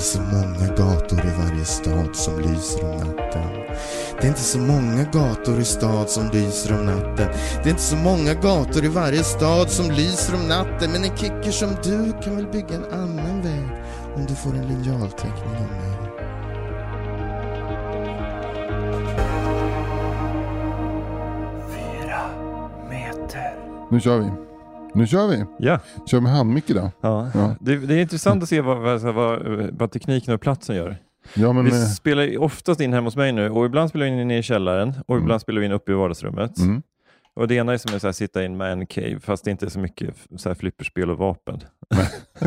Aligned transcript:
inte 0.00 0.12
så 0.12 0.22
många 0.22 0.66
gator 0.76 1.18
i 1.18 1.30
varje 1.38 1.64
stad 1.64 2.16
som 2.16 2.40
lyser 2.40 2.84
om 2.84 2.96
natten. 2.96 3.48
Det 4.20 4.24
är 4.24 4.28
inte 4.28 4.40
så 4.40 4.58
många 4.58 5.04
gator 5.04 5.60
i 5.60 5.64
stad 5.64 6.10
som 6.10 6.30
lyser 6.32 6.78
om 6.78 6.86
natten. 6.86 7.28
Det 7.62 7.68
är 7.68 7.70
inte 7.70 7.82
så 7.82 7.96
många 7.96 8.34
gator 8.34 8.84
i 8.84 8.88
varje 8.88 9.24
stad 9.24 9.70
som 9.70 9.90
lyser 9.90 10.34
om 10.34 10.48
natten. 10.48 10.92
Men 10.92 11.04
en 11.04 11.16
kicker 11.16 11.50
som 11.50 11.68
du 11.82 12.12
kan 12.22 12.36
väl 12.36 12.46
bygga 12.46 12.76
en 12.76 12.92
annan 12.92 13.42
väg 13.42 13.68
om 14.16 14.26
du 14.26 14.34
får 14.34 14.50
en 14.50 14.68
linjalteckning 14.68 15.56
av 15.56 15.60
mig. 15.60 16.10
Nu 23.90 24.00
kör 24.00 24.18
vi. 24.18 24.49
Nu 24.94 25.06
kör 25.06 25.28
vi. 25.28 25.44
Ja. 25.58 25.78
Kör 26.06 26.20
med 26.20 26.32
handmick 26.32 26.70
idag. 26.70 26.90
Ja. 27.00 27.30
Ja. 27.34 27.54
Det, 27.60 27.76
det 27.76 27.94
är 27.94 28.00
intressant 28.00 28.42
att 28.42 28.48
se 28.48 28.60
vad, 28.60 28.78
vad, 28.78 29.00
vad, 29.14 29.42
vad 29.72 29.90
tekniken 29.92 30.34
och 30.34 30.40
platsen 30.40 30.76
gör. 30.76 30.96
Ja, 31.34 31.52
men, 31.52 31.64
Vi 31.64 31.70
eh, 31.70 31.76
spelar 31.86 32.38
oftast 32.38 32.80
in 32.80 32.92
hemma 32.92 33.06
hos 33.06 33.16
mig 33.16 33.32
nu 33.32 33.50
och 33.50 33.66
ibland 33.66 33.88
spelar 33.90 34.06
vi 34.06 34.12
in 34.20 34.28
nere 34.28 34.38
i 34.38 34.42
källaren 34.42 34.94
och 35.06 35.14
Mm. 35.14 35.24
ibland 35.24 35.40
spelar 35.40 35.60
vi 35.60 35.66
in 35.66 35.72
uppe 35.72 35.92
i 35.92 35.94
vardagsrummet. 35.94 36.58
mm. 36.58 36.82
Och 37.34 37.48
Det 37.48 37.54
ena 37.54 37.72
är 37.72 37.78
som 37.78 38.08
att 38.10 38.16
sitta 38.16 38.42
i 38.42 38.46
en 38.46 38.56
man 38.56 38.86
cave 38.86 39.20
fast 39.20 39.44
det 39.44 39.50
inte 39.50 39.66
är 39.66 39.70
så 39.70 39.78
mycket 39.78 40.14
så 40.36 40.48
här, 40.48 40.54
flipperspel 40.54 41.10
och 41.10 41.18
vapen. 41.18 41.60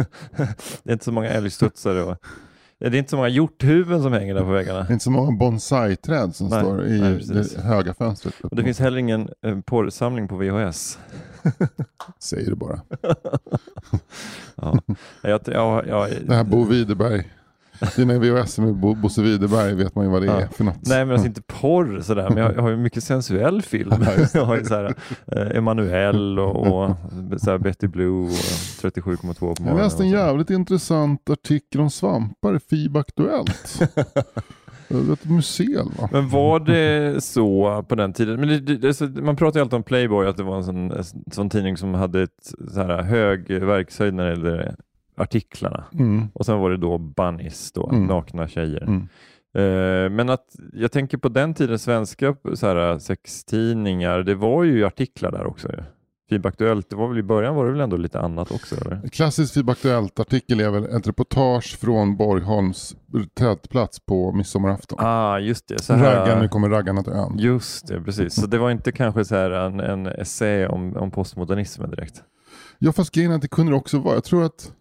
det 0.83 0.89
är 0.89 0.93
inte 0.93 1.05
så 1.05 1.11
många 1.11 1.29
älgstudsare 1.29 2.01
och 2.03 2.17
det 2.89 2.97
är 2.97 2.99
inte 2.99 3.09
så 3.09 3.15
många 3.15 3.29
hjorthuvuden 3.29 4.03
som 4.03 4.13
hänger 4.13 4.33
där 4.33 4.41
på 4.41 4.51
väggarna. 4.51 4.79
Det 4.79 4.89
är 4.89 4.93
inte 4.93 5.03
så 5.03 5.11
många 5.11 5.31
bonsai-träd 5.31 6.35
som 6.35 6.47
Nej, 6.47 6.59
står 6.59 6.85
i 6.85 6.99
nej, 7.01 7.19
det 7.27 7.61
höga 7.61 7.93
fönstret. 7.93 8.33
Och 8.41 8.55
det 8.55 8.63
finns 8.63 8.79
heller 8.79 8.97
ingen 8.97 9.29
eh, 9.45 9.59
porrsamling 9.59 10.27
på 10.27 10.35
VHS. 10.35 10.99
Säger 12.19 12.49
du 12.49 12.55
bara. 12.55 12.81
Ja. 14.55 14.79
Jag, 15.21 15.41
ja, 15.45 15.83
ja, 15.87 16.07
Det 16.27 16.35
här 16.35 16.43
Bo 16.43 16.63
Widerberg. 16.63 17.29
Dina 17.95 18.19
VHS 18.19 18.59
med 18.59 18.75
Bo, 18.75 18.95
Bosse 18.95 19.21
Widerberg 19.21 19.73
vet 19.73 19.95
man 19.95 20.05
ju 20.05 20.11
vad 20.11 20.21
det 20.21 20.25
Ja. 20.25 20.41
är 20.41 20.47
för 20.47 20.63
något. 20.63 20.75
Nej 20.87 21.05
men 21.05 21.11
alltså 21.13 21.27
inte 21.27 21.41
porr 21.41 22.01
sådär, 22.01 22.29
men 22.29 22.37
jag, 22.37 22.55
jag 22.55 22.61
har 22.61 22.69
ju 22.69 22.77
mycket 22.77 23.03
sensuell 23.03 23.61
film. 23.61 23.91
Ja, 24.01 24.27
jag 24.33 24.45
har 24.45 24.57
ju 24.57 24.65
såhär, 24.65 24.95
eh, 25.31 25.57
Emanuel 25.57 26.39
och, 26.39 26.67
och 26.67 26.95
såhär 27.37 27.57
Betty 27.57 27.87
Blue 27.87 28.23
och 28.23 28.29
37,2 28.29 29.33
på 29.39 29.45
Jag 29.47 29.59
morgonen. 29.59 29.83
läste 29.83 30.03
en 30.03 30.09
jävligt 30.09 30.49
intressant 30.49 31.29
artikel 31.29 31.81
om 31.81 31.89
svampar 31.89 32.55
i 32.55 32.59
FIB 32.59 32.97
Aktuellt. 32.97 33.79
Ett 35.13 35.25
museum 35.25 35.91
va? 36.01 36.09
Men 36.11 36.29
var 36.29 36.59
det 36.59 37.23
så 37.23 37.83
på 37.87 37.95
den 37.95 38.13
tiden? 38.13 38.39
Men 38.39 38.65
det, 38.65 38.77
det, 38.77 39.21
man 39.21 39.35
pratar 39.35 39.59
ju 39.59 39.61
alltid 39.61 39.77
om 39.77 39.83
Playboy, 39.83 40.27
att 40.27 40.37
det 40.37 40.43
var 40.43 40.57
en 40.57 40.63
sån, 40.63 40.91
en 40.91 41.03
sån 41.31 41.49
tidning 41.49 41.77
som 41.77 41.93
hade 41.93 42.21
ett 42.23 42.53
så 42.73 42.81
här 42.81 43.01
hög 43.01 43.49
verkshöjd 43.63 44.13
när 44.13 44.23
det 44.23 44.29
gällde 44.29 44.75
artiklarna. 45.17 45.83
Mm. 45.93 46.27
Och 46.33 46.45
sen 46.45 46.59
var 46.59 46.69
det 46.69 46.77
då 46.77 46.97
bunnies, 46.97 47.71
då, 47.71 47.89
Mm. 47.89 48.05
nakna 48.05 48.47
tjejer. 48.47 48.81
Mm. 48.83 49.07
Eh, 49.55 50.09
men 50.09 50.29
att 50.29 50.45
jag 50.73 50.91
tänker 50.91 51.17
på 51.17 51.29
den 51.29 51.53
tiden 51.53 51.79
svenska 51.79 52.35
så 52.53 52.67
här, 52.67 52.97
sextidningar, 52.99 54.19
det 54.19 54.35
var 54.35 54.63
ju 54.63 54.85
artiklar 54.85 55.31
där 55.31 55.45
också. 55.47 55.67
Ju. 55.71 55.83
FIB 56.29 56.45
Aktuellt, 56.45 56.89
det 56.89 56.95
var 56.95 57.07
väl 57.07 57.17
i 57.17 57.23
början 57.23 57.55
var 57.55 57.65
det 57.65 57.71
väl 57.71 57.81
ändå 57.81 57.97
lite 57.97 58.19
annat 58.19 58.51
också? 58.51 58.75
Eller? 58.75 59.07
Klassisk 59.11 59.53
FIB 59.53 59.69
Aktuellt-artikel 59.69 60.59
är 60.59 60.69
väl 60.69 60.85
ett 60.85 61.07
reportage 61.07 61.77
från 61.79 62.17
Borgholms 62.17 62.95
tältplats 63.33 63.99
på 63.99 64.31
midsommarafton. 64.31 64.97
Ah, 65.01 65.39
just 65.39 65.67
det. 65.67 65.81
Så 65.81 65.93
här, 65.93 66.15
Raggar, 66.15 66.41
nu 66.41 66.47
kommer 66.47 66.69
raggarna 66.69 67.03
till 67.03 67.13
ön. 67.13 67.35
Just 67.37 67.87
det, 67.87 68.01
precis. 68.01 68.33
Så 68.41 68.47
det 68.47 68.57
var 68.57 68.71
inte 68.71 68.91
kanske 68.91 69.25
så 69.25 69.35
här 69.35 69.51
en, 69.51 69.79
en 69.79 70.07
essä 70.07 70.67
om, 70.67 70.97
om 70.97 71.11
postmodernismen 71.11 71.89
direkt? 71.89 72.23
Ja 72.79 72.91
fast 72.91 73.11
grejen 73.15 73.31
är 73.31 73.35
att 73.35 73.41
det 73.41 73.47
kunde 73.47 73.75
också 73.75 73.99
vara. 73.99 74.13
Jag 74.13 74.23
tror 74.23 74.43
att 74.45 74.71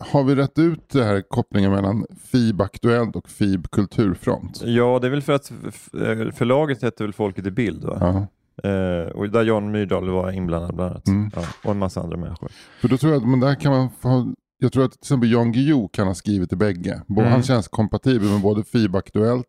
har 0.00 0.24
vi 0.24 0.34
rätt 0.34 0.58
ut 0.58 0.88
det 0.88 1.04
här 1.04 1.22
kopplingen 1.28 1.70
mellan 1.70 2.06
FIB 2.32 2.60
Aktuellt 2.60 3.16
och 3.16 3.28
FIB 3.28 3.70
Kulturfront? 3.70 4.62
Ja, 4.64 4.98
det 4.98 5.06
är 5.06 5.10
väl 5.10 5.22
för 5.22 5.32
att 5.32 5.50
eh, 5.50 6.32
förlaget 6.32 6.82
hette 6.82 7.02
väl 7.04 7.12
Folket 7.12 7.46
i 7.46 7.50
bild 7.50 7.84
va? 7.84 7.98
Ja. 8.00 8.26
Eh, 8.70 9.08
och 9.08 9.30
där 9.30 9.44
Jan 9.44 9.70
Myrdal 9.70 10.10
var 10.10 10.32
inblandad 10.32 10.74
bland 10.74 10.90
annat. 10.90 11.08
Mm. 11.08 11.30
Ja, 11.36 11.42
och 11.64 11.70
en 11.70 11.78
massa 11.78 12.00
andra 12.00 12.16
människor. 12.16 12.50
För 12.80 12.88
då 12.88 12.96
tror 12.96 13.12
jag 13.12 13.22
att 13.22 13.28
men 13.28 13.40
där 13.40 13.54
kan 13.54 13.72
man 13.72 13.90
få, 14.00 14.34
jag 14.58 14.72
tror 14.72 14.84
att 14.84 14.92
till 14.92 15.00
exempel 15.00 15.32
Jan 15.32 15.52
Guillou 15.52 15.88
kan 15.88 16.06
ha 16.06 16.14
skrivit 16.14 16.48
till 16.48 16.58
bägge. 16.58 17.02
Mm. 17.10 17.24
Han 17.24 17.42
känns 17.42 17.68
kompatibel 17.68 18.28
med 18.28 18.40
både 18.40 18.64
FIB 18.64 18.96
Aktuellt, 18.96 19.46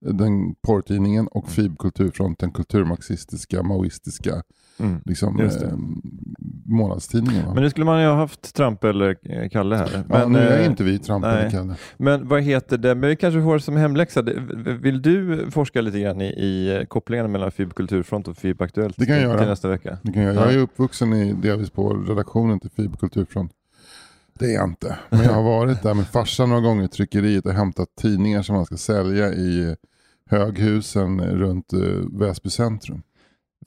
den 0.00 0.54
porrtidningen 0.54 1.28
och 1.28 1.50
FIB 1.50 1.78
Kulturfront, 1.78 2.38
den 2.38 2.52
kulturmarxistiska, 2.52 3.62
maoistiska 3.62 4.42
Mm. 4.78 5.00
liksom, 5.04 5.40
eh, 5.40 5.50
månadstidningen. 6.64 7.46
Va? 7.46 7.54
Men 7.54 7.62
nu 7.62 7.70
skulle 7.70 7.86
man 7.86 8.00
ju 8.02 8.06
ha 8.08 8.14
haft 8.14 8.54
Tramp 8.54 8.84
eller 8.84 9.16
eh, 9.22 9.48
Kalle 9.48 9.76
här. 9.76 9.90
ja, 9.92 10.02
Men, 10.08 10.32
nu 10.32 10.38
är 10.38 10.60
eh, 10.60 10.66
inte 10.66 10.84
vi 10.84 10.98
Trump 10.98 11.22
nej. 11.24 11.38
eller 11.40 11.50
Kalle. 11.50 11.74
Men 11.96 12.28
vad 12.28 12.42
heter 12.42 12.78
det? 12.78 12.94
Men 12.94 13.08
vi 13.10 13.16
kanske 13.16 13.42
får 13.42 13.58
som 13.58 13.76
hemläxa. 13.76 14.22
Vill 14.80 15.02
du 15.02 15.46
forska 15.50 15.80
lite 15.80 16.00
grann 16.00 16.20
i, 16.20 16.24
i 16.26 16.86
kopplingarna 16.88 17.28
mellan 17.28 17.50
FIB 17.50 17.74
Kulturfront 17.74 18.28
och 18.28 18.36
FIB 18.36 18.62
Aktuellt 18.62 18.96
Det 18.98 19.06
kan 19.06 19.14
jag 19.14 19.22
till, 19.22 19.28
göra. 19.28 19.38
till 19.38 19.48
nästa 19.48 19.68
vecka? 19.68 19.98
Det 20.02 20.12
kan 20.12 20.22
jag, 20.22 20.36
jag 20.36 20.52
är 20.54 20.58
uppvuxen 20.58 21.12
i, 21.12 21.32
delvis 21.32 21.70
på 21.70 21.92
redaktionen 21.94 22.60
till 22.60 22.70
FIB 22.70 22.98
Kulturfront. 22.98 23.52
Det 24.38 24.44
är 24.44 24.54
jag 24.54 24.68
inte. 24.68 24.98
Men 25.10 25.22
jag 25.22 25.32
har 25.32 25.42
varit 25.42 25.82
där 25.82 25.94
med 25.94 26.06
farsan 26.06 26.48
några 26.48 26.62
gånger 26.62 26.84
i 26.84 26.88
tryckeriet 26.88 27.46
och 27.46 27.52
hämtat 27.52 27.88
tidningar 28.00 28.42
som 28.42 28.56
man 28.56 28.66
ska 28.66 28.76
sälja 28.76 29.32
i 29.32 29.76
höghusen 30.30 31.20
runt 31.20 31.72
uh, 31.74 32.18
Väsby 32.18 32.50
centrum. 32.50 33.02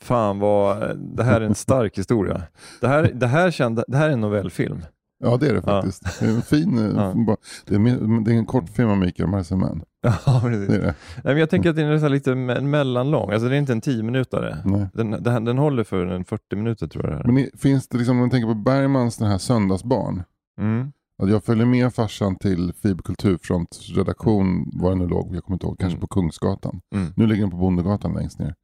Fan 0.01 0.39
vad, 0.39 0.97
det 1.17 1.23
här 1.23 1.41
är 1.41 1.45
en 1.45 1.55
stark 1.55 1.97
historia. 1.97 2.41
Det 2.81 2.87
här, 2.87 3.11
det 3.13 3.27
här, 3.27 3.51
kände, 3.51 3.83
det 3.87 3.97
här 3.97 4.09
är 4.09 4.13
en 4.13 4.21
novellfilm. 4.21 4.81
Ja 5.23 5.37
det 5.37 5.47
är 5.47 5.53
det 5.53 5.61
Ja. 5.65 5.81
faktiskt. 5.81 6.19
Det 6.19 6.25
är 6.25 6.29
en 6.29 6.41
fin, 6.41 6.77
eh, 6.77 6.85
Ja. 6.95 7.35
det, 7.65 7.75
är, 7.75 8.23
det 8.25 8.31
är 8.31 8.35
en 8.35 8.45
kortfilm 8.45 8.89
av 8.89 8.97
Mikael 8.97 9.29
Marcelman. 9.29 9.81
Ja, 10.01 10.41
precis. 10.43 10.67
Det 10.67 10.75
är 10.75 10.79
det. 10.79 10.95
Nej, 11.15 11.23
men 11.23 11.37
jag 11.37 11.49
tänker 11.49 11.69
att 11.69 11.75
den 11.75 11.87
är 11.87 12.09
lite 12.09 12.31
me- 12.31 12.61
mellanlång. 12.61 13.31
Alltså 13.31 13.49
det 13.49 13.55
är 13.55 13.59
inte 13.59 13.71
en 13.71 13.81
10 13.81 14.03
minutare. 14.03 14.57
Nej. 14.65 14.87
Den, 14.93 15.11
den, 15.23 15.45
den 15.45 15.57
håller 15.57 15.83
för 15.83 16.05
en 16.05 16.25
40 16.25 16.55
minuter 16.55 16.87
tror 16.87 17.09
jag. 17.09 17.33
Men 17.33 17.47
finns 17.57 17.87
det 17.87 17.97
liksom, 17.97 18.15
om 18.15 18.19
man 18.19 18.29
tänker 18.29 18.47
på 18.47 18.53
Bergmans 18.59 19.17
den 19.17 19.27
här 19.27 19.37
Söndagsbarn. 19.37 20.23
Mm. 20.61 20.91
Att 21.23 21.29
jag 21.29 21.43
följer 21.43 21.65
med 21.65 21.93
farsan 21.93 22.35
till 22.35 22.73
FIB 22.81 23.01
Kulturfront 23.03 23.79
redaktion, 23.95 24.69
var 24.73 24.89
den 24.89 24.99
nu 24.99 25.07
låg, 25.07 25.35
jag 25.35 25.43
kommer 25.43 25.55
inte 25.55 25.65
ihåg, 25.65 25.79
kanske 25.79 25.95
Mm. 25.95 26.01
på 26.01 26.07
Kungsgatan. 26.07 26.81
Mm. 26.95 27.13
Nu 27.15 27.27
ligger 27.27 27.41
den 27.41 27.51
på 27.51 27.57
Bondegatan 27.57 28.13
längst 28.13 28.39
ner. 28.39 28.55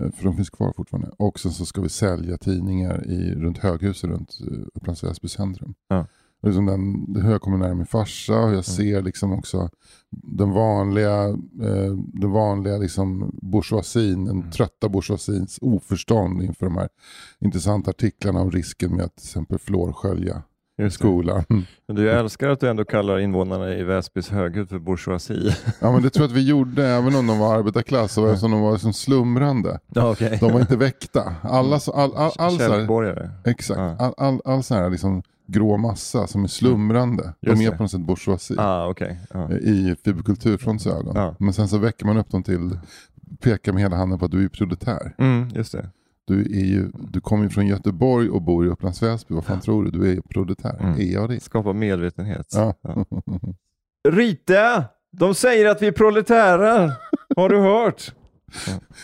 Eh, 0.00 0.10
För 0.10 0.24
de 0.24 0.36
finns 0.36 0.50
kvar 0.50 0.72
fortfarande. 0.76 1.10
Och 1.18 1.40
sen 1.40 1.52
så 1.52 1.66
ska 1.66 1.80
vi 1.80 1.88
sälja 1.88 2.36
tidningar 2.36 3.06
i, 3.06 3.34
runt 3.34 3.58
höghuset 3.58 4.10
runt 4.10 4.38
eh, 4.40 4.58
Upplands 4.74 5.04
Väsby 5.04 5.28
centrum. 5.28 5.74
Ja. 5.88 6.06
Liksom 6.42 6.66
den, 6.66 7.16
hur 7.22 7.30
jag 7.30 7.40
kommer 7.40 7.58
nära 7.58 7.74
min 7.74 7.86
farsa 7.86 8.40
och 8.40 8.54
jag 8.54 8.64
ser 8.64 9.02
liksom 9.02 9.32
också 9.32 9.70
den 10.10 10.50
vanliga, 10.50 11.28
eh, 11.62 11.96
den 11.96 12.30
vanliga 12.30 12.78
liksom 12.78 13.38
bourgeoisien, 13.42 14.24
den 14.24 14.50
trötta 14.50 14.88
bourgeoisiens 14.88 15.58
oförstånd 15.62 16.42
inför 16.42 16.66
de 16.66 16.76
här 16.76 16.88
intressanta 17.40 17.90
artiklarna 17.90 18.40
om 18.40 18.50
risken 18.50 18.96
med 18.96 19.04
att 19.04 19.16
till 19.16 19.26
exempel 19.26 19.58
fluorskölja 19.58 20.42
Det. 20.76 20.90
skolan. 20.90 21.44
Men 21.86 21.96
du, 21.96 22.10
älskar 22.10 22.48
att 22.48 22.60
du 22.60 22.68
ändå 22.68 22.84
kallar 22.84 23.18
invånarna 23.18 23.74
i 23.74 23.82
Väsbys 23.82 24.28
höghus 24.30 24.68
för 24.68 24.78
bourgeoisie. 24.78 25.56
Ja 25.80 25.92
men 25.92 26.02
det 26.02 26.10
tror 26.10 26.22
jag 26.24 26.30
att 26.30 26.36
vi 26.36 26.46
gjorde 26.48 26.86
även 26.86 27.16
om 27.16 27.26
de 27.26 27.38
var 27.38 27.56
arbetarklass 27.58 28.12
så 28.12 28.22
var 28.22 28.28
det 28.28 28.36
som 28.38 28.50
de 28.50 28.60
var 28.60 28.72
liksom 28.72 28.92
slumrande. 28.92 29.78
Ja, 29.88 30.10
okej. 30.12 30.38
De 30.40 30.52
var 30.52 30.60
inte 30.60 30.76
väckta. 30.76 31.34
Alla, 31.42 31.80
så- 31.80 31.92
all, 31.92 32.14
all, 32.16 32.32
all, 32.38 32.56
så 32.56 32.62
här, 32.62 32.70
Kälkborgare. 32.70 33.30
exakt, 33.44 34.00
all, 34.00 34.14
all, 34.16 34.40
all 34.44 34.62
sån 34.62 34.76
här 34.76 34.90
liksom 34.90 35.22
grå 35.46 35.76
massa 35.76 36.26
som 36.26 36.44
är 36.44 36.48
slumrande. 36.48 37.32
Just 37.40 37.58
de 37.60 37.66
är 37.66 37.70
på 37.70 37.82
något 37.82 37.90
sätt 37.90 38.00
bourgeoisie 38.00 38.56
Ah, 38.60 38.88
okej. 38.88 39.20
Ja. 39.34 39.52
i 39.52 39.96
fiberkulturfronts 40.04 40.86
ögon. 40.86 41.12
Ja. 41.16 41.34
Men 41.38 41.52
sen 41.52 41.68
så 41.68 41.78
väcker 41.78 42.06
man 42.06 42.16
upp 42.18 42.30
dem 42.30 42.42
till, 42.42 42.78
pekar 43.42 43.72
med 43.72 43.82
hela 43.82 43.96
handen 43.96 44.18
på 44.18 44.24
att 44.24 44.30
du 44.30 44.44
är 44.44 44.48
proletär. 44.48 45.14
Mm, 45.18 45.48
just 45.54 45.72
det. 45.72 45.88
Du, 46.26 46.40
är 46.40 46.64
ju, 46.64 46.88
du 47.10 47.20
kommer 47.20 47.44
ju 47.44 47.50
från 47.50 47.66
Göteborg 47.66 48.28
och 48.30 48.42
bor 48.42 48.66
i 48.66 48.68
Upplands 48.68 49.02
Väsby. 49.02 49.34
Vad 49.34 49.44
fan 49.44 49.60
tror 49.60 49.84
du? 49.84 49.90
Du 49.90 50.08
är 50.10 50.14
ju 50.14 50.22
proletär. 50.22 50.76
Mm. 50.80 51.00
Är 51.00 51.12
jag 51.12 51.28
det? 51.28 51.40
Skapa 51.40 51.72
medvetenhet. 51.72 52.46
Ja. 52.54 52.74
Rita! 54.08 54.84
De 55.12 55.34
säger 55.34 55.66
att 55.70 55.82
vi 55.82 55.86
är 55.86 55.92
proletärer! 55.92 56.92
Har 57.36 57.48
du 57.48 57.58
hört? 57.58 58.12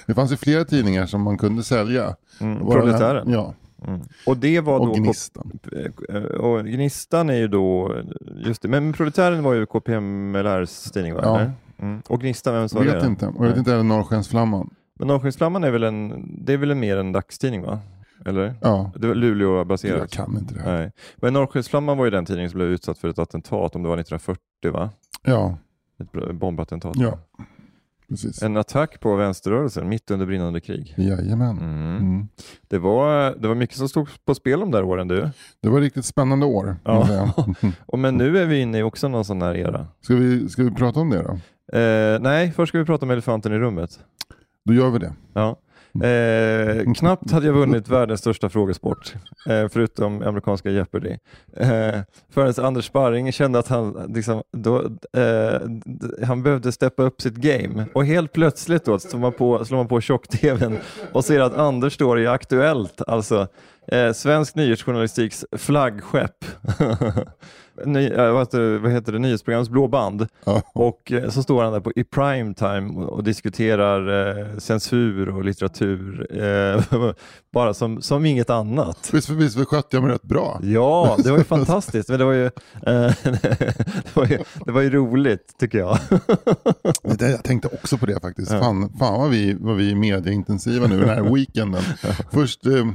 Det 0.06 0.14
fanns 0.14 0.32
ju 0.32 0.36
flera 0.36 0.64
tidningar 0.64 1.06
som 1.06 1.22
man 1.22 1.38
kunde 1.38 1.62
sälja. 1.62 2.16
Mm, 2.40 2.58
proletären. 2.70 3.30
Ja, 3.30 3.54
Mm. 3.86 4.00
Och 4.26 4.36
det 4.36 4.60
var 4.60 4.78
och 4.78 4.86
då... 4.86 4.92
Gnistan. 4.92 5.58
Eh, 6.08 6.22
Och 6.22 6.64
Gnistan 6.64 7.30
är 7.30 7.34
ju 7.36 7.48
då, 7.48 7.96
just 8.46 8.62
det, 8.62 8.68
men 8.68 8.92
Proletären 8.92 9.42
var 9.42 9.54
ju 9.54 9.66
KPMLRs 9.66 10.90
tidning 10.92 11.14
va? 11.14 11.20
Ja. 11.24 11.40
Mm. 11.86 12.02
Och 12.08 12.20
Gnistan, 12.20 12.54
vem 12.54 12.68
var 12.72 12.84
det? 12.84 12.94
Vet 12.94 13.04
inte. 13.04 13.26
Och 13.26 13.44
jag 13.44 13.48
vet 13.48 13.58
inte 13.58 13.70
heller 13.70 13.84
Norrskensflamman. 13.84 14.70
Men 15.02 15.08
Norrskensflamman 15.08 15.64
är 15.64 15.70
väl 15.70 15.82
en, 15.82 16.24
det 16.44 16.52
är 16.52 16.56
väl 16.56 16.74
mer 16.74 16.96
en 16.96 17.12
dagstidning 17.12 17.62
va? 17.62 17.78
Eller? 18.26 18.54
Ja, 18.60 18.92
Det 18.96 19.06
var 19.08 19.14
Luleå-baserat. 19.14 19.98
jag 19.98 20.10
kan 20.10 20.38
inte 20.38 20.54
det. 20.54 20.62
Nej. 20.72 20.92
Men 21.16 21.32
Norrskensflamman 21.32 21.98
var 21.98 22.04
ju 22.04 22.10
den 22.10 22.24
tidning 22.24 22.50
som 22.50 22.58
blev 22.58 22.68
utsatt 22.68 22.98
för 22.98 23.08
ett 23.08 23.18
attentat, 23.18 23.76
om 23.76 23.82
det 23.82 23.88
var 23.88 23.96
1940 23.98 24.40
va? 24.72 24.90
Ja, 25.22 25.56
Ett 26.00 26.34
bombattentat. 26.34 26.92
ja. 26.96 27.18
Precis. 28.08 28.42
En 28.42 28.56
attack 28.56 29.00
på 29.00 29.16
vänsterrörelsen 29.16 29.88
mitt 29.88 30.10
under 30.10 30.26
brinnande 30.26 30.60
krig. 30.60 30.94
Jajamän. 30.98 31.58
Mm. 31.58 31.96
Mm. 31.96 32.28
Det, 32.68 32.78
var, 32.78 33.34
det 33.38 33.48
var 33.48 33.54
mycket 33.54 33.76
som 33.76 33.88
stod 33.88 34.08
på 34.24 34.34
spel 34.34 34.60
de 34.60 34.70
där 34.70 34.82
åren 34.84 35.08
du. 35.08 35.30
Det 35.62 35.68
var 35.68 35.80
riktigt 35.80 36.04
spännande 36.04 36.46
år. 36.46 36.76
Ja. 36.84 37.34
Och 37.86 37.98
men 37.98 38.14
nu 38.14 38.38
är 38.38 38.46
vi 38.46 38.60
inne 38.60 38.78
i 38.78 38.82
också 38.82 39.08
någon 39.08 39.24
sån 39.24 39.42
här 39.42 39.54
era. 39.56 39.86
Ska, 40.00 40.14
vi, 40.14 40.48
ska 40.48 40.62
vi 40.62 40.70
prata 40.70 41.00
om 41.00 41.10
det 41.10 41.22
då? 41.22 41.32
Eh, 41.78 42.20
nej, 42.20 42.52
först 42.52 42.68
ska 42.70 42.78
vi 42.78 42.84
prata 42.84 43.04
om 43.06 43.10
elefanten 43.10 43.52
i 43.52 43.58
rummet. 43.58 44.00
Då 44.64 44.74
gör 44.74 44.90
vi 44.90 44.98
det. 44.98 45.12
Ja. 45.34 45.58
Eh, 45.94 46.92
knappt 46.92 47.30
hade 47.30 47.46
jag 47.46 47.52
vunnit 47.52 47.88
världens 47.88 48.20
största 48.20 48.48
frågesport, 48.48 49.14
eh, 49.48 49.68
förutom 49.68 50.22
amerikanska 50.22 50.70
Jeopardy. 50.70 51.16
Eh, 51.56 52.00
förrän 52.30 52.64
Anders 52.64 52.84
Sparring 52.84 53.32
kände 53.32 53.58
att 53.58 53.68
han, 53.68 54.12
liksom, 54.14 54.42
då, 54.52 54.82
eh, 55.20 55.60
han 56.26 56.42
behövde 56.42 56.72
steppa 56.72 57.02
upp 57.02 57.20
sitt 57.20 57.36
game. 57.36 57.86
Och 57.94 58.06
helt 58.06 58.32
plötsligt 58.32 58.84
då 58.84 58.98
slår 58.98 59.20
man 59.20 59.32
på, 59.32 59.64
slår 59.64 59.78
man 59.78 59.88
på 59.88 60.00
tjock-tvn 60.00 60.78
och 61.12 61.24
ser 61.24 61.40
att 61.40 61.54
Anders 61.54 61.94
står 61.94 62.20
i 62.20 62.26
Aktuellt, 62.26 63.02
alltså 63.06 63.48
eh, 63.86 64.12
svensk 64.12 64.54
nyhetsjournalistiks 64.54 65.44
flaggskepp. 65.56 66.44
Ny, 67.84 68.06
eh, 68.06 68.32
vad, 68.32 68.92
heter, 68.92 69.12
det, 69.12 69.18
nyhetsprogrammets 69.18 69.70
blå 69.70 69.88
band. 69.88 70.26
Ja. 70.44 70.62
Och 70.72 71.12
eh, 71.12 71.30
så 71.30 71.42
står 71.42 71.62
han 71.62 71.72
där 71.72 71.80
på, 71.80 71.92
i 71.96 72.04
primetime 72.04 73.02
och, 73.02 73.12
och 73.12 73.24
diskuterar 73.24 74.28
eh, 74.38 74.58
censur 74.58 75.28
och 75.28 75.44
litteratur, 75.44 76.26
eh, 76.42 76.82
bara 77.52 77.74
som, 77.74 78.02
som 78.02 78.26
inget 78.26 78.50
annat. 78.50 79.10
Visst, 79.12 79.28
visst 79.28 79.68
skötte 79.68 79.96
jag 79.96 80.04
mig 80.04 80.12
rätt 80.12 80.22
bra? 80.22 80.60
Ja, 80.62 81.16
det 81.24 81.30
var 81.30 81.38
ju 81.38 81.44
fantastiskt, 81.58 82.08
men 82.08 82.18
det 82.18 82.24
var 82.24 82.32
ju, 82.32 82.44
eh, 82.46 82.50
det 83.22 84.14
var 84.14 84.26
ju, 84.26 84.38
det 84.64 84.72
var 84.72 84.80
ju 84.80 84.90
roligt 84.90 85.54
tycker 85.58 85.78
jag. 85.78 85.98
Det 87.02 87.30
jag 87.30 87.44
tänkte 87.44 87.68
också 87.68 87.98
på 87.98 88.06
det 88.06 88.20
faktiskt. 88.20 88.52
Ja. 88.52 88.60
Fan, 88.60 88.92
fan 88.98 89.20
vad, 89.20 89.30
vi, 89.30 89.56
vad 89.60 89.76
vi 89.76 89.90
är 89.90 89.96
medieintensiva 89.96 90.86
nu 90.86 91.00
den 91.00 91.08
här 91.08 91.34
weekenden. 91.34 91.82
Först, 92.32 92.66
eh, 92.66 92.86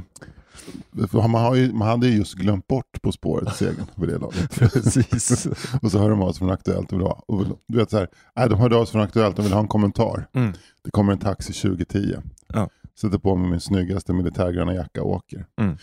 man, 1.12 1.34
har 1.34 1.54
ju, 1.54 1.72
man 1.72 1.88
hade 1.88 2.08
ju 2.08 2.16
just 2.16 2.34
glömt 2.34 2.66
bort 2.66 3.02
På 3.02 3.12
spåret 3.12 3.56
segern 3.56 3.86
för 3.96 4.06
det 4.06 4.18
laget. 4.18 4.50
Precis. 4.58 5.46
och 5.82 5.90
så 5.90 5.98
hör 5.98 6.10
de 6.10 6.22
av 6.22 6.32
sig 6.32 6.38
från 6.38 6.50
Aktuellt 6.50 6.92
och, 6.92 6.98
vill 6.98 7.06
ha, 7.06 7.24
och 7.26 7.44
du 7.68 7.78
vet 7.78 7.90
så 7.90 7.98
här, 7.98 8.08
nej, 8.36 8.48
de 8.48 8.58
hörde 8.58 8.76
av 8.76 8.84
sig 8.84 8.92
från 8.92 9.02
Aktuellt 9.02 9.38
och 9.38 9.44
vill 9.44 9.52
ha 9.52 9.60
en 9.60 9.68
kommentar. 9.68 10.28
Mm. 10.32 10.52
Det 10.84 10.90
kommer 10.90 11.12
en 11.12 11.18
taxi 11.18 11.52
2010. 11.52 12.16
Ja. 12.48 12.68
Sätter 13.00 13.18
på 13.18 13.36
mig 13.36 13.50
min 13.50 13.60
snyggaste 13.60 14.12
militärgröna 14.12 14.74
jacka 14.74 15.02
och 15.02 15.10
åker. 15.10 15.46
Mm. 15.60 15.76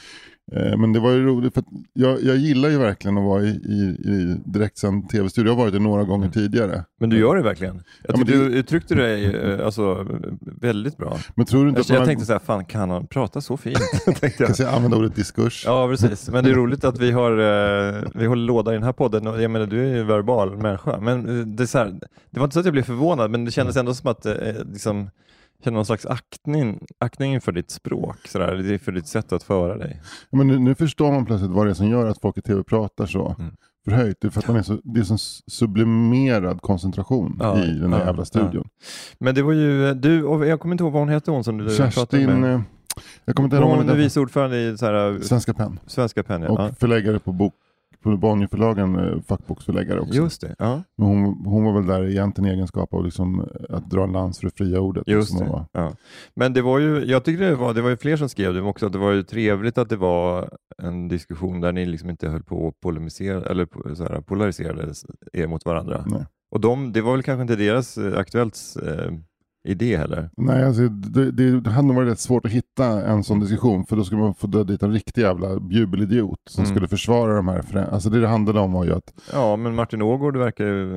Eh, 0.51 0.77
Men 0.77 0.94
det 0.94 1.00
var 1.00 1.12
ju 1.12 1.25
roligt 1.25 1.53
för 1.53 1.63
jag, 1.94 2.24
jag 2.24 2.36
gillar 2.38 2.69
ju 2.69 2.77
verkligen 2.77 3.18
att 3.18 3.24
vara 3.24 3.42
i, 3.44 3.47
i, 3.47 4.09
i 4.12 4.42
direktsänd 4.45 5.09
tv-studio. 5.09 5.50
Jag 5.51 5.56
har 5.56 5.62
varit 5.63 5.74
det 5.74 5.80
några 5.80 6.03
gånger 6.03 6.30
tidigare. 6.30 6.83
Men 7.00 7.09
du 7.09 7.19
gör 7.19 7.36
det 7.36 7.44
verkligen. 7.44 7.75
Jag 8.07 8.19
Ja, 8.19 8.24
det- 8.24 8.31
du 8.31 8.44
uttryckte 8.53 8.95
dig 8.95 9.36
eh, 9.36 9.65
alltså, 9.65 10.07
väldigt 10.62 10.97
bra. 10.97 11.18
Men 11.36 11.45
tror 11.45 11.63
du 11.63 11.69
inte 11.69 11.80
Jag, 11.80 11.83
att 11.83 11.89
man 11.89 11.97
jag 11.97 12.06
tänkte 12.07 12.25
så 12.25 12.31
här, 12.31 12.39
fan 12.39 12.65
kan 12.65 12.89
han 12.89 13.07
prata 13.07 13.42
så 13.42 13.57
fint? 13.57 13.77
tänkte 14.19 14.44
jag. 14.44 14.51
Jag 14.59 14.74
använder 14.74 14.97
ordet 14.97 15.15
diskurs. 15.15 15.63
Ja, 15.65 15.88
precis. 15.88 16.30
Men 16.30 16.44
det 16.44 16.50
är 16.50 16.56
roligt 16.56 16.83
att 16.83 17.00
vi 17.00 17.12
har 17.12 17.31
eh, 17.31 18.03
vi 18.15 18.25
håller 18.25 18.45
låda 18.45 18.71
i 18.71 18.74
den 18.74 18.83
här 18.83 18.94
podden. 18.94 19.42
Jag 19.42 19.51
menar, 19.51 19.65
du 19.65 19.80
är 19.80 19.94
ju 19.94 20.00
en 20.01 20.07
verbal 20.07 20.57
människa. 20.57 21.00
Men 21.00 21.56
det, 21.56 21.63
är 21.63 21.68
så 21.68 21.77
här, 21.77 22.00
det 22.30 22.39
var 22.39 22.44
inte 22.44 22.53
så 22.53 22.59
att 22.59 22.65
jag 22.65 22.74
blev 22.74 22.83
förvånad, 22.83 23.31
men 23.31 23.45
det 23.45 23.51
kändes 23.51 23.75
ändå 23.77 23.94
som 23.94 24.09
att 24.12 24.25
liksom, 24.71 25.09
kände 25.65 25.77
någon 25.77 25.85
slags 25.85 26.06
aktning, 26.06 26.85
aktning 27.00 27.41
för 27.41 27.51
ditt 27.51 27.71
språk, 27.71 28.17
så 28.27 28.39
där, 28.39 28.47
eller 28.47 28.77
för 28.77 28.91
ditt 28.91 29.07
sätt 29.07 29.33
att 29.33 29.44
föra 29.44 29.77
dig. 29.77 30.01
Ja, 30.29 30.38
Men 30.38 30.47
nu, 30.47 30.59
nu 30.59 30.75
förstår 30.75 31.12
man 31.12 31.25
plötsligt 31.25 31.51
vad 31.51 31.65
det 31.67 31.69
är 31.69 31.73
som 31.73 31.88
gör 31.88 32.07
att 32.07 32.21
folk 32.21 32.38
i 32.38 32.41
tv 32.41 32.63
pratar 32.63 33.06
så 33.06 33.35
Mm. 33.39 33.51
förhöjt. 33.85 34.17
Det 34.21 34.27
är 34.27 34.31
för 34.31 34.39
att 34.39 34.47
man 34.47 34.57
är 34.57 34.62
så, 34.63 34.77
det 34.83 35.00
är 35.00 35.03
så 35.03 35.17
sublimerad 35.51 36.62
koncentration 36.62 37.38
Ja, 37.39 37.63
i 37.63 37.67
den 37.79 37.91
där 37.91 38.00
ja, 38.00 38.06
jävla 38.06 38.25
studion. 38.25 38.67
Men 39.19 39.35
det 39.35 39.41
var 39.41 39.53
ju 39.53 39.94
du, 39.94 40.23
och 40.23 40.45
jag 40.47 40.59
kommer 40.59 40.73
inte 40.73 40.83
ihåg 40.83 40.94
vad 40.94 41.01
hon 41.01 41.09
hette 41.09 41.31
hon 41.31 41.44
som 41.44 41.57
du 41.57 41.65
pratade 41.65 41.91
Kerstin, 41.91 42.41
med. 42.41 42.56
eh, 42.56 42.61
jag 43.25 43.35
kommer 43.35 43.47
inte 43.47 43.57
ihåg 43.57 43.69
Hon 43.77 43.89
är 43.89 43.95
vice 43.95 44.19
ordförande 44.19 44.57
i 44.61 44.77
så 44.77 44.85
här, 44.85 45.19
Svenska 45.21 45.53
Penn. 45.53 45.79
Svenska. 45.88 46.21
Och 46.21 46.59
Ja. 46.59 46.71
förläggare 46.79 47.19
på, 47.19 47.31
bok, 47.31 47.53
på 48.12 48.18
Bonnierförlagen, 48.18 48.96
eh, 49.00 49.22
fackboksförläggare 49.22 50.00
också. 50.00 50.13
Just 50.13 50.42
det. 50.42 50.56
Ja. 50.60 50.84
Men 50.98 51.07
hon, 51.07 51.46
hon 51.46 51.63
var 51.63 51.74
väl 51.74 51.86
där 51.86 52.10
egentligen 52.10 52.50
i 52.50 52.54
egenskap 52.54 52.94
av 52.94 53.06
liksom, 53.06 53.40
eh, 53.40 53.75
att 53.75 53.90
dra 53.90 54.04
en 54.04 54.12
lans 54.12 54.40
för 54.40 54.48
det 54.48 54.56
fria 54.57 54.80
ordet. 54.80 55.04
Just 55.07 55.38
som 55.38 55.48
hon 55.48 55.60
det. 55.60 55.80
Ja. 55.80 55.92
Men 56.36 56.54
det 56.54 56.62
var 56.62 56.80
ju, 56.80 57.06
jag 57.06 57.24
tyckte 57.24 57.44
det 57.44 57.56
var, 57.56 57.74
det 57.74 57.81
var 57.81 57.90
ju 57.90 57.98
fler 57.98 58.18
som 58.18 58.30
skrev 58.30 58.54
det 58.54 58.62
också, 58.62 58.86
att 58.86 58.94
det 58.94 59.00
var 59.00 59.12
ju 59.12 59.24
trevligt 59.24 59.78
att 59.78 59.90
det 59.90 59.96
var 59.96 60.50
en 60.84 61.07
diskussion 61.07 61.62
där 61.62 61.72
ni 61.72 61.86
liksom 61.86 62.10
inte 62.10 62.30
höll 62.30 62.44
på 62.44 62.68
att 62.68 62.80
polemisera, 62.80 63.42
eller 63.42 63.96
så 63.96 64.04
här, 64.04 64.22
polariserade 64.22 64.94
er 65.34 65.48
mot 65.48 65.66
varandra. 65.66 66.04
Nej. 66.07 66.25
Och 66.52 66.62
de, 66.62 66.92
det 66.92 67.02
var 67.02 67.12
väl 67.12 67.24
kanske 67.24 67.42
inte 67.42 67.56
deras 67.56 67.98
eh, 67.98 68.19
idé 69.65 69.97
heller. 69.97 70.29
Nej, 70.38 70.63
alltså, 70.65 70.81
det, 70.88 71.31
det, 71.31 71.59
det 71.62 71.69
hade 71.69 71.88
nog 71.88 71.95
varit 71.95 72.12
rätt 72.12 72.19
svårt 72.19 72.45
att 72.45 72.51
hitta 72.51 72.85
en 73.06 73.23
sån 73.23 73.39
diskussion 73.39 73.85
för 73.85 73.95
då 73.95 74.03
skulle 74.03 74.21
man 74.21 74.35
få 74.35 74.47
döda 74.47 74.63
dit 74.63 74.83
en 74.83 74.94
riktig 74.94 75.21
jävla 75.21 75.47
jubelidiot 75.69 76.39
som 76.50 76.63
Mm. 76.63 76.75
skulle 76.75 76.88
försvara 76.88 77.35
de 77.35 77.47
här. 77.47 77.88
Alltså 77.91 78.09
det 78.09 78.21
det 78.21 78.27
handlade 78.27 78.59
om 78.59 78.73
var 78.73 78.83
ju 78.85 78.94
att 78.94 79.13
Ja, 79.33 79.56
men 79.56 79.75
Martin 79.75 80.01
Ågård 80.01 80.38
verkar 80.38 80.65
ju 80.65 80.95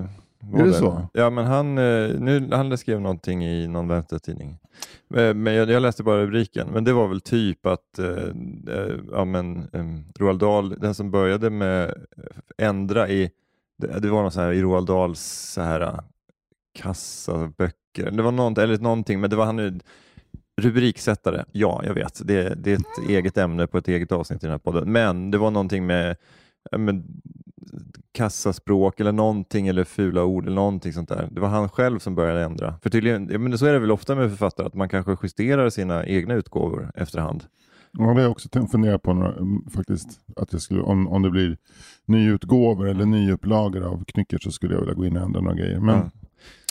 Är 0.56 0.64
det 0.64 0.72
så? 0.72 1.02
Ja, 1.12 1.30
men 1.30 1.44
han, 1.46 1.78
eh, 1.78 2.08
nu, 2.20 2.48
han 2.52 2.78
skrev 2.78 3.00
någonting 3.00 3.44
i 3.44 3.68
någon 3.68 3.88
vänstertidning. 3.88 4.58
Eh, 5.14 5.34
Men 5.34 5.54
jag, 5.54 5.70
jag 5.70 5.82
läste 5.82 6.02
bara 6.02 6.22
rubriken, 6.22 6.68
men 6.72 6.84
det 6.84 6.92
var 6.92 7.08
väl 7.08 7.20
typ 7.20 7.66
att 7.66 7.98
eh, 7.98 8.06
ja, 9.12 9.24
men, 9.24 9.56
eh, 9.56 9.84
Roald 10.20 10.40
Dahl, 10.40 10.68
den 10.78 10.94
som 10.94 11.10
började 11.10 11.50
med 11.50 11.94
ändra 12.58 13.08
i, 13.08 13.30
det, 13.78 14.00
det 14.00 14.08
var 14.10 14.22
någon 14.22 14.30
så 14.32 14.40
här 14.40 14.52
i 14.52 14.62
Roald 14.62 14.86
Dahls 14.86 15.20
så 15.54 15.60
här, 15.62 16.00
kassaböcker, 16.78 18.10
det 18.10 18.22
var 18.22 18.32
något, 18.32 18.58
eller 18.58 18.78
någonting, 18.78 19.20
men 19.20 19.30
det 19.30 19.36
var 19.36 19.46
han 19.46 19.80
rubriksättare. 20.60 21.44
Ja, 21.52 21.82
jag 21.84 21.94
vet, 21.94 22.20
det, 22.24 22.54
det 22.54 22.72
är 22.72 22.76
ett 22.76 23.08
eget 23.08 23.36
ämne 23.38 23.66
på 23.66 23.78
ett 23.78 23.88
eget 23.88 24.12
avsnitt 24.12 24.42
i 24.42 24.46
den 24.46 24.50
här 24.50 24.58
podden, 24.58 24.92
men 24.92 25.30
det 25.30 25.38
var 25.38 25.50
någonting 25.50 25.86
med, 25.86 26.16
med 26.76 27.04
kassaspråk 28.12 29.00
eller 29.00 29.12
någonting 29.12 29.68
eller 29.68 29.84
fula 29.84 30.24
ord 30.24 30.46
eller 30.46 30.56
någonting 30.56 30.92
sånt 30.92 31.08
där. 31.08 31.28
Det 31.30 31.40
var 31.40 31.48
han 31.48 31.68
själv 31.68 31.98
som 31.98 32.14
började 32.14 32.44
ändra. 32.44 32.74
För 32.82 32.90
tydligen, 32.90 33.28
ja, 33.32 33.38
men 33.38 33.58
så 33.58 33.66
är 33.66 33.72
det 33.72 33.78
väl 33.78 33.90
ofta 33.90 34.14
med 34.14 34.30
författare 34.30 34.66
att 34.66 34.74
man 34.74 34.88
kanske 34.88 35.16
justerar 35.22 35.70
sina 35.70 36.06
egna 36.06 36.34
utgåvor 36.34 36.92
efterhand. 36.94 37.44
Ja, 37.92 38.04
det 38.04 38.12
har 38.12 38.20
jag 38.20 38.30
också 38.30 38.48
tänkt 38.48 38.72
fundera 38.72 38.98
på 38.98 39.14
några, 39.14 39.32
mm, 39.32 39.70
faktiskt. 39.70 40.08
Att 40.36 40.52
jag 40.52 40.62
skulle, 40.62 40.80
om, 40.80 41.08
om 41.08 41.22
det 41.22 41.30
blir 41.30 41.56
nyutgåvor 42.06 42.88
eller 42.88 43.04
nyupplagor 43.04 43.82
av 43.82 44.04
Knyckert 44.04 44.42
så 44.42 44.50
skulle 44.50 44.74
jag 44.74 44.80
vilja 44.80 44.94
gå 44.94 45.06
in 45.06 45.16
och 45.16 45.22
ändra 45.22 45.40
några 45.40 45.56
grejer. 45.56 45.80
Men, 45.80 45.96
Ja. 45.96 46.10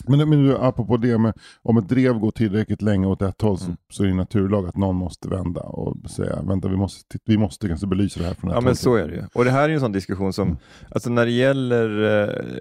Men, 0.07 0.29
men 0.29 0.43
du, 0.43 0.57
apropå 0.57 0.97
det 0.97 1.17
med 1.17 1.33
om 1.63 1.77
ett 1.77 1.89
drev 1.89 2.13
går 2.19 2.31
tillräckligt 2.31 2.81
länge 2.81 3.07
åt 3.07 3.21
ett 3.21 3.41
håll 3.41 3.57
så, 3.57 3.65
Mm. 3.65 3.77
så 3.89 4.03
är 4.03 4.07
det 4.07 4.13
naturlag 4.13 4.67
att 4.67 4.77
någon 4.77 4.95
måste 4.95 5.29
vända 5.29 5.61
och 5.61 6.09
säga 6.09 6.41
vänta 6.41 6.67
vi 6.67 6.75
måste, 6.75 7.17
vi 7.25 7.37
måste 7.37 7.67
kanske 7.67 7.87
belysa 7.87 8.19
det 8.19 8.25
här 8.25 8.33
från 8.33 8.49
ett 8.49 8.55
Ja 8.55 8.61
men 8.61 8.75
så 8.75 8.95
är 8.95 9.07
det 9.07 9.15
ju. 9.15 9.23
Och 9.33 9.45
det 9.45 9.51
här 9.51 9.63
är 9.63 9.67
ju 9.69 9.73
en 9.73 9.79
sån 9.79 9.91
diskussion 9.91 10.33
som, 10.33 10.47
Mm. 10.47 10.59
alltså 10.91 11.09
när 11.09 11.25
det 11.25 11.31
gäller, 11.31 12.03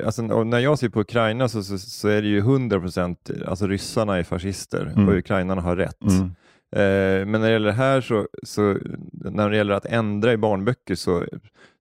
eh, 0.01 0.07
alltså 0.07 0.23
när 0.23 0.59
jag 0.59 0.79
ser 0.79 0.89
på 0.89 1.01
Ukraina 1.01 1.49
så, 1.49 1.63
så, 1.63 1.79
så 1.79 2.09
är 2.09 2.23
det 2.23 2.29
ju 2.29 2.41
100% 2.43 3.31
alltså 3.49 3.67
ryssarna 3.67 4.17
är 4.19 4.23
fascister 4.23 4.93
Mm. 4.97 5.09
och 5.09 5.15
ukrainarna 5.15 5.63
har 5.63 5.77
rätt. 5.77 6.03
Mm. 6.03 6.25
Eh, 6.77 7.27
men 7.27 7.41
när 7.41 7.47
det 7.47 7.51
gäller 7.53 7.67
det 7.67 7.73
här 7.73 8.01
så, 8.01 8.27
så 8.43 8.77
när 9.13 9.51
det 9.51 9.57
gäller 9.57 9.75
att 9.75 9.87
ändra 9.87 10.33
i 10.33 10.37
barnböcker 10.37 10.95
så, 10.95 11.25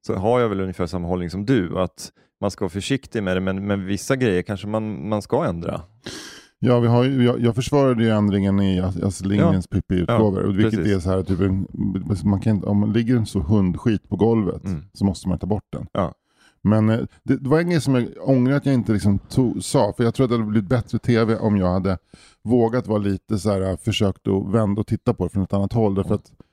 så 0.08 0.16
har 0.16 0.40
jag 0.40 0.50
väl 0.50 0.62
ungefär 0.62 0.86
samma 0.88 1.08
hållning 1.08 1.30
som 1.30 1.46
du, 1.46 1.80
att 1.80 2.12
man 2.46 2.52
ska 2.52 2.66
vara 2.66 2.70
försiktig 2.70 3.24
med 3.24 3.38
det, 3.38 3.42
men, 3.42 3.68
men 3.68 3.86
vissa 3.86 4.16
grejer 4.16 4.42
kanske 4.42 4.68
man, 4.68 5.10
man 5.10 5.22
ska 5.22 5.46
ändra. 5.46 5.82
Ja, 6.60 6.80
vi 6.80 6.88
har 6.88 7.06
jag, 7.06 7.40
jag 7.40 7.56
försvarade 7.56 8.04
ju 8.04 8.10
ändringen 8.10 8.60
i 8.60 8.80
Astrid 8.80 9.32
Lindgrens 9.32 9.68
Pippi-utgåvor. 9.68 10.44
Ja, 10.46 10.52
vilket 10.52 10.80
precis. 10.80 10.96
är 10.96 11.00
så 11.00 11.10
här, 11.10 11.24
typ 11.24 11.40
en, 11.40 11.68
man 12.24 12.40
kan, 12.40 12.64
om 12.64 12.78
man 12.78 12.94
ligger 12.94 13.16
en 13.16 13.26
så 13.26 13.40
hundskit 13.40 14.10
på 14.10 14.16
golvet 14.16 14.66
Mm. 14.66 14.84
så 14.94 15.06
måste 15.06 15.30
man 15.30 15.40
ta 15.40 15.48
bort 15.48 15.64
den. 15.70 15.88
Ja. 15.92 16.14
Men 16.62 16.90
eh, 16.90 17.00
det, 17.24 17.38
det 17.38 17.50
var 17.50 17.60
en 17.60 17.70
grej 17.70 17.82
som 17.82 17.96
jag 17.96 18.08
ångrar 18.30 18.56
att 18.56 18.66
jag 18.66 18.76
inte 18.76 18.94
liksom 18.94 19.20
tog, 19.20 19.64
sa, 19.64 19.94
för 19.98 20.04
jag 20.04 20.14
tror 20.14 20.24
att 20.24 20.30
det 20.30 20.36
hade 20.38 20.50
blivit 20.50 20.70
bättre 20.70 21.00
tv 21.00 21.38
om 21.38 21.58
jag 21.58 21.74
hade 21.74 21.98
vågat 22.44 22.88
vara 22.88 23.00
lite 23.00 23.40
så 23.40 23.52
här, 23.52 23.62
eh, 23.62 23.78
försökt 23.78 24.28
att 24.28 24.54
vända 24.54 24.82
och 24.82 24.88
titta 24.88 25.14
på 25.14 25.24
det 25.24 25.30
från 25.30 25.44
ett 25.44 25.54
annat 25.54 25.74
håll. 25.74 25.96
Därför 25.96 26.16
att 26.16 26.30
eh, 26.30 26.45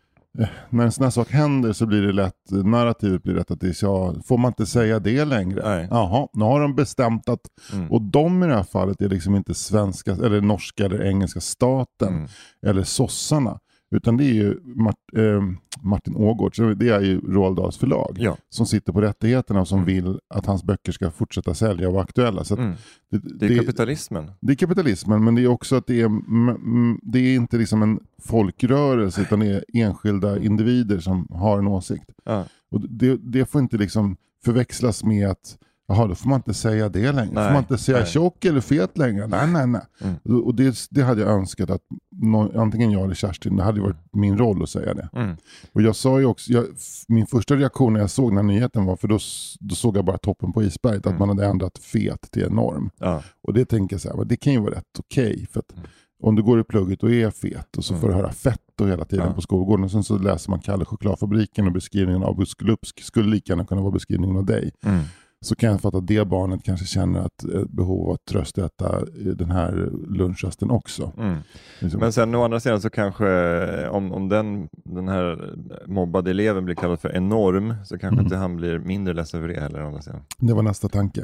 när 0.71 0.85
en 0.85 0.93
sån 0.93 1.05
här 1.05 1.11
sak 1.11 1.31
händer 1.31 1.73
så 1.73 1.87
blir 1.87 2.03
det 2.03 2.13
lätt, 2.13 2.51
narrativet 2.51 3.23
blir 3.23 3.35
rätt 3.35 3.51
att 3.51 3.61
det 3.61 3.69
är 3.69 3.73
så, 3.73 4.17
får 4.27 4.39
man 4.39 4.49
inte 4.51 4.67
säga 4.67 4.99
det 4.99 5.25
längre? 5.25 5.63
Nej. 5.65 5.89
Jaha, 5.91 6.29
nu 6.33 6.45
har 6.45 6.61
de 6.61 6.75
bestämt 6.75 7.29
att, 7.29 7.41
Mm. 7.73 7.91
och 7.93 8.03
de 8.03 8.43
i 8.43 8.47
det 8.47 8.55
här 8.55 8.63
fallet 8.63 9.01
är 9.03 9.09
liksom 9.09 9.37
inte 9.37 9.55
svenska, 9.55 10.13
eller 10.13 10.41
norska 10.41 10.85
eller 10.85 11.03
engelska 11.07 11.41
staten 11.41 12.09
Mm. 12.09 12.29
eller 12.67 12.83
sossarna. 12.83 13.59
Utan 13.93 14.17
det 14.17 14.25
är 14.25 14.35
ju 14.35 14.61
Mart, 14.65 14.97
eh, 15.17 15.43
Martin 15.83 16.17
Ågård, 16.17 16.53
det 16.79 16.89
är 16.89 17.01
ju 17.01 17.21
Roald 17.21 17.57
Dahls 17.57 17.77
förlag 17.79 18.17
Ja. 18.21 18.37
som 18.49 18.67
sitter 18.67 18.93
på 18.93 19.01
rättigheterna 19.01 19.61
och 19.61 19.69
som 19.69 19.79
Mm. 19.79 19.87
vill 19.87 20.19
att 20.29 20.47
hans 20.47 20.65
böcker 20.65 20.93
ska 20.93 21.11
fortsätta 21.11 21.55
sälja 21.55 21.89
och 21.89 21.95
vara 21.95 22.03
aktuella. 22.05 22.45
Så 22.45 22.57
Mm. 22.57 22.73
det, 23.11 23.19
Det 23.39 23.47
är 23.47 23.49
det, 23.49 23.59
kapitalismen. 23.59 24.31
det 24.41 24.53
är 24.53 24.57
kapitalismen 24.57 25.25
men 25.25 25.35
det 25.35 25.43
är 25.43 25.47
också 25.47 25.77
att 25.77 25.87
det 25.87 26.01
är, 26.01 26.11
det 27.13 27.19
är 27.19 27.35
inte 27.35 27.57
liksom 27.59 27.83
en 27.83 28.01
folkrörelse 28.23 29.23
utan 29.23 29.41
det 29.41 29.47
är 29.47 29.65
enskilda 29.75 30.39
individer 30.39 30.99
som 30.99 31.27
har 31.31 31.59
en 31.59 31.67
åsikt. 31.67 32.11
Ja. 32.25 32.45
Och 32.71 32.81
det, 32.89 33.17
det 33.23 33.45
får 33.51 33.61
inte 33.61 33.77
liksom 33.77 34.17
förväxlas 34.45 35.05
med 35.05 35.29
att 35.31 35.59
Jaha, 35.95 36.07
då 36.07 36.15
får 36.15 36.29
man 36.29 36.37
inte 36.39 36.55
säga 36.55 36.89
det 36.89 37.13
längre. 37.13 37.33
Nej, 37.35 37.45
får 37.47 37.53
man 37.53 37.63
inte 37.63 37.79
säga 37.79 37.99
nej. 37.99 38.07
tjock 38.07 38.45
eller 38.45 38.61
fet 38.61 38.99
längre. 38.99 39.27
Nej, 39.27 39.47
nej, 39.47 39.67
nej. 39.67 39.81
Mm. 40.01 40.43
Och 40.43 40.55
det, 40.55 40.77
det 40.91 41.03
hade 41.03 41.21
jag 41.21 41.31
önskat 41.31 41.71
att 41.71 41.81
nå, 42.11 42.53
antingen 42.61 42.91
jag 42.91 43.05
eller 43.05 43.15
Kerstin, 43.15 43.57
det 43.57 43.63
hade 43.63 43.81
varit 43.81 43.97
min 44.13 44.39
roll 44.39 44.63
att 44.63 44.69
säga 44.71 44.95
det. 44.95 45.09
Mm. 45.13 45.37
Och 45.73 45.83
jag 45.83 45.97
sa 45.97 46.21
ju 46.21 46.27
också, 46.27 46.53
jag, 46.53 46.67
min 47.09 47.27
första 47.27 47.55
reaktion 47.57 47.93
när 47.93 48.01
jag 48.01 48.11
såg 48.11 48.31
den 48.31 48.37
här 48.37 48.43
nyheten 48.45 48.85
var, 48.85 48.97
för 48.97 49.09
då, 49.09 49.19
då 49.61 49.75
såg 49.75 49.97
jag 49.97 50.05
bara 50.05 50.19
toppen 50.19 50.53
på 50.53 50.63
isberget, 50.63 51.07
att 51.07 51.07
Mm. 51.07 51.19
man 51.19 51.29
hade 51.29 51.47
ändrat 51.51 51.79
fet 51.79 52.31
till 52.31 52.43
enorm. 52.43 52.91
Ja. 52.99 53.23
Och 53.43 53.55
det 53.55 53.65
tänker 53.65 53.95
jag 53.95 54.01
så 54.01 54.17
här, 54.17 54.25
det 54.25 54.37
kan 54.37 54.53
ju 54.53 54.61
vara 54.61 54.75
rätt 54.75 54.99
okej. 54.99 55.47
för 55.53 55.61
att 55.61 55.73
Mm. 55.73 55.87
om 56.23 56.35
du 56.37 56.43
går 56.43 56.61
i 56.61 56.65
plugget 56.65 57.03
och 57.03 57.11
är 57.13 57.31
fet 57.31 57.77
och 57.77 57.85
så 57.85 57.93
Mm. 57.95 58.01
får 58.01 58.09
du 58.09 58.15
höra 58.15 58.33
fett 58.33 58.81
och 58.81 58.89
hela 58.89 59.05
tiden 59.05 59.27
Ja. 59.29 59.33
på 59.35 59.41
skolgården. 59.41 59.85
Och 59.85 59.91
sen 59.91 60.05
så 60.05 60.19
läser 60.19 60.51
man 60.51 60.61
Kalle 60.61 60.85
chokladfabriken 60.85 61.67
och 61.67 61.73
beskrivningen 61.73 62.23
av 62.23 62.37
Busk 62.37 62.63
Lupsk 62.63 63.03
skulle 63.03 63.29
lika 63.31 63.53
gärna 63.53 63.65
kunna 63.65 63.81
vara 63.81 63.93
beskrivningen 63.93 64.37
av 64.37 64.45
dig. 64.45 64.71
Mm. 64.85 65.01
Så 65.45 65.55
kan 65.55 65.71
jag 65.71 65.81
fatta 65.81 65.99
att 65.99 66.07
det 66.07 66.25
barnet 66.29 66.63
kanske 66.65 66.87
känner 66.87 67.21
att 67.21 67.45
eh, 67.55 67.63
behov 67.69 68.07
av 68.09 68.15
att 68.15 68.25
tröstäta 68.25 68.97
eh, 68.99 69.05
den 69.25 69.51
här 69.51 69.91
lunchrasten 70.09 70.71
också. 70.71 71.13
Mm. 71.19 71.37
Liksom. 71.81 72.01
Men 72.01 72.13
sen 72.13 72.35
å 72.35 72.45
andra 72.45 72.61
sidan 72.61 72.81
så 72.81 72.91
kanske 72.91 73.29
eh, 73.29 73.89
om, 73.89 74.13
om 74.13 74.29
den, 74.29 74.69
den 74.85 75.09
här 75.09 75.55
mobbade 75.87 76.31
eleven 76.31 76.65
blir 76.65 76.75
kallad 76.75 77.01
för 77.01 77.17
enorm 77.17 77.75
så 77.85 77.99
kanske 77.99 78.13
Mm. 78.15 78.25
inte 78.25 78.37
han 78.37 78.57
blir 78.57 78.79
mindre 78.79 79.15
ledsen 79.15 79.41
för 79.41 79.49
det 79.49 79.61
heller. 79.61 79.83
å 79.83 79.87
andra 79.87 80.03
sidan. 80.03 80.21
Det 80.39 80.55
var 80.55 80.63
nästa 80.63 80.89
tanke. 80.89 81.21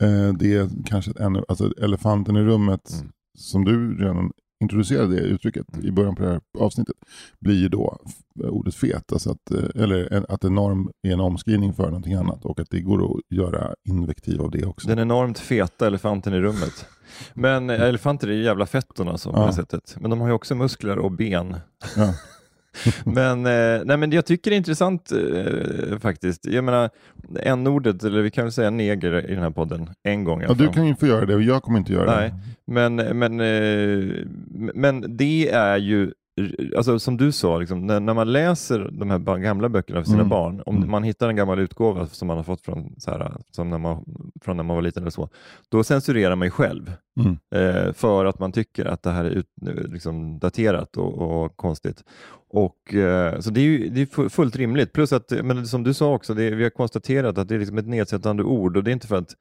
Eh, 0.00 0.32
det 0.38 0.54
är 0.54 0.68
kanske 0.86 1.12
ännu, 1.20 1.44
alltså 1.48 1.72
elefanten 1.82 2.36
i 2.36 2.40
rummet, 2.42 2.90
Mm. 3.00 3.12
som 3.38 3.64
du 3.64 3.96
redan 3.98 4.32
introducerade 4.60 5.14
det 5.16 5.20
uttrycket 5.20 5.66
Mm. 5.74 5.86
i 5.86 5.90
början 5.90 6.14
på 6.14 6.22
det 6.22 6.28
här 6.28 6.40
avsnittet, 6.58 6.96
blir 7.40 7.54
ju 7.56 7.68
då 7.68 7.98
f- 8.06 8.12
ordet 8.50 8.74
fet. 8.74 9.12
Alltså 9.12 9.30
att, 9.30 9.50
eh, 9.50 9.82
eller 9.82 10.12
en, 10.12 10.26
att 10.28 10.44
enorm 10.44 10.90
är 11.02 11.12
en 11.12 11.20
omskrivning 11.20 11.72
för 11.74 11.86
någonting 11.86 12.14
annat 12.14 12.44
och 12.44 12.60
att 12.60 12.70
det 12.70 12.80
går 12.80 13.04
att 13.04 13.20
göra 13.30 13.74
invektiv 13.88 14.40
av 14.42 14.50
det 14.50 14.64
också. 14.64 14.88
Den 14.88 14.98
enormt 14.98 15.38
feta 15.38 15.86
elefanten 15.86 16.34
i 16.34 16.40
rummet. 16.40 16.86
Men 17.34 17.70
eh, 17.70 17.80
elefanter 17.82 18.28
är 18.28 18.32
ju 18.32 18.42
jävla 18.44 18.66
fetton 18.66 19.08
alltså, 19.08 19.32
på 19.32 19.38
Ja. 19.38 19.46
det 19.46 19.52
sättet. 19.52 19.96
Men 20.00 20.10
de 20.10 20.20
har 20.20 20.28
ju 20.28 20.34
också 20.34 20.54
muskler 20.54 20.98
och 20.98 21.12
ben. 21.12 21.56
Ja. 21.96 22.14
men, 23.04 23.46
eh, 23.46 23.84
nej, 23.84 23.96
men 23.96 24.10
jag 24.10 24.26
tycker 24.26 24.50
det 24.50 24.54
är 24.54 24.58
intressant 24.58 25.12
eh, 25.12 25.98
faktiskt. 25.98 26.46
Jag 26.46 26.64
menar, 26.64 26.90
n-ordet, 27.40 28.04
eller 28.04 28.22
vi 28.22 28.30
kan 28.30 28.44
väl 28.44 28.52
säga 28.52 28.70
neger 28.70 29.30
i 29.30 29.34
den 29.34 29.42
här 29.42 29.50
podden, 29.50 29.90
en 30.02 30.24
gång 30.24 30.42
i 30.42 30.44
Ja, 30.48 30.54
du 30.54 30.68
kan 30.68 30.86
ju 30.86 30.94
få 30.94 31.06
göra 31.06 31.26
det 31.26 31.34
och 31.34 31.42
jag 31.42 31.62
kommer 31.62 31.78
inte 31.78 31.92
göra 31.92 32.16
Nej. 32.16 32.28
det. 32.28 32.72
Men, 32.72 32.96
men, 32.96 33.40
eh, 33.40 34.14
men 34.74 35.16
det 35.16 35.50
är 35.50 35.76
ju, 35.76 36.10
alltså 36.76 36.98
som 36.98 37.16
du 37.16 37.32
sa, 37.32 37.58
liksom, 37.58 37.86
när, 37.86 38.00
när 38.00 38.14
man 38.14 38.32
läser 38.32 38.90
de 38.92 39.10
här 39.10 39.38
gamla 39.38 39.68
böckerna 39.68 40.00
för 40.00 40.04
sina 40.06 40.18
Mm. 40.18 40.28
barn, 40.28 40.62
om 40.66 40.76
Mm. 40.76 40.90
man 40.90 41.02
hittar 41.02 41.28
en 41.28 41.36
gammal 41.36 41.58
utgåva 41.58 42.06
som 42.06 42.28
man 42.28 42.36
har 42.36 42.44
fått 42.44 42.60
från, 42.60 42.94
så 42.98 43.10
här, 43.10 43.32
som 43.50 43.70
när 43.70 43.78
man, 43.78 44.04
från 44.40 44.56
när 44.56 44.64
man 44.64 44.76
var 44.76 44.82
liten 44.82 45.02
eller 45.02 45.10
så, 45.10 45.28
då 45.68 45.84
censurerar 45.84 46.36
man 46.36 46.46
ju 46.46 46.50
själv. 46.50 46.92
Mm. 47.20 47.36
Eh, 47.54 47.92
för 47.92 48.24
att 48.24 48.38
man 48.38 48.52
tycker 48.52 48.84
att 48.84 49.02
det 49.02 49.10
här 49.10 49.24
är 49.24 49.30
ut, 49.30 49.46
liksom 49.92 50.38
daterat 50.38 50.96
och, 50.96 51.42
och 51.44 51.56
konstigt. 51.56 52.04
Och, 52.50 52.94
eh, 52.94 53.40
så 53.40 53.50
det 53.50 53.60
är 53.60 53.64
ju 53.64 53.88
det 53.88 54.00
är 54.00 54.06
fu- 54.06 54.28
fullt 54.28 54.56
rimligt. 54.56 54.92
Plus 54.92 55.12
att, 55.12 55.32
men 55.44 55.66
som 55.66 55.82
du 55.84 55.94
sa 55.94 56.14
också, 56.14 56.34
det 56.34 56.50
vi 56.50 56.62
har 56.62 56.70
konstaterat 56.70 57.38
att 57.38 57.48
det 57.48 57.54
är 57.54 57.58
liksom 57.58 57.78
ett 57.78 57.86
nedsättande 57.88 58.42
ord 58.42 58.76
och 58.76 58.84
det 58.84 58.90
är 58.90 58.92
inte 58.92 59.06
för 59.06 59.16
att 59.16 59.34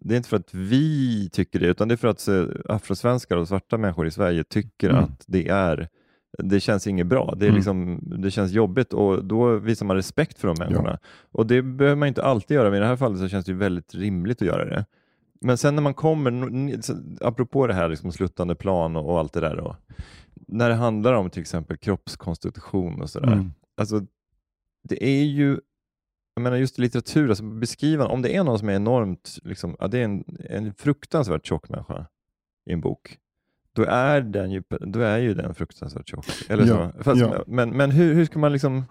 det 0.00 0.14
är 0.14 0.16
inte 0.16 0.28
för 0.28 0.36
att 0.36 0.54
vi 0.54 1.28
tycker 1.32 1.60
det, 1.60 1.66
utan 1.66 1.88
det 1.88 1.94
är 1.94 1.96
för 1.96 2.08
att 2.08 2.28
eh, 2.28 2.44
afrosvenskar 2.68 3.36
och 3.36 3.48
svarta 3.48 3.78
människor 3.78 4.06
i 4.06 4.10
Sverige 4.10 4.44
tycker 4.44 4.90
Mm. 4.90 5.04
att 5.04 5.24
det 5.26 5.48
är 5.48 5.88
det 6.38 6.60
känns 6.60 6.86
inget 6.86 7.06
bra, 7.06 7.34
det, 7.36 7.44
är 7.44 7.48
Mm. 7.48 7.56
liksom, 7.56 8.00
det 8.22 8.30
känns 8.30 8.52
jobbigt 8.52 8.92
och 8.92 9.24
då 9.24 9.56
visar 9.58 9.86
man 9.86 9.96
respekt 9.96 10.38
för 10.38 10.48
de 10.48 10.56
människorna. 10.58 10.98
Och 11.32 11.46
det 11.46 11.62
behöver 11.62 11.96
man 11.96 12.08
inte 12.08 12.22
alltid 12.24 12.54
göra, 12.54 12.70
men 12.70 12.76
i 12.76 12.80
det 12.80 12.86
här 12.86 12.96
fallet 12.96 13.18
så 13.18 13.28
känns 13.28 13.46
det 13.46 13.52
ju 13.52 13.58
väldigt 13.58 13.94
rimligt 13.94 14.42
att 14.42 14.48
göra 14.48 14.64
det. 14.64 14.86
Men 15.40 15.58
sen 15.58 15.74
när 15.74 15.82
man 15.82 15.94
kommer, 15.94 16.50
apropå 17.20 17.66
det 17.66 17.74
här 17.74 17.88
liksom 17.88 18.12
sluttande 18.12 18.54
plan 18.54 18.96
och, 18.96 19.10
och 19.10 19.18
allt 19.18 19.32
det 19.32 19.40
där 19.40 19.56
då, 19.56 19.76
när 20.34 20.68
det 20.68 20.74
handlar 20.74 21.12
om 21.12 21.30
till 21.30 21.40
exempel 21.40 21.76
kroppskonstitution 21.76 23.02
och 23.02 23.10
sådär, 23.10 23.32
Mm. 23.32 23.52
alltså 23.76 24.00
det 24.88 25.04
är 25.04 25.24
ju 25.24 25.60
jag 26.34 26.42
menar 26.42 26.56
just 26.56 26.78
litteratur, 26.78 27.28
alltså 27.28 27.44
beskriva, 27.44 28.06
om 28.06 28.22
det 28.22 28.36
är 28.36 28.44
någon 28.44 28.58
som 28.58 28.68
är 28.68 28.72
enormt, 28.74 29.38
liksom, 29.42 29.76
ja, 29.78 29.88
det 29.88 29.98
är 29.98 30.04
en, 30.04 30.24
en 30.50 30.74
fruktansvärt 30.74 31.46
tjock 31.46 31.68
människa 31.68 32.06
i 32.70 32.72
en 32.72 32.80
bok, 32.80 33.18
då 33.72 33.84
är, 33.84 34.20
den 34.20 34.50
ju, 34.50 34.62
då 34.80 35.00
är 35.00 35.18
ju 35.18 35.34
den 35.34 35.54
fruktansvärt 35.54 36.08
tjock. 36.08 36.26
Eller 36.48 36.66
Ja, 36.66 36.92
så. 36.96 37.02
Fast, 37.04 37.20
ja. 37.20 37.44
Men, 37.46 37.70
men 37.70 37.90
hur, 37.90 38.14
hur 38.14 38.24
ska 38.24 38.38
man 38.38 38.52
liksom, 38.52 38.84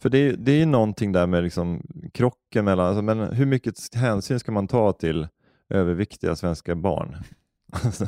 för 0.00 0.08
det, 0.10 0.18
är- 0.18 0.36
det 0.36 0.52
är 0.52 0.56
ju 0.58 0.66
någonting 0.66 1.12
där 1.12 1.26
med 1.26 1.42
liksom 1.44 1.82
krocken 2.14 2.64
mellan, 2.64 2.86
alltså, 2.86 3.02
men 3.02 3.18
hur 3.20 3.46
mycket 3.46 3.94
hänsyn 3.94 4.40
ska 4.40 4.52
man 4.52 4.68
ta 4.68 4.92
till 4.92 5.28
överviktiga 5.70 6.36
svenska 6.36 6.74
barn? 6.74 7.16
Alltså, 7.72 8.06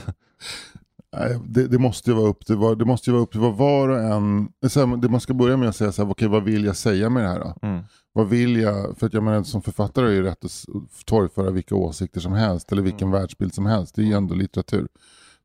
Nej, 1.17 1.39
det, 1.49 1.67
det 1.67 1.79
måste 1.79 2.11
ju 2.11 2.17
vara 2.17 2.29
upp 2.29 2.47
till 2.47 2.57
var, 2.57 2.77
det 2.77 2.85
måste 2.85 3.11
ju 3.11 3.15
vara 3.15 3.23
upp 3.23 3.31
till 3.31 3.41
vad 3.41 3.57
var 3.57 3.89
och 3.89 3.99
en... 4.01 4.49
Så 4.69 4.87
här, 4.87 4.97
det 4.97 5.09
man 5.09 5.21
ska 5.21 5.35
börja 5.35 5.57
med 5.57 5.69
att 5.69 5.77
säga 5.77 5.93
så 5.93 6.05
här, 6.05 6.11
okej, 6.13 6.29
vad 6.29 6.45
vill 6.45 6.65
jag 6.65 6.77
säga 6.77 7.11
med 7.11 7.23
det 7.23 7.29
här 7.29 7.39
då? 7.41 7.55
mm, 7.69 7.83
Vad 8.13 8.29
vill 8.29 8.57
jag? 8.57 8.99
För 8.99 9.07
att 9.07 9.15
jag 9.15 9.23
menar 9.23 9.43
som 9.43 9.63
författare 9.63 10.07
är 10.07 10.11
ju 10.13 10.23
rätt 10.23 10.45
att 10.45 10.65
torgföra 11.07 11.51
vilka 11.51 11.75
åsikter 11.75 12.21
som 12.21 12.33
helst 12.33 12.73
eller 12.73 12.83
vilken 12.83 13.11
världsbild 13.11 13.55
som 13.55 13.67
helst. 13.67 13.95
Det 13.95 14.03
är 14.03 14.07
ju 14.07 14.13
ändå 14.13 14.35
litteratur. 14.35 14.89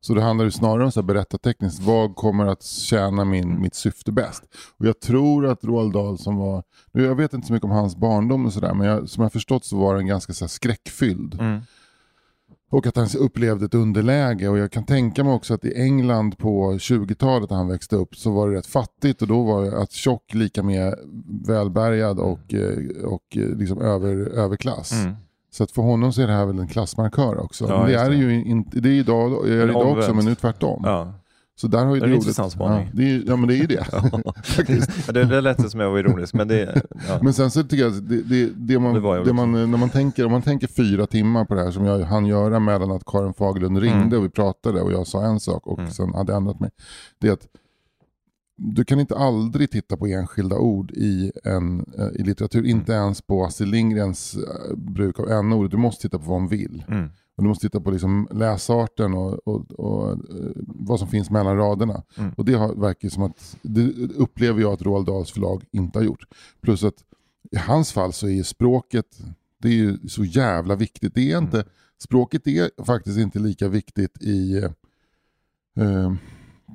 Så 0.06 0.14
det 0.14 0.22
handlar 0.22 0.44
ju 0.44 0.50
snarare 0.50 0.84
om 0.84 0.92
så 0.92 1.00
här 1.00 1.06
berättartekniskt, 1.06 1.82
vad 1.82 2.16
kommer 2.16 2.46
att 2.46 2.62
tjäna 2.62 3.24
min, 3.24 3.60
mitt 3.60 3.74
syfte 3.74 4.12
bäst? 4.12 4.42
Och 4.78 4.86
jag 4.86 5.00
tror 5.00 5.46
att 5.46 5.64
Roald 5.64 5.92
Dahl 5.92 6.18
som 6.18 6.36
var, 6.36 6.62
nu 6.92 7.04
jag 7.04 7.14
vet 7.14 7.32
inte 7.32 7.46
så 7.46 7.52
mycket 7.52 7.64
om 7.64 7.70
hans 7.70 7.96
barndom 7.96 8.46
och 8.46 8.52
sådär, 8.52 8.74
men 8.74 8.86
jag, 8.86 9.08
som 9.08 9.22
jag 9.22 9.32
förstått 9.32 9.64
så 9.64 9.76
var 9.76 9.94
den 9.96 10.06
ganska 10.06 10.32
så 10.32 10.44
här 10.44 10.48
skräckfylld. 10.48 11.34
mm, 11.40 11.60
Och 12.70 12.86
att 12.86 12.96
han 12.96 13.08
upplevde 13.18 13.64
ett 13.66 13.74
underläge 13.74 14.48
och 14.48 14.58
jag 14.58 14.72
kan 14.72 14.84
tänka 14.84 15.24
mig 15.24 15.32
också 15.32 15.54
att 15.54 15.64
i 15.64 15.82
England 15.82 16.38
på 16.38 16.72
20-talet 16.72 17.50
när 17.50 17.56
han 17.56 17.68
växte 17.68 17.96
upp 17.96 18.16
så 18.16 18.30
var 18.30 18.48
det 18.48 18.56
rätt 18.56 18.66
fattigt 18.66 19.22
och 19.22 19.28
då 19.28 19.42
var 19.42 19.64
det 19.64 19.78
att 19.78 19.92
tjock 19.92 20.34
lika 20.34 20.62
med 20.62 20.94
välbärgad 21.46 22.18
och, 22.18 22.54
eh, 22.54 23.04
och 23.04 23.36
eh, 23.36 23.56
liksom 23.56 23.80
över, 23.80 24.16
överklass. 24.16 24.92
mm. 24.92 25.16
Så 25.56 25.64
att 25.64 25.70
för 25.70 25.82
honom 25.82 26.12
så 26.12 26.22
är 26.22 26.26
det 26.26 26.32
här 26.32 26.46
väl 26.46 26.58
en 26.58 26.68
klassmarkör 26.68 27.38
också. 27.44 27.66
Ja, 27.68 27.78
men 27.78 27.86
det 27.90 27.94
är 27.98 28.10
det. 28.10 28.16
ju 28.16 28.44
inte, 28.44 28.80
det 28.80 28.88
är 28.88 28.92
idag, 28.92 29.48
är 29.48 29.68
idag 29.70 29.98
också 29.98 30.14
men 30.14 30.24
nu 30.24 30.34
tvärtom. 30.34 30.82
Ja. 30.84 31.12
Så 31.60 31.66
där 31.66 31.84
har 31.84 31.94
ju 31.94 32.00
Det 32.00 32.06
är 32.06 32.08
en 32.08 32.12
ordet- 32.14 32.22
intressant 32.22 32.52
spaning. 32.52 32.84
Ja, 32.84 32.90
det 32.92 33.10
är, 33.10 33.22
ja 33.26 33.36
men 33.36 33.48
det 33.48 33.54
är 33.54 33.58
ju 33.58 33.66
det. 33.66 33.86
Ja, 35.06 35.12
det, 35.12 35.24
det 35.24 35.40
lät 35.40 35.70
som 35.70 35.80
jag 35.80 35.90
var 35.90 35.98
ironisk, 35.98 36.34
men 36.34 36.48
det... 36.48 36.82
Ja. 37.08 37.18
Men 37.22 37.32
sen 37.32 37.50
så 37.50 37.62
tycker 37.62 37.76
jag 37.84 37.92
att 37.92 38.08
det, 38.08 38.22
det, 38.22 38.50
det 38.56 38.78
man, 38.78 38.94
Det 39.24 39.32
man, 39.32 39.52
när 39.52 39.78
man 39.78 39.90
tänker, 39.90 40.24
om 40.26 40.32
man 40.32 40.42
tänker 40.42 40.66
fyra 40.66 41.06
timmar 41.06 41.44
på 41.44 41.54
det 41.54 41.62
här 41.64 41.70
som 41.70 41.84
jag 41.84 41.98
hann 42.00 42.26
göra 42.26 42.58
mellan 42.58 42.90
att 42.90 43.04
Karin 43.06 43.34
Fagerlund 43.34 43.78
ringde 43.78 43.98
Mm. 44.02 44.18
och 44.18 44.24
vi 44.24 44.28
pratade 44.28 44.80
och 44.80 44.92
jag 44.92 45.06
sa 45.06 45.24
en 45.24 45.40
sak 45.40 45.66
och 45.66 45.78
Mm. 45.78 45.90
sen 45.90 46.14
hade 46.14 46.32
jag 46.32 46.36
ändrat 46.36 46.60
mig. 46.60 46.70
Det 47.20 47.28
är 47.28 47.32
att 47.32 47.46
du 48.56 48.84
kan 48.84 49.00
inte 49.00 49.16
aldrig 49.16 49.70
titta 49.70 49.96
på 49.96 50.06
enskilda 50.06 50.58
ord 50.58 50.90
i, 50.90 51.32
en, 51.44 51.86
eh, 51.98 52.20
i 52.20 52.22
litteratur, 52.22 52.58
Mm. 52.58 52.70
inte 52.70 52.92
ens 52.92 53.22
på 53.22 53.44
Astrid 53.44 53.68
Lindgrens 53.68 54.36
eh, 54.36 54.76
bruk 54.76 55.20
av 55.20 55.30
n-ordet. 55.30 55.70
Du 55.70 55.76
måste 55.76 56.02
titta 56.02 56.18
på 56.18 56.24
vad 56.24 56.40
hon 56.40 56.48
vill. 56.48 56.84
Mm. 56.88 57.04
Och 57.36 57.42
du 57.42 57.48
måste 57.48 57.66
titta 57.66 57.80
på 57.80 57.90
liksom 57.90 58.28
läsarten 58.30 59.14
och, 59.14 59.48
och, 59.48 59.70
och 59.72 60.10
eh, 60.12 60.18
vad 60.56 60.98
som 60.98 61.08
finns 61.08 61.30
mellan 61.30 61.56
raderna. 61.56 62.02
Mm. 62.18 62.32
Och 62.36 62.44
det 62.44 62.52
har, 62.54 62.74
verkar 62.74 63.08
som 63.08 63.22
att, 63.22 63.56
det 63.62 63.92
upplever 64.16 64.60
jag 64.60 64.72
att 64.72 64.82
Roald 64.82 65.06
Dahls 65.06 65.30
förlag 65.32 65.64
inte 65.70 65.98
har 65.98 66.04
gjort. 66.04 66.24
Plus 66.60 66.84
att 66.84 67.04
i 67.50 67.56
hans 67.56 67.92
fall 67.92 68.12
så 68.12 68.28
är 68.28 68.42
språket, 68.42 69.18
det 69.62 69.68
är 69.68 69.72
ju 69.72 70.08
så 70.08 70.24
jävla 70.24 70.74
viktigt. 70.74 71.14
Det 71.14 71.32
är 71.32 71.38
inte, 71.38 71.64
språket 71.98 72.46
är 72.46 72.84
faktiskt 72.84 73.18
inte 73.18 73.38
lika 73.38 73.68
viktigt 73.68 74.22
i, 74.22 74.56
eh, 75.76 76.12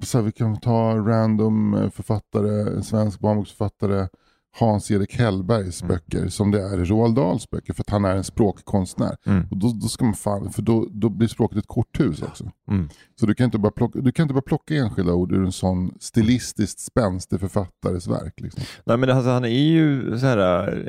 så 0.06 0.18
här, 0.18 0.26
vi 0.26 0.32
kan 0.32 0.60
ta 0.60 0.96
random 0.96 1.74
eh, 1.74 1.90
författare, 1.90 2.76
en 2.76 2.84
svensk 2.84 3.20
barnboksförfattare 3.20 4.08
Hans-Erik 4.54 5.16
Hellbergs 5.20 5.82
Mm. 5.82 5.96
böcker 5.96 6.28
som 6.28 6.52
det 6.52 6.62
är 6.62 6.86
Roald 6.86 7.16
Dahls 7.16 7.50
böcker 7.50 7.74
för 7.74 7.82
att 7.82 7.90
han 7.90 8.06
är 8.06 8.16
en 8.16 8.24
språkkonstnär. 8.24 9.18
Mm. 9.26 9.48
Och 9.52 9.58
då, 9.58 9.72
då 9.82 9.88
ska 9.88 10.06
man 10.06 10.14
fan, 10.14 10.52
för 10.52 10.62
då, 10.62 10.88
då 10.92 11.10
blir 11.10 11.28
språket 11.28 11.58
ett 11.58 11.68
korthus 11.68 12.22
också. 12.22 12.52
Mm. 12.70 12.90
Så 13.20 13.26
du 13.26 13.34
kan, 13.34 13.46
inte 13.46 13.58
bara 13.58 13.72
plocka, 13.72 14.00
du 14.00 14.12
kan 14.12 14.24
inte 14.24 14.34
bara 14.34 14.42
plocka 14.42 14.76
enskilda 14.76 15.14
ord 15.14 15.32
ur 15.32 15.46
en 15.46 15.52
sån 15.52 15.94
stilistiskt 16.00 16.80
spänstig 16.80 17.40
författares 17.40 18.08
verk. 18.08 18.40
Liksom. 18.42 18.64
Nej 18.84 18.98
men 18.98 19.10
alltså, 19.10 19.30
han 19.30 19.46
är 19.46 19.50
ju 19.50 20.18
så 20.20 20.26
här, 20.26 20.38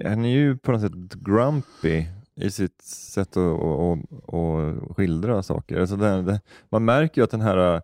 han 0.04 0.24
är 0.24 0.28
ju 0.28 0.56
på 0.58 0.72
något 0.72 0.80
sätt 0.80 1.14
grumpy 1.14 2.04
i 2.36 2.50
sitt 2.50 2.82
sätt 2.82 3.36
att, 3.36 3.62
att, 3.62 3.98
att, 4.12 4.90
att 4.90 4.96
skildra 4.96 5.42
saker. 5.42 5.80
Alltså 5.80 5.96
det, 5.96 6.22
det, 6.22 6.40
man 6.70 6.84
märker 6.84 7.20
ju 7.20 7.24
att 7.24 7.30
den 7.30 7.40
här, 7.40 7.82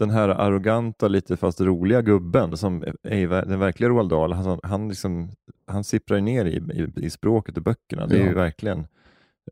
den 0.00 0.10
här 0.10 0.28
arroganta, 0.28 1.08
lite 1.08 1.36
fast 1.36 1.60
roliga 1.60 2.02
gubben 2.02 2.56
som 2.56 2.82
är 3.02 3.28
den 3.46 3.58
verkliga 3.60 3.90
Roald 3.90 4.10
Dahl, 4.10 4.32
han, 4.32 4.60
han, 4.62 4.88
liksom, 4.88 5.30
han 5.66 5.84
sipprar 5.84 6.20
ner 6.20 6.44
i, 6.44 6.56
i, 6.56 7.06
i 7.06 7.10
språket 7.10 7.56
och 7.56 7.62
böckerna. 7.62 8.06
Det 8.06 8.16
är 8.16 8.20
Ja. 8.20 8.26
ju 8.26 8.34
verkligen, 8.34 8.86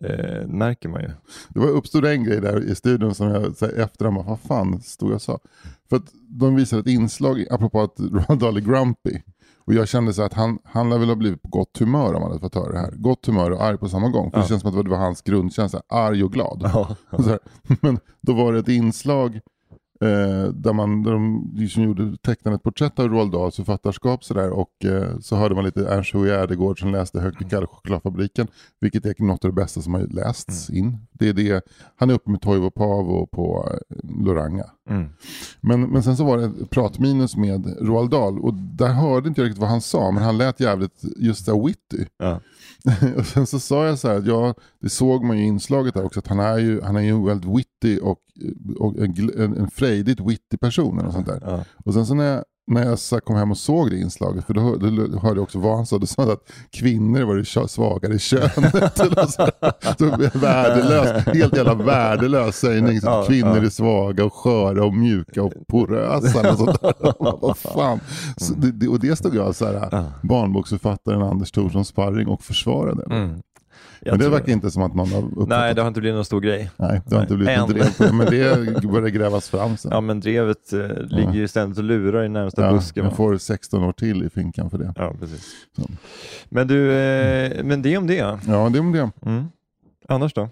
eh, 0.01 0.47
märker 0.47 0.89
man 0.89 1.01
ju. 1.03 1.11
Det 1.49 1.61
var 1.61 1.69
uppstod 1.69 2.05
en 2.05 2.25
grej 2.25 2.41
där 2.41 2.71
i 2.71 2.75
studion 2.75 3.15
som 3.15 3.29
jag 3.29 3.57
så 3.57 3.67
här, 3.67 3.73
efterhand 3.73 4.17
bara, 4.17 4.27
vad 4.27 4.41
fan 4.41 4.81
stod 4.81 5.09
jag 5.09 5.15
och 5.15 5.23
sa? 5.23 5.39
För 5.89 5.97
att 5.97 6.13
de 6.29 6.55
visade 6.57 6.81
ett 6.81 6.87
inslag, 6.89 7.45
apropå 7.51 7.81
att 7.81 8.01
Roald 8.01 8.41
Dahl 8.41 8.57
är 8.57 8.61
grumpy. 8.61 9.21
Och 9.65 9.75
jag 9.75 9.89
kände 9.89 10.13
så 10.13 10.23
att 10.23 10.33
han, 10.35 10.59
han 10.65 10.91
lär 10.91 10.99
väl 10.99 11.09
ha 11.09 11.15
blivit 11.17 11.43
på 11.43 11.49
gott 11.49 11.79
humör 11.79 12.15
om 12.15 12.23
han 12.23 12.31
hade 12.31 12.41
fått 12.41 12.55
höra 12.55 12.73
det 12.73 12.79
här. 12.79 12.91
Gott 12.97 13.27
humör 13.27 13.51
och 13.51 13.63
arg 13.65 13.79
på 13.79 13.89
samma 13.89 14.09
gång. 14.09 14.31
För 14.31 14.39
Ja. 14.39 14.43
det 14.43 14.49
känns 14.49 14.63
som 14.63 14.79
att 14.79 14.85
det 14.85 14.91
var 14.91 14.97
hans 14.99 15.23
grundkänsla, 15.23 15.83
arg 15.89 16.25
och 16.25 16.33
glad. 16.33 16.61
Ja, 16.65 16.97
Så 17.17 17.23
här. 17.29 17.39
Men 17.81 17.99
då 18.21 18.33
var 18.33 18.53
det 18.53 18.59
ett 18.59 18.69
inslag 18.69 19.41
eh, 20.01 20.53
där, 20.53 20.73
man, 20.73 21.03
där 21.03 21.13
de 21.13 21.53
liksom 21.55 21.83
gjorde 21.83 22.17
tecknade 22.17 22.55
ett 22.55 22.63
porträtt 22.63 22.99
av 22.99 23.09
Roald 23.09 23.33
Dahls 23.33 23.57
författarskap 23.57 24.25
så 24.25 24.35
där, 24.35 24.51
och 24.51 24.85
eh, 24.85 25.19
så 25.21 25.37
hörde 25.37 25.55
man 25.55 25.65
lite 25.65 25.89
Ernst 25.89 26.15
Hugo 26.15 26.27
Gärdegård 26.27 26.81
som 26.81 26.93
läste 26.93 27.21
högt 27.21 27.43
i 27.43 27.45
Kalle 27.45 27.67
chokladfabriken. 27.67 28.47
Vilket 28.81 29.07
är 29.07 29.23
något 29.23 29.45
av 29.45 29.51
det 29.51 29.61
bästa 29.61 29.81
som 29.81 29.95
har 29.95 30.01
lästs 30.01 30.71
in. 30.71 30.99
Det 31.13 31.29
är 31.29 31.33
det, 31.33 31.65
han 31.97 32.11
är 32.11 32.15
uppe 32.15 32.31
med 32.31 32.41
Toivo 32.41 32.71
Paavo 32.71 33.27
på 33.27 33.69
eh, 33.73 34.25
Loranga. 34.25 34.65
mm. 34.91 35.09
Men, 35.61 35.81
men 35.81 36.03
sen 36.03 36.17
så 36.17 36.25
var 36.25 36.39
det 36.39 36.45
ett 36.45 36.71
pratminus 36.71 37.37
med 37.37 37.77
Roald 37.81 38.11
Dahl 38.11 38.39
och 38.39 38.55
där 38.55 38.93
hörde 38.93 39.29
inte 39.29 39.41
jag 39.41 39.47
riktigt 39.47 39.61
vad 39.61 39.71
han 39.71 39.81
sa 39.81 40.11
men 40.11 40.23
han 40.23 40.39
lät 40.39 40.61
jävligt 40.61 41.03
just 41.17 41.47
här 41.47 41.67
witty. 41.67 42.05
ja. 42.19 42.41
och 43.17 43.27
sen 43.27 43.47
så 43.47 43.61
sa 43.61 43.87
jag 43.87 43.99
så 43.99 44.09
här, 44.09 44.19
att 44.19 44.27
ja, 44.27 44.55
det 44.81 44.89
såg 44.89 45.25
man 45.25 45.39
ju 45.39 45.45
i 45.45 45.47
inslaget 45.47 45.95
där 45.95 46.05
också, 46.05 46.21
att 46.21 46.27
han 46.27 46.41
är 46.41 46.59
ju, 46.59 46.81
han 46.81 46.97
är 46.97 47.01
ju 47.01 47.11
en 47.11 47.25
väldigt 47.25 47.59
witty 47.59 47.99
och, 47.99 48.19
och 48.79 48.97
en, 48.99 49.31
en, 49.41 49.57
en 49.57 49.71
frejdigt 49.71 50.21
witty 50.21 50.57
person 50.57 50.99
eller 50.99 51.11
sånt 51.11 51.27
där. 51.27 51.41
Ja. 51.45 51.65
Och 51.85 51.95
sen 51.95 52.07
så 52.07 52.15
när 52.15 52.25
jag, 52.25 52.45
när 52.69 52.85
jag 52.87 52.99
så 52.99 53.21
kom 53.21 53.37
hem 53.37 53.51
och 53.51 53.59
såg 53.59 53.91
det 53.91 53.97
inslaget, 53.99 54.45
för 54.47 54.55
då, 54.55 54.61
hör- 54.61 55.09
då 55.09 55.19
hörde 55.19 55.35
jag 55.37 55.43
också 55.43 55.59
vad 55.59 55.77
han 55.77 55.87
sa, 55.87 55.99
då 55.99 56.07
sa 56.07 56.23
han 56.23 56.31
att 56.33 56.43
kvinnor 56.71 57.23
var 57.23 57.35
det 57.37 57.69
svagare 57.69 58.19
könet. 58.19 58.53
så 59.99 60.39
värdelös, 60.39 61.27
helt 61.27 61.57
jävla 61.57 61.75
värdelös 61.75 62.57
sägning. 62.59 63.01
Så 63.01 63.25
kvinnor 63.27 63.65
är 63.65 63.69
svaga 63.71 64.25
och 64.25 64.35
sköra 64.35 64.85
och 64.85 64.95
mjuka 64.95 65.43
och 65.43 65.53
porösa. 65.69 66.51
Och 66.53 66.59
sånt 66.59 66.79
vad 67.19 67.59
fan. 67.59 68.01
Så 68.37 68.55
det, 68.55 68.73
det, 68.73 68.89
och 68.89 69.01
det 69.01 69.17
stod 69.17 69.35
jag 69.35 69.55
så 69.55 69.65
här, 69.67 70.05
barnboksförfattaren 70.23 71.23
Anders 71.23 71.51
Thorsson 71.51 71.85
sparring 71.85 72.27
och 72.29 72.43
försvarade. 72.43 73.05
Mm. 73.11 73.43
Men 74.07 74.19
det 74.19 74.29
verkar 74.29 74.53
inte 74.53 74.71
som 74.71 74.83
att 74.83 74.95
någon 74.95 75.09
har 75.13 75.23
uppfattat. 75.23 75.49
Nej, 75.49 75.75
det 75.75 75.81
har 75.81 75.89
inte 75.89 76.01
blivit 76.01 76.15
någon 76.17 76.25
stor 76.25 76.41
grej. 76.41 76.71
Nej, 76.77 77.01
det 77.07 77.15
har 77.15 77.23
inte 77.23 77.35
blivit 77.37 77.59
något 77.59 77.69
drev. 77.99 78.15
Men 78.15 78.27
det 78.27 78.83
börjar 78.93 79.09
grävas 79.09 79.49
fram 79.49 79.77
sen. 79.77 79.91
Ja, 79.95 80.01
men 80.01 80.21
drevet 80.21 80.73
eh, 80.73 80.81
ligger 81.09 81.33
ju 81.33 81.49
ständigt 81.49 81.79
och 81.79 81.85
lurar 81.85 82.25
i 82.25 82.29
närmsta 82.29 82.63
Ja, 82.63 82.73
busken. 82.73 83.05
jag 83.05 83.17
får 83.17 83.37
16 83.39 83.83
år 83.85 83.93
till 83.93 84.23
i 84.23 84.31
finkan 84.31 84.71
för 84.71 84.79
det. 84.79 84.93
Ja, 84.97 85.15
precis. 85.21 85.47
Så. 85.77 85.83
Men 86.49 86.67
du, 86.69 86.93
eh, 86.93 87.65
men 87.65 87.83
det 87.83 87.97
om 87.97 88.07
det. 88.07 88.39
Ja, 88.47 88.69
det 88.73 88.81
om 88.81 88.93
det. 88.93 89.11
Mm. 89.27 89.45
Annars 90.09 90.35
då? 90.35 90.49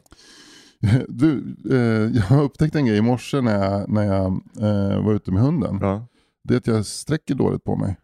Du, 1.09 1.57
eh, 1.71 2.23
jag 2.31 2.43
upptäckte 2.45 2.79
en 2.79 2.87
grej 2.87 2.97
i 2.99 3.03
morse 3.03 3.41
när 3.41 3.65
jag, 3.65 3.89
när 3.89 4.03
jag 4.03 4.27
eh, 4.61 5.05
var 5.05 5.15
ute 5.15 5.33
med 5.33 5.43
hunden. 5.43 5.79
Ja, 5.81 6.07
Det 6.45 6.55
är 6.55 6.59
att 6.59 6.67
jag 6.67 6.87
sträcker 6.87 7.35
dåligt 7.35 7.65
på 7.65 7.77
mig. 7.77 7.97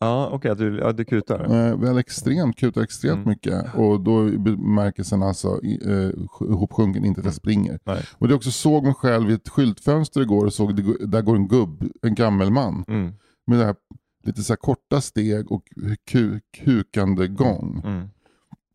Ja 0.00 0.28
okej, 0.32 0.50
att 0.50 0.58
du, 0.58 0.78
ja, 0.78 0.92
du 0.92 1.04
kutar. 1.04 1.68
Eh, 1.68 1.76
väl 1.78 1.98
extremt, 1.98 2.56
kutar 2.56 2.82
extremt 2.82 3.16
Mm. 3.16 3.28
mycket. 3.28 3.74
Och 3.74 4.00
då 4.00 4.28
i 4.28 4.38
bemärkelsen 4.38 5.22
alltså 5.22 5.48
eh, 5.48 6.10
sj- 6.10 6.50
ihopsjunken, 6.50 7.04
inte 7.04 7.20
att 7.20 7.24
jag 7.24 7.34
springer. 7.34 7.78
Nej. 7.84 8.04
Och 8.18 8.28
det 8.28 8.34
också 8.34 8.50
såg 8.50 8.84
mig 8.84 8.94
själv 8.94 9.30
i 9.30 9.34
ett 9.34 9.48
skyltfönster 9.48 10.20
igår 10.20 10.44
och 10.46 10.52
såg 10.52 10.76
det, 10.76 11.06
där 11.06 11.22
går 11.22 11.36
en 11.36 11.48
gubb, 11.48 11.84
en 12.02 12.14
gammelman. 12.14 12.84
Mm. 12.88 13.12
Med 13.46 13.58
det 13.58 13.64
här 13.64 13.76
lite 14.24 14.42
så 14.42 14.52
här 14.52 14.56
korta 14.56 15.00
steg 15.00 15.52
och 15.52 15.62
ku, 16.10 16.40
kukande 16.56 17.28
gång. 17.28 17.82
Mm. 17.84 18.08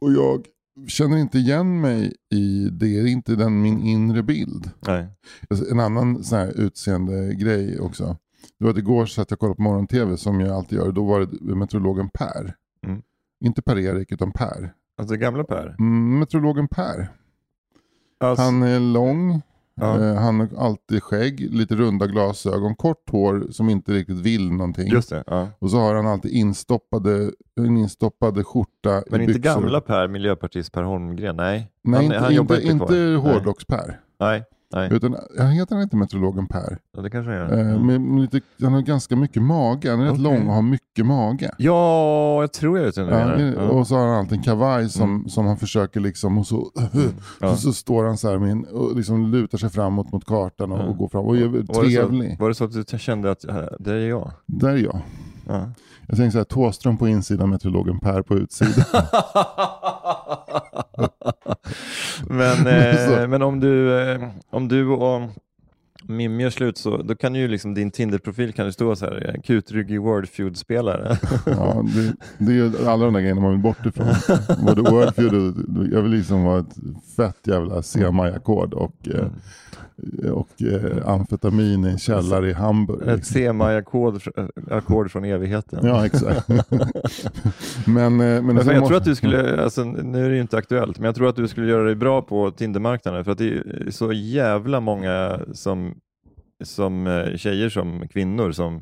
Och 0.02 0.12
jag 0.14 0.46
känner 0.88 1.18
inte 1.18 1.38
igen 1.38 1.82
mig 1.82 2.14
i 2.34 2.70
det, 2.72 2.86
det 2.86 3.00
är 3.00 3.06
inte 3.06 3.36
den 3.36 3.62
min 3.62 3.82
inre 3.82 4.24
bild. 4.24 4.70
Nej. 4.88 5.08
Alltså, 5.50 5.72
En 5.72 5.80
annan 5.80 6.24
sån 6.24 6.38
här 6.40 6.60
utseende 6.62 7.34
grej 7.36 7.80
också. 7.80 8.18
Det 8.58 8.64
var 8.66 8.72
att 8.72 8.78
igår 8.78 9.06
så 9.06 9.22
att 9.22 9.32
jag 9.32 9.40
kollade 9.40 9.56
på 9.56 9.62
morgon-tv 9.62 10.18
som 10.18 10.40
jag 10.40 10.50
alltid 10.50 10.78
gör. 10.78 10.92
Då 10.92 11.06
var 11.06 11.20
det 11.20 11.56
meteorologen 11.56 12.10
Per. 12.10 12.56
Mm. 12.88 13.02
Inte 13.46 13.62
Per-Erik 13.62 14.12
utan 14.12 14.32
Per. 14.32 14.74
Alltså 14.98 15.16
gamla 15.16 15.44
Per. 15.44 15.76
Mm, 15.80 16.20
meteorologen 16.20 16.68
Per. 16.68 17.08
Alltså, 18.20 18.44
Han 18.44 18.64
är 18.64 18.80
lång. 18.80 19.42
Ja. 19.76 20.00
Eh, 20.04 20.16
han 20.16 20.40
har 20.40 20.50
alltid 20.58 21.04
skägg, 21.04 21.40
lite 21.54 21.76
runda 21.76 22.08
glasögon, 22.08 22.76
kort 22.76 23.10
hår 23.10 23.48
som 23.52 23.70
inte 23.70 23.92
riktigt 23.94 24.18
vill 24.20 24.52
någonting. 24.52 24.88
Just 24.88 25.10
det, 25.10 25.24
ja. 25.28 25.48
Och 25.60 25.72
så 25.72 25.78
har 25.78 25.96
han 25.96 26.08
alltid 26.08 26.32
instoppade, 26.32 27.32
en 27.56 27.78
instoppade 27.78 28.44
skjorta 28.44 29.04
Men 29.10 29.22
i 29.22 29.24
inte 29.24 29.40
byxor. 29.40 29.62
gamla 29.62 29.82
Per, 29.82 30.08
miljöpartist 30.08 30.72
Per 30.72 30.84
Holmgren, 30.84 31.36
nej. 31.36 31.72
Nej, 31.84 31.96
han, 31.98 32.04
inte, 32.06 32.18
han 32.18 32.34
inte, 32.34 32.68
inte 32.68 32.96
hårdrocks-Per. 32.96 34.00
Nej, 34.20 34.44
nej. 34.74 34.90
Utan, 34.94 35.16
han 35.38 35.48
heter 35.48 35.76
han 35.76 35.84
inte 35.84 35.96
meteorologen 35.96 36.48
Per. 36.48 36.78
Ja, 36.96 37.02
det 37.02 37.10
kanske 37.10 37.32
han 37.32 37.40
gör. 37.40 37.54
Eh, 37.54 37.60
Mm. 37.72 37.86
med, 37.88 38.02
med 38.02 38.22
lite, 38.22 38.42
han 38.62 38.74
har 38.74 38.82
ganska 38.82 39.16
mycket 39.16 39.42
mage. 39.44 39.90
Han 39.92 40.00
är 40.00 40.04
rätt 40.04 40.12
Okej. 40.12 40.24
lång 40.24 40.48
och 40.48 40.54
har 40.54 40.62
mycket 40.62 41.06
mage. 41.06 41.52
Ja, 41.58 42.42
jag 42.42 42.54
tror 42.54 42.78
jag 42.78 42.86
vet 42.86 42.98
vem 42.98 43.08
Ja, 43.10 43.40
Ja. 43.42 43.62
Och 43.62 43.88
så 43.88 43.96
har 43.96 44.08
han 44.08 44.16
alltid 44.18 44.38
en 44.38 44.44
kavaj 44.44 44.90
som, 44.90 45.30
som 45.30 45.46
han 45.46 45.58
försöker 45.58 46.00
liksom 46.00 46.38
och 46.38 46.48
så, 46.48 46.72
Ja. 47.40 47.52
och 47.52 47.58
så 47.60 47.74
står 47.74 48.06
han 48.06 48.18
så 48.18 48.30
här 48.30 48.38
med 48.38 48.52
en, 48.52 48.66
och 48.66 48.96
liksom 48.96 49.32
lutar 49.32 49.58
sig 49.58 49.70
framåt 49.70 50.12
mot 50.12 50.26
kartan 50.26 50.72
och, 50.72 50.90
och 50.90 50.98
går 50.98 51.08
fram 51.10 51.26
och 51.26 51.38
är 51.38 51.48
Var 51.48 51.58
det, 51.58 51.74
trevlig. 51.90 52.32
så, 52.38 52.42
var 52.44 52.50
det 52.50 52.56
så 52.56 52.64
att 52.64 52.88
du 52.92 53.00
kände 53.00 53.32
att 53.32 53.46
äh, 53.46 53.56
det 53.80 53.92
är 53.94 54.10
jag? 54.10 54.32
Där 54.46 54.70
är 54.70 54.78
jag. 54.78 55.02
Ja. 55.48 55.70
Jag 56.08 56.18
tänker 56.18 56.32
så 56.32 56.38
här, 56.38 56.46
Thåström 56.46 56.98
på 56.98 57.08
insidan, 57.08 57.50
meteorologen 57.50 58.00
Per 58.00 58.22
på 58.22 58.36
utsidan. 58.36 58.84
men, 62.28 62.68
eh, 63.22 63.28
men 63.28 63.42
om 63.42 63.60
du, 63.60 64.00
eh, 64.00 64.30
om 64.50 64.68
du 64.68 64.88
och 64.88 65.22
Mimmi 66.04 66.44
gör 66.44 66.50
slut 66.50 66.78
så 66.78 66.98
då 66.98 67.16
kan 67.16 67.36
ju 67.36 67.48
liksom 67.48 67.74
din 67.74 67.92
Tinder-profil 67.92 68.54
kan 68.54 68.66
det 68.66 68.74
stå 68.74 68.96
så 68.96 69.06
här, 69.06 69.30
eh, 69.30 69.42
kutryggig 69.42 70.02
Wordfeud-spelare. 70.02 71.18
Ja, 71.46 71.86
det, 71.96 72.16
det 72.38 72.52
är 72.52 72.56
ju 72.56 72.88
alla 72.88 73.06
de 73.06 73.14
där 73.14 73.22
grejerna 73.22 73.42
man 73.42 73.52
vill 73.52 73.60
bort 73.60 73.86
ifrån. 73.86 74.08
Både 74.66 74.82
Wordfeud 74.82 75.34
och 75.34 75.86
jag 75.92 76.02
vill 76.02 76.12
liksom 76.12 76.44
vara 76.44 76.60
ett 76.60 76.76
fett 77.18 77.48
jävla 77.48 77.82
C-maj-ackord 77.82 78.74
och, 78.74 79.08
eh, 79.08 79.28
och 80.34 80.62
eh, 80.62 81.08
amfetamin 81.10 81.86
i 81.86 81.90
en 81.90 81.98
källare 81.98 82.50
i 82.50 82.54
Hamburg. 82.54 83.02
Ett 83.02 83.16
Liksom. 83.16 83.34
C-maj-ackord 83.34 84.16
fr- 84.16 84.50
ackord 84.72 85.12
från 85.12 85.24
evigheten. 85.26 85.80
Ja, 85.86 86.06
exakt. 86.06 86.48
men, 87.88 87.98
eh, 87.98 88.18
men, 88.18 88.46
Men 88.46 88.64
sen 88.66 88.74
jag 88.74 88.80
måste- 88.80 88.88
tror 88.88 88.98
att 88.98 89.06
du 89.06 89.16
skulle, 89.16 89.64
alltså, 89.64 89.84
nu 89.84 90.26
är 90.26 90.30
det 90.30 90.36
ju 90.36 90.42
inte 90.42 90.58
aktuellt, 90.58 91.00
men 91.00 91.06
jag 91.06 91.16
tror 91.16 91.30
att 91.30 91.36
du 91.36 91.48
skulle 91.48 91.68
göra 91.72 91.84
dig 91.84 91.96
bra 91.96 92.22
på 92.22 92.52
Tindermarknaden 92.52 93.24
för 93.26 93.32
att 93.32 93.38
det 93.38 93.50
är 93.54 93.92
så 93.92 94.14
jävla 94.14 94.80
många 94.80 95.40
som, 95.54 95.96
som 96.64 97.08
eh, 97.08 97.36
tjejer 97.38 97.70
som 97.70 98.08
kvinnor 98.08 98.52
som, 98.52 98.82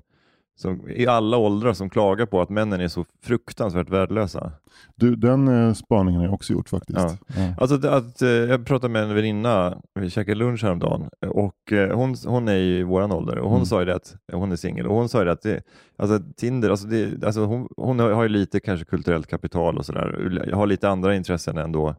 som 0.62 0.89
i 0.89 1.08
alla 1.08 1.38
åldrar 1.38 1.74
som 1.74 1.89
klagar 1.89 2.26
på 2.26 2.41
att 2.41 2.50
männen 2.50 2.82
är 2.82 2.88
så 2.88 3.06
fruktansvärt 3.24 3.89
värdelösa. 3.89 4.52
Du, 4.95 5.15
den 5.15 5.48
eh, 5.48 5.74
spaningen 5.74 6.19
har 6.19 6.26
jag 6.28 6.34
också 6.34 6.54
gjort 6.54 6.69
faktiskt. 6.69 7.00
Ja. 7.00 7.17
Ja. 7.28 7.54
Alltså 7.58 7.88
att, 7.88 8.22
eh, 8.22 8.30
jag 8.30 8.65
pratade 8.65 8.93
med 8.93 9.04
en 9.04 9.15
väninna, 9.15 9.82
vi 10.00 10.10
käkade 10.10 10.36
lunch 10.36 10.63
häromdagen 10.63 11.10
och 11.28 11.72
eh, 11.72 11.95
hon, 11.95 12.15
hon 12.26 12.48
är 12.48 12.56
i 12.56 12.84
våran 12.84 13.12
ålder 13.12 13.38
och 13.38 13.50
hon 13.50 13.58
Mm. 13.58 13.65
sa 13.65 13.80
ju 13.80 13.86
det 13.86 13.95
att, 13.95 14.15
hon 14.34 14.52
är 14.52 14.56
singel 14.56 14.88
och 14.88 14.95
hon 14.95 15.10
sa 15.10 15.19
ju 15.19 15.26
det 15.26 15.32
att 15.32 15.41
det, 15.41 15.62
alltså 15.98 16.19
Tinder, 16.38 16.69
alltså 16.69 16.88
det, 16.88 17.24
alltså 17.24 17.45
hon, 17.45 17.67
hon 17.78 18.00
har 18.00 18.24
ju 18.24 18.30
lite 18.30 18.60
kanske 18.60 18.86
kulturellt 18.86 19.28
kapital 19.28 19.78
och 19.78 19.86
sådär, 19.86 20.52
har 20.54 20.67
lite 20.67 20.89
andra 20.89 21.15
intressen 21.15 21.58
ändå. 21.58 21.95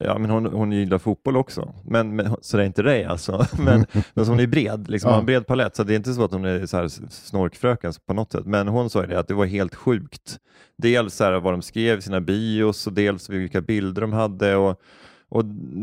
Ja, 0.00 0.18
men 0.18 0.30
hon, 0.30 0.46
hon 0.46 0.72
gillar 0.72 0.98
fotboll 0.98 1.36
också, 1.36 1.74
men, 1.84 2.16
men, 2.16 2.36
så 2.40 2.56
det 2.56 2.62
är 2.62 2.66
inte 2.66 2.82
det 2.82 3.04
alltså. 3.04 3.46
Men, 3.64 3.86
men 4.14 4.26
hon 4.26 4.40
är 4.40 4.46
bred, 4.46 4.90
liksom, 4.90 5.08
Ja. 5.08 5.14
har 5.14 5.20
en 5.20 5.26
bred 5.26 5.46
palett, 5.46 5.76
så 5.76 5.84
det 5.84 5.94
är 5.94 5.96
inte 5.96 6.12
så 6.14 6.24
att 6.24 6.32
hon 6.32 6.44
är 6.44 6.66
så 6.66 6.76
här 6.76 6.88
snorkfröken 7.10 7.92
på 8.06 8.14
något 8.14 8.32
sätt. 8.32 8.46
Men 8.46 8.68
hon 8.68 8.90
sa 8.90 9.00
ju 9.00 9.06
det 9.06 9.18
att 9.18 9.28
det 9.28 9.34
var 9.34 9.46
helt 9.46 9.74
sjukt. 9.74 10.38
Dels 10.78 11.14
så 11.14 11.24
här 11.24 11.40
vad 11.40 11.52
de 11.52 11.62
skrev 11.62 11.98
i 11.98 12.02
sina 12.02 12.20
bios 12.20 12.86
och 12.86 12.92
dels 12.92 13.30
vilka 13.30 13.60
bilder 13.60 14.00
de 14.02 14.12
hade 14.12 14.56
och, 14.56 14.80
och 15.28 15.42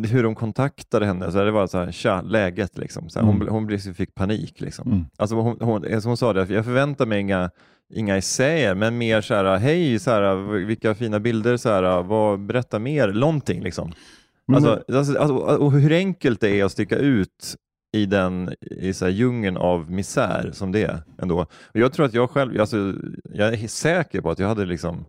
hur 0.09 0.23
de 0.23 0.35
kontaktade 0.35 1.05
henne. 1.05 1.31
Så 1.31 1.43
det 1.43 1.51
var 1.51 1.67
så 1.67 1.77
här, 1.77 1.91
tja, 1.91 2.21
läget 2.21 2.77
liksom. 2.77 3.09
Så 3.09 3.19
här, 3.19 3.25
hon, 3.25 3.35
Mm. 3.35 3.47
hon 3.53 3.65
blev- 3.65 3.93
fick 3.93 4.15
panik 4.15 4.61
liksom. 4.61 4.91
Mm. 4.91 5.05
Alltså 5.17 5.35
hon, 5.35 5.57
hon, 5.61 5.85
hon 6.05 6.17
sa 6.17 6.33
det, 6.33 6.49
jag 6.53 6.65
förväntar 6.65 7.05
mig 7.05 7.19
inga 7.19 7.49
inga 7.93 8.17
essäer, 8.17 8.75
men 8.75 8.97
mer 8.97 9.21
så 9.21 9.33
här, 9.33 9.57
hej, 9.57 9.99
så 9.99 10.11
här, 10.11 10.35
vilka 10.65 10.95
fina 10.95 11.19
bilder, 11.19 11.57
så 11.57 11.69
här, 11.69 12.03
vad, 12.03 12.39
berätta 12.39 12.79
mer, 12.79 13.07
någonting 13.07 13.63
liksom. 13.63 13.93
Alltså, 14.53 14.83
alltså, 14.93 15.19
alltså, 15.19 15.35
och 15.35 15.71
hur 15.71 15.91
enkelt 15.91 16.41
det 16.41 16.59
är 16.59 16.65
att 16.65 16.71
sticka 16.71 16.97
ut 16.97 17.55
i 17.93 18.05
den 18.05 18.53
i 18.61 18.93
så 18.93 19.05
här 19.05 19.11
djungeln 19.11 19.57
av 19.57 19.91
misär 19.91 20.49
som 20.53 20.71
det 20.71 20.83
är 20.83 21.03
ändå. 21.21 21.39
Och 21.41 21.79
jag 21.79 21.93
tror 21.93 22.05
att 22.05 22.13
jag 22.13 22.29
själv, 22.29 22.61
alltså, 22.61 22.93
jag 23.33 23.53
är 23.53 23.67
säker 23.67 24.21
på 24.21 24.31
att 24.31 24.39
jag 24.39 24.47
hade 24.47 24.65
liksom 24.65 25.05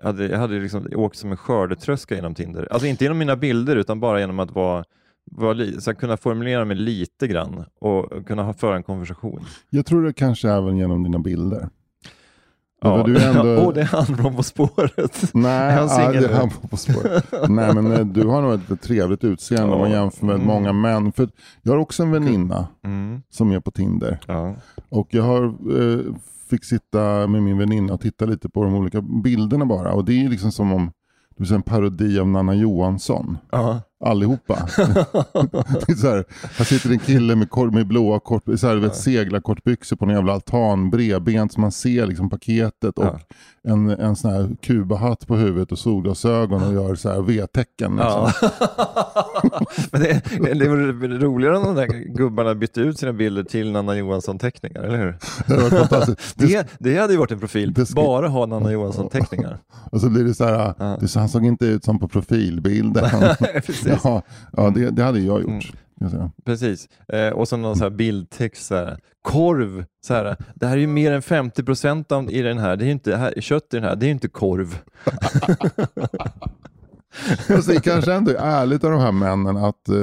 jag 0.00 0.06
hade, 0.06 0.26
jag 0.26 0.38
hade 0.38 0.58
liksom 0.58 0.88
åkt 0.94 1.16
som 1.16 1.30
en 1.30 1.36
skördetröska 1.36 2.14
genom 2.14 2.34
Tinder. 2.34 2.68
Alltså 2.70 2.86
inte 2.86 3.04
genom 3.04 3.18
mina 3.18 3.36
bilder 3.36 3.76
utan 3.76 4.00
bara 4.00 4.20
genom 4.20 4.38
att 4.38 4.50
vara, 4.50 4.84
vara 5.30 5.80
så 5.80 5.94
kunna 5.94 6.16
formulera 6.16 6.64
mig 6.64 6.76
lite 6.76 7.26
grann 7.26 7.64
och 7.80 8.26
kunna 8.26 8.42
ha, 8.42 8.52
föra 8.52 8.76
en 8.76 8.82
konversation. 8.82 9.44
Jag 9.70 9.86
tror 9.86 10.02
det 10.02 10.12
kanske 10.12 10.50
även 10.50 10.76
genom 10.76 11.02
dina 11.02 11.18
bilder. 11.18 11.68
Ja, 12.80 13.02
du 13.06 13.16
är 13.16 13.28
ändå- 13.40 13.62
och 13.66 13.74
det 13.74 13.80
är 13.80 13.84
han 13.84 14.06
från 14.06 14.36
På 14.36 14.42
spåret. 14.42 15.30
Nej, 15.34 15.72
han 15.76 15.88
ja, 15.88 16.12
det 16.12 16.18
är 16.26 16.34
han 16.34 16.50
på 16.70 16.76
spåret. 16.76 17.24
Nej 17.48 17.74
men 17.74 17.92
eh, 17.92 18.04
du 18.06 18.26
har 18.26 18.42
nog 18.42 18.54
ett 18.72 18.82
trevligt 18.82 19.24
utseende 19.24 19.74
om 19.74 19.80
man 19.80 19.90
Ja. 19.90 19.96
jämför 20.00 20.26
med 20.26 20.34
Mm. 20.34 20.46
många 20.46 20.72
män. 20.72 21.12
För 21.12 21.28
jag 21.62 21.72
har 21.72 21.78
också 21.78 22.02
en 22.02 22.10
väninna 22.12 22.66
Mm, 22.84 23.22
som 23.30 23.52
är 23.52 23.60
på 23.60 23.70
Tinder. 23.70 24.20
ja. 24.26 24.54
Och 24.88 25.08
jag 25.10 25.22
har, 25.22 25.44
eh, 25.46 26.00
fick 26.50 26.64
sitta 26.64 27.26
med 27.26 27.42
min 27.42 27.58
väninna 27.58 27.94
och 27.94 28.00
titta 28.00 28.24
lite 28.24 28.48
på 28.48 28.64
de 28.64 28.74
olika 28.74 29.00
bilderna 29.00 29.66
bara. 29.66 29.92
Och 29.92 30.04
det 30.04 30.24
är 30.24 30.28
liksom 30.28 30.52
som 30.52 30.72
om 30.72 30.90
det 31.36 31.50
är 31.50 31.54
en 31.54 31.62
parodi 31.62 32.18
av 32.20 32.28
Nanna 32.28 32.54
Johansson. 32.54 33.38
Ja. 33.50 33.80
Allihopa. 34.04 34.54
det 35.86 35.92
är 35.92 35.96
så 35.96 36.08
här, 36.08 36.24
här 36.58 36.64
sitter 36.64 36.90
en 36.90 36.98
kille 36.98 37.36
med, 37.36 37.50
kor- 37.50 37.70
med 37.70 37.86
blåa 37.86 38.20
kort, 38.20 38.42
så 38.56 38.66
här, 38.66 38.76
vet, 38.76 38.96
seglarkortbyxor 38.96 39.96
på 39.96 40.04
en 40.04 40.10
jävla 40.10 40.32
altan, 40.32 40.90
bredbent 40.90 41.52
så 41.52 41.60
man 41.60 41.72
ser 41.72 42.06
liksom 42.06 42.30
paketet 42.30 42.98
och 42.98 43.04
Ja. 43.04 43.20
en, 43.68 43.88
en 43.90 44.16
sån 44.16 44.30
här 44.30 44.56
kubahatt 44.62 45.26
på 45.26 45.36
huvudet 45.36 45.72
och 45.72 45.78
solglasögon 45.78 46.62
och 46.62 46.72
gör 46.72 46.94
så 46.94 47.08
här 47.12 47.20
V-tecken. 47.22 47.96
Liksom. 47.96 48.30
Ja. 48.42 48.50
Men 49.92 50.00
det, 50.00 50.22
det 50.54 50.68
var 50.68 51.18
roligare 51.18 51.56
om 51.58 51.64
de 51.64 51.74
där 51.74 51.86
gubbarna 52.16 52.54
bytte 52.54 52.80
ut 52.80 52.98
sina 52.98 53.12
bilder 53.12 53.42
till 53.42 53.72
Nanna 53.72 53.96
Johansson-teckningar, 53.96 54.80
eller 54.82 54.98
hur? 54.98 55.16
Det 55.46 55.62
var 55.62 55.70
fantastiskt. 55.78 56.34
Det, 56.38 56.66
Det, 56.78 56.98
hade 56.98 57.12
ju 57.12 57.18
varit 57.18 57.32
en 57.32 57.38
profil, 57.40 57.86
ska- 57.86 57.94
bara 57.94 58.28
ha 58.28 58.46
Nanna 58.46 58.72
Johansson-teckningar. 58.72 59.58
och 59.92 60.00
så 60.00 60.10
blir 60.10 60.24
det 60.24 60.34
så 60.34 60.44
här, 60.44 60.74
Ja. 60.78 60.98
det, 61.00 61.14
han 61.14 61.28
såg 61.28 61.44
inte 61.46 61.66
ut 61.66 61.84
som 61.84 61.98
på 61.98 62.08
profilbilden. 62.08 63.04
Precis. 63.88 64.04
ja, 64.04 64.22
ja 64.52 64.70
det, 64.70 64.90
det 64.90 65.02
hade 65.02 65.20
jag 65.20 65.40
gjort. 65.40 65.48
Mm. 65.48 66.30
Precis. 66.44 66.88
Eh, 67.08 67.28
och 67.28 67.48
så 67.48 67.56
någon 67.56 67.76
så 67.76 67.82
här 67.82 67.90
bildtext, 67.90 68.66
så 68.66 68.74
här. 68.74 68.98
korv, 69.22 69.84
så 70.06 70.14
här. 70.14 70.36
det 70.54 70.66
här 70.66 70.76
är 70.76 70.80
ju 70.80 70.86
mer 70.86 71.12
än 71.12 71.22
50% 71.22 72.12
av, 72.12 72.30
i 72.30 72.42
den 72.42 72.58
här, 72.58 72.76
det 72.76 72.84
är 72.84 72.90
inte, 72.90 73.16
här, 73.16 73.40
kött 73.40 73.74
i 73.74 73.76
den 73.76 73.84
här, 73.84 73.96
det 73.96 74.04
är 74.06 74.08
ju 74.08 74.12
inte 74.12 74.28
korv. 74.28 74.78
Alltså, 77.54 77.70
det 77.72 77.80
kanske 77.80 78.12
ändå 78.14 78.30
är 78.30 78.36
ärligt 78.36 78.84
av 78.84 78.90
de 78.90 79.00
här 79.00 79.12
männen 79.12 79.56
att 79.56 79.88
eh, 79.88 79.94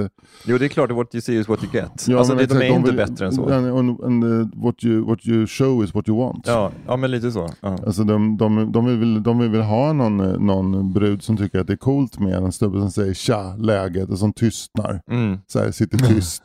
Jo, 0.45 0.57
det 0.57 0.65
är 0.65 0.69
klart, 0.69 0.91
what 0.91 1.15
you 1.15 1.21
see 1.21 1.33
is 1.39 1.47
what 1.47 1.63
you 1.63 1.71
get. 1.73 2.05
Ja, 2.07 2.17
alltså, 2.17 2.35
det, 2.35 2.45
de 2.45 2.55
är 2.57 2.63
inte 2.65 2.89
vill- 2.91 2.97
bättre 2.97 3.25
än 3.25 3.31
så. 3.33 3.53
And, 3.53 3.99
and, 4.03 4.23
uh, 4.23 4.47
what, 4.55 4.83
you, 4.83 5.05
what 5.05 5.27
you 5.27 5.47
show 5.47 5.83
is 5.83 5.93
what 5.95 6.09
you 6.09 6.17
want. 6.19 6.47
Ja, 6.47 6.71
ja 6.87 6.95
men 6.97 7.11
lite 7.11 7.31
så. 7.31 7.49
Ja. 7.61 7.77
Alltså 7.85 8.03
de, 8.03 8.37
de, 8.37 8.71
de, 8.71 8.99
vill, 8.99 9.23
de 9.23 9.51
vill 9.51 9.61
ha 9.61 9.93
någon, 9.93 10.19
eh, 10.19 10.39
någon 10.39 10.93
brud 10.93 11.23
som 11.23 11.37
tycker 11.37 11.59
att 11.59 11.67
det 11.67 11.73
är 11.73 11.77
coolt 11.77 12.19
med 12.19 12.33
en 12.33 12.51
snubbe 12.51 12.79
som 12.79 12.91
säger 12.91 13.13
tja, 13.13 13.55
läget 13.59 14.09
och 14.09 14.17
som 14.19 14.33
tystnar. 14.33 15.01
Mm. 15.11 15.37
Så 15.47 15.59
här, 15.59 15.71
sitter 15.71 15.97
tyst 16.07 16.43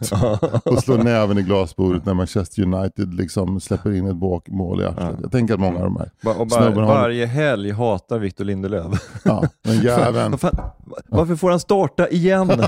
och 0.64 0.78
slår 0.78 0.98
näven 0.98 1.38
i 1.38 1.42
glasbordet 1.42 2.06
när 2.06 2.14
Manchester 2.14 2.62
United 2.62 3.14
liksom 3.14 3.60
släpper 3.60 3.92
in 3.92 4.06
ett 4.06 4.16
mål 4.48 4.80
i 4.80 4.84
arslet. 4.84 5.16
Jag 5.22 5.32
tänker 5.32 5.54
att 5.54 5.60
många 5.60 5.76
av 5.78 5.84
de 5.84 5.96
här, 5.96 6.10
Ba- 6.22 6.34
Och 6.40 6.46
bara, 6.46 6.62
Snubben 6.62 6.84
har- 6.84 6.94
varje 6.94 7.26
helg 7.26 7.70
hatar 7.72 8.18
Victor 8.18 8.44
Lindelöf. 8.44 9.20
ja, 9.24 9.44
den 9.64 9.80
jäveln. 9.80 10.36
Varför 11.08 11.36
får 11.36 11.50
han 11.50 11.60
starta 11.60 12.08
igen? 12.08 12.48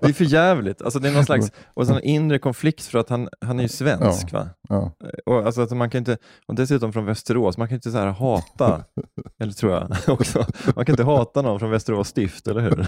det 0.00 0.06
är 0.08 0.12
för 0.12 0.24
jävligt. 0.24 0.82
Alltså 0.82 0.98
det 0.98 1.08
är 1.08 1.12
någon 1.12 1.24
slags 1.24 1.50
och 1.74 1.86
sån 1.86 2.00
inre 2.02 2.38
konflikt 2.38 2.84
för 2.84 2.98
att 2.98 3.08
han, 3.08 3.28
han 3.40 3.58
är 3.58 3.62
ju 3.62 3.68
svensk. 3.68 4.32
Va? 4.32 4.48
Ja. 4.68 4.92
Och, 5.26 5.46
alltså 5.46 5.60
att 5.60 5.70
man 5.70 5.90
kan 5.90 5.98
inte, 5.98 6.16
och 6.46 6.54
dessutom 6.54 6.92
från 6.92 7.04
Västerås, 7.04 7.58
man 7.58 7.68
kan 7.68 7.74
inte 7.74 7.90
så 7.90 7.98
här 7.98 8.06
hata, 8.06 8.84
eller 9.40 9.52
tror 9.52 9.72
jag 9.72 9.96
också, 10.08 10.46
man 10.76 10.84
kan 10.86 10.92
inte 10.92 11.04
hata 11.04 11.42
någon 11.42 11.60
från 11.60 11.70
Västerås 11.70 12.08
stift, 12.08 12.48
eller 12.48 12.60
hur? 12.60 12.86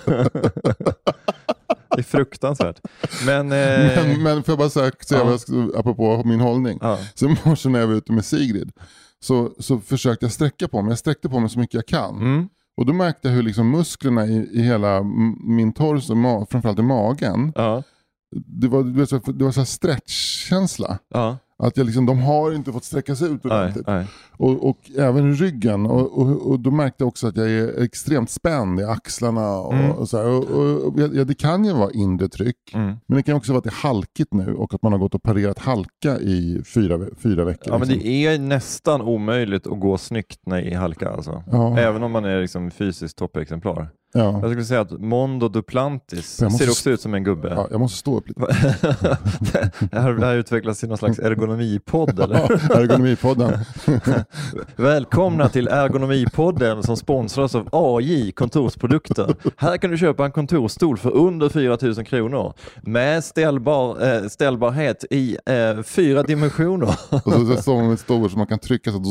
det 1.88 1.98
är 1.98 2.02
fruktansvärt. 2.02 2.80
Men, 3.26 3.52
eh, 3.52 3.78
Men, 4.06 4.22
men 4.22 4.42
får 4.42 4.52
jag 4.52 4.58
bara 4.58 4.70
säga, 4.70 4.92
Ja. 5.10 5.38
apropå 5.76 6.22
min 6.24 6.40
hållning. 6.40 6.78
ja, 6.82 6.98
Så 7.14 7.26
i 7.28 7.36
morse 7.44 7.68
när 7.68 7.80
jag 7.80 7.86
var 7.86 7.94
ute 7.94 8.12
med 8.12 8.24
Sigrid 8.24 8.72
så, 9.20 9.50
så 9.58 9.78
försökte 9.78 10.24
jag 10.24 10.32
sträcka 10.32 10.68
på 10.68 10.82
mig. 10.82 10.90
Jag 10.90 10.98
sträckte 10.98 11.28
på 11.28 11.40
mig 11.40 11.50
så 11.50 11.58
mycket 11.58 11.74
jag 11.74 11.86
kan. 11.86 12.16
mm, 12.16 12.48
Och 12.76 12.86
då 12.86 12.92
märkte 12.92 13.28
jag 13.28 13.34
hur 13.34 13.42
liksom 13.42 13.70
musklerna 13.70 14.26
i, 14.26 14.48
i 14.52 14.62
hela 14.62 15.02
min 15.44 15.72
torso, 15.72 16.14
ma- 16.14 16.46
framförallt 16.50 16.78
i 16.78 16.82
magen, 16.82 17.52
ja, 17.54 17.82
det 18.46 18.68
var, 18.68 18.82
det 18.84 18.98
var, 18.98 19.06
så, 19.06 19.18
det 19.18 19.44
var 19.44 19.52
så 19.52 19.64
stretchkänsla. 19.64 20.98
ja, 21.14 21.38
Att 21.58 21.76
jag 21.76 21.86
liksom, 21.86 22.06
de 22.06 22.18
har 22.18 22.52
inte 22.54 22.72
fått 22.72 22.84
sträcka 22.84 23.16
sig 23.16 23.28
ut 23.32 23.44
nej, 23.44 23.58
ordentligt. 23.60 23.86
nej. 23.86 24.06
Och, 24.36 24.68
och 24.68 24.78
även 24.98 25.34
ryggen. 25.34 25.86
Och, 25.86 26.18
och, 26.20 26.50
och 26.50 26.60
då 26.60 26.70
märkte 26.70 26.96
jag 27.04 27.08
också 27.08 27.26
att 27.26 27.36
jag 27.36 27.50
är 27.50 27.82
extremt 27.82 28.30
spänd 28.30 28.80
i 28.80 28.84
axlarna. 28.84 29.58
Och, 29.58 29.72
Mm. 29.74 29.90
och 29.90 30.08
så 30.08 30.16
ja, 31.14 31.24
det 31.24 31.34
kan 31.34 31.64
ju 31.64 31.72
vara 31.72 31.90
inre 31.92 32.28
tryck. 32.28 32.74
Mm. 32.74 32.86
Men 33.06 33.16
det 33.16 33.22
kan 33.22 33.36
också 33.36 33.52
vara 33.52 33.58
att 33.58 33.64
det 33.64 33.70
är 33.70 33.88
halkigt 33.88 34.32
nu 34.34 34.54
och 34.54 34.74
att 34.74 34.82
man 34.82 34.92
har 34.92 34.98
gått 34.98 35.14
och 35.14 35.22
parerat 35.22 35.58
halka 35.58 36.18
i 36.20 36.62
fyra, 36.74 37.00
fyra 37.22 37.44
veckor. 37.44 37.72
Ja, 37.72 37.78
men 37.78 37.88
liksom. 37.88 38.08
det 38.08 38.26
är 38.26 38.38
nästan 38.38 39.02
omöjligt 39.02 39.66
att 39.66 39.80
gå 39.80 39.98
snyggt 39.98 40.38
när 40.46 40.60
i 40.60 40.74
halka 40.74 41.10
alltså. 41.10 41.42
Ja. 41.52 41.78
Även 41.78 42.02
om 42.02 42.12
man 42.12 42.24
är 42.24 42.40
liksom 42.40 42.70
fysiskt 42.70 43.18
toppexemplar. 43.18 43.88
Ja. 44.12 44.40
Jag 44.42 44.50
skulle 44.50 44.64
säga 44.64 44.80
att 44.80 45.00
Mondo 45.00 45.48
Duplantis 45.48 46.38
Jag 46.40 46.52
måste 46.52 46.64
ser 46.64 46.70
också 46.72 46.90
ut 46.90 47.00
som 47.00 47.14
en 47.14 47.24
gubbe. 47.24 47.52
Ja, 47.56 47.68
jag 47.70 47.80
måste 47.80 47.98
stå 47.98 48.16
upp 48.16 48.28
lite. 48.28 48.40
det, 49.90 49.98
här, 49.98 50.12
det 50.12 50.26
här 50.26 50.34
utvecklas 50.34 50.80
till 50.80 50.88
någon 50.88 50.98
slags 50.98 51.18
ergonomipodd 51.18 52.20
eller? 52.20 52.36
Ja, 52.68 52.74
Ergonomipodden. 52.74 53.58
Välkomna 54.76 55.48
till 55.48 55.68
Ergonomipodden 55.68 56.82
som 56.82 56.96
sponsras 56.96 57.54
av 57.54 57.68
AJ 57.72 58.32
Kontorsprodukter. 58.32 59.34
Här 59.56 59.76
kan 59.76 59.90
du 59.90 59.98
köpa 59.98 60.24
en 60.24 60.32
kontorsstol 60.32 60.98
för 60.98 61.10
under 61.10 61.48
4 61.48 61.78
000 61.82 61.94
kronor 62.04 62.54
med 62.82 63.24
ställbar, 63.24 64.14
eh, 64.14 64.28
ställbarhet 64.28 65.04
i 65.10 65.36
eh, 65.46 65.82
fyra 65.82 66.22
dimensioner. 66.22 66.88
Och 67.10 67.32
så, 67.32 67.46
så 67.46 67.62
står 67.62 67.76
man 67.76 67.88
med 67.88 67.98
stol 67.98 68.30
som 68.30 68.38
man 68.38 68.46
kan 68.46 68.58
trycka 68.58 68.90
så 68.90 68.96
att 68.96 69.04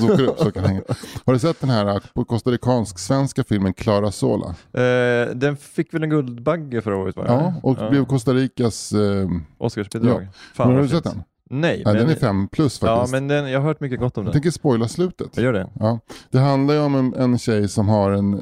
så 0.00 0.22
upp 0.22 0.38
så 0.38 0.52
kan 0.52 0.64
hänga. 0.64 0.82
Har 1.24 1.32
du 1.32 1.38
sett 1.38 1.60
den 1.60 1.70
här 1.70 1.86
eh, 2.16 2.24
costaricansk-svenska 2.24 3.44
filmen 3.44 3.74
Clara 3.74 4.07
Sola? 4.12 4.46
Eh, 4.72 5.34
den 5.34 5.56
fick 5.56 5.94
väl 5.94 6.02
en 6.02 6.10
Guldbagge 6.10 6.80
förra 6.82 6.96
året? 6.96 7.16
Va? 7.16 7.24
Ja, 7.28 7.54
och 7.62 7.90
blev 7.90 8.04
Costa 8.04 8.32
Ricas... 8.34 8.92
Eh, 8.92 9.28
Oscarsbidrag. 9.58 10.22
Ja. 10.22 10.28
Fan, 10.54 10.74
har 10.74 10.82
du 10.82 10.88
sett 10.88 11.04
den? 11.04 11.22
Nej, 11.50 11.82
Nej, 11.84 11.94
men, 11.94 11.96
den 11.96 12.10
är 12.10 12.14
fem 12.20 12.48
plus 12.48 12.80
ja, 12.82 12.96
faktiskt. 12.96 13.12
men 13.12 13.28
den, 13.28 13.50
jag 13.50 13.60
har 13.60 13.66
hört 13.66 13.80
mycket 13.80 14.00
gott 14.00 14.18
om 14.18 14.24
Jag 14.24 14.26
den. 14.26 14.32
tänker 14.32 14.50
spoila 14.50 14.88
slutet. 14.88 15.28
Jag 15.36 15.44
gör 15.44 15.52
det. 15.52 15.68
Ja. 15.80 15.98
Det 16.30 16.38
handlar 16.38 16.74
ju 16.74 16.80
om 16.80 16.94
en, 16.94 17.14
en 17.14 17.38
tjej 17.38 17.68
som 17.68 17.88
har, 17.88 18.10
en, 18.10 18.32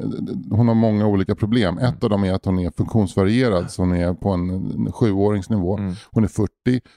hon 0.51 0.69
har 0.69 0.75
många 0.75 1.07
olika 1.07 1.35
problem. 1.35 1.79
Ett 1.79 2.05
av 2.05 2.11
dem 2.11 2.25
är 2.25 2.33
att 2.33 2.45
hon 2.45 2.59
är 2.59 2.71
funktionsvarierad, 2.77 3.71
så 3.71 3.83
hon 3.83 3.93
är 3.93 4.15
på 4.15 4.31
en, 4.31 4.51
en 4.51 4.93
sjuåringsnivå. 4.93 5.79
Mm. 5.79 5.95
Hon 6.11 6.25
är 6.25 6.29
40, 6.29 6.51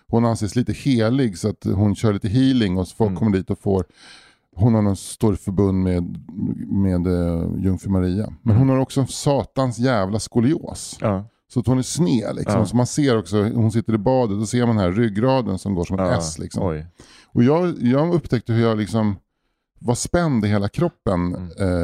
hon 0.08 0.26
anses 0.26 0.56
lite 0.56 0.74
helig 0.74 1.38
så 1.38 1.50
att 1.50 1.64
hon 1.76 1.96
kör 1.96 2.14
lite 2.14 2.28
healing 2.30 2.78
och 2.78 2.88
så 2.88 2.96
folk 2.96 3.10
Mm. 3.10 3.20
kommer 3.20 3.38
dit 3.38 3.50
och 3.50 3.60
får 3.60 3.84
hon 4.56 4.74
har 4.76 4.82
någon 4.82 4.96
stor 4.96 5.36
förbund 5.36 5.84
med, 5.84 6.18
med 6.68 7.08
uh, 7.08 7.64
Jungfru 7.64 7.90
Maria. 7.90 8.34
Men 8.42 8.56
Mm. 8.56 8.58
hon 8.58 8.70
har 8.70 8.78
också 8.78 9.02
en 9.02 9.08
satans 9.08 9.80
jävla 9.80 10.20
skolios. 10.20 10.98
Ja. 11.02 11.26
Så 11.54 11.60
att 11.60 11.68
hon 11.68 11.78
är 11.78 11.82
sned 11.82 12.36
liksom. 12.36 12.60
Ja. 12.60 12.66
Så 12.66 12.76
man 12.76 12.88
ser 12.88 13.18
också, 13.18 13.44
hon 13.44 13.72
sitter 13.72 13.94
i 13.94 13.98
badet, 13.98 14.40
då 14.40 14.46
ser 14.46 14.66
man 14.66 14.78
här 14.78 14.92
ryggraden 14.92 15.58
som 15.60 15.76
går 15.76 15.84
som 15.86 16.00
ett 16.00 16.06
Ja. 16.12 16.18
S. 16.18 16.40
Liksom. 16.40 16.68
Oj. 16.68 16.86
Och 17.34 17.44
jag, 17.44 17.82
jag 17.82 18.14
upptäckte 18.14 18.54
hur 18.54 18.62
jag 18.64 18.78
liksom 18.78 19.16
var 19.82 19.96
spänd 19.96 20.46
i 20.46 20.48
hela 20.48 20.70
kroppen 20.70 21.36
Mm. 21.36 21.44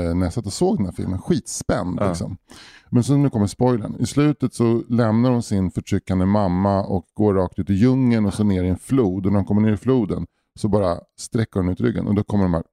eh, 0.10 0.16
när 0.16 0.26
jag 0.26 0.34
satt 0.34 0.46
och 0.46 0.54
såg 0.54 0.78
den 0.78 0.86
här 0.86 0.94
filmen. 0.94 1.20
Skitspänd 1.20 1.98
Ja. 2.02 2.08
liksom. 2.10 2.38
Men 2.90 3.04
så 3.04 3.18
nu 3.18 3.30
kommer 3.30 3.48
spoilern. 3.48 3.96
I 4.00 4.06
slutet 4.06 4.54
så 4.54 4.84
lämnar 4.90 5.32
hon 5.32 5.44
sin 5.44 5.72
förtryckande 5.72 6.26
mamma 6.26 6.84
och 6.84 7.06
går 7.14 7.34
rakt 7.34 7.60
ut 7.60 7.70
i 7.70 7.74
djungeln 7.74 8.26
och 8.26 8.34
så 8.34 8.44
ner 8.44 8.64
i 8.64 8.70
en 8.70 8.78
flod. 8.78 9.26
Och 9.26 9.32
när 9.32 9.40
hon 9.40 9.46
kommer 9.46 9.62
ner 9.62 9.74
i 9.74 9.78
floden 9.78 10.26
så 10.56 10.68
bara 10.68 11.00
sträcker 11.18 11.60
hon 11.60 11.70
ut 11.70 11.82
ryggen 11.82 12.08
och 12.08 12.16
då 12.16 12.24
kommer 12.24 12.44
de 12.44 12.54
här 12.54 12.64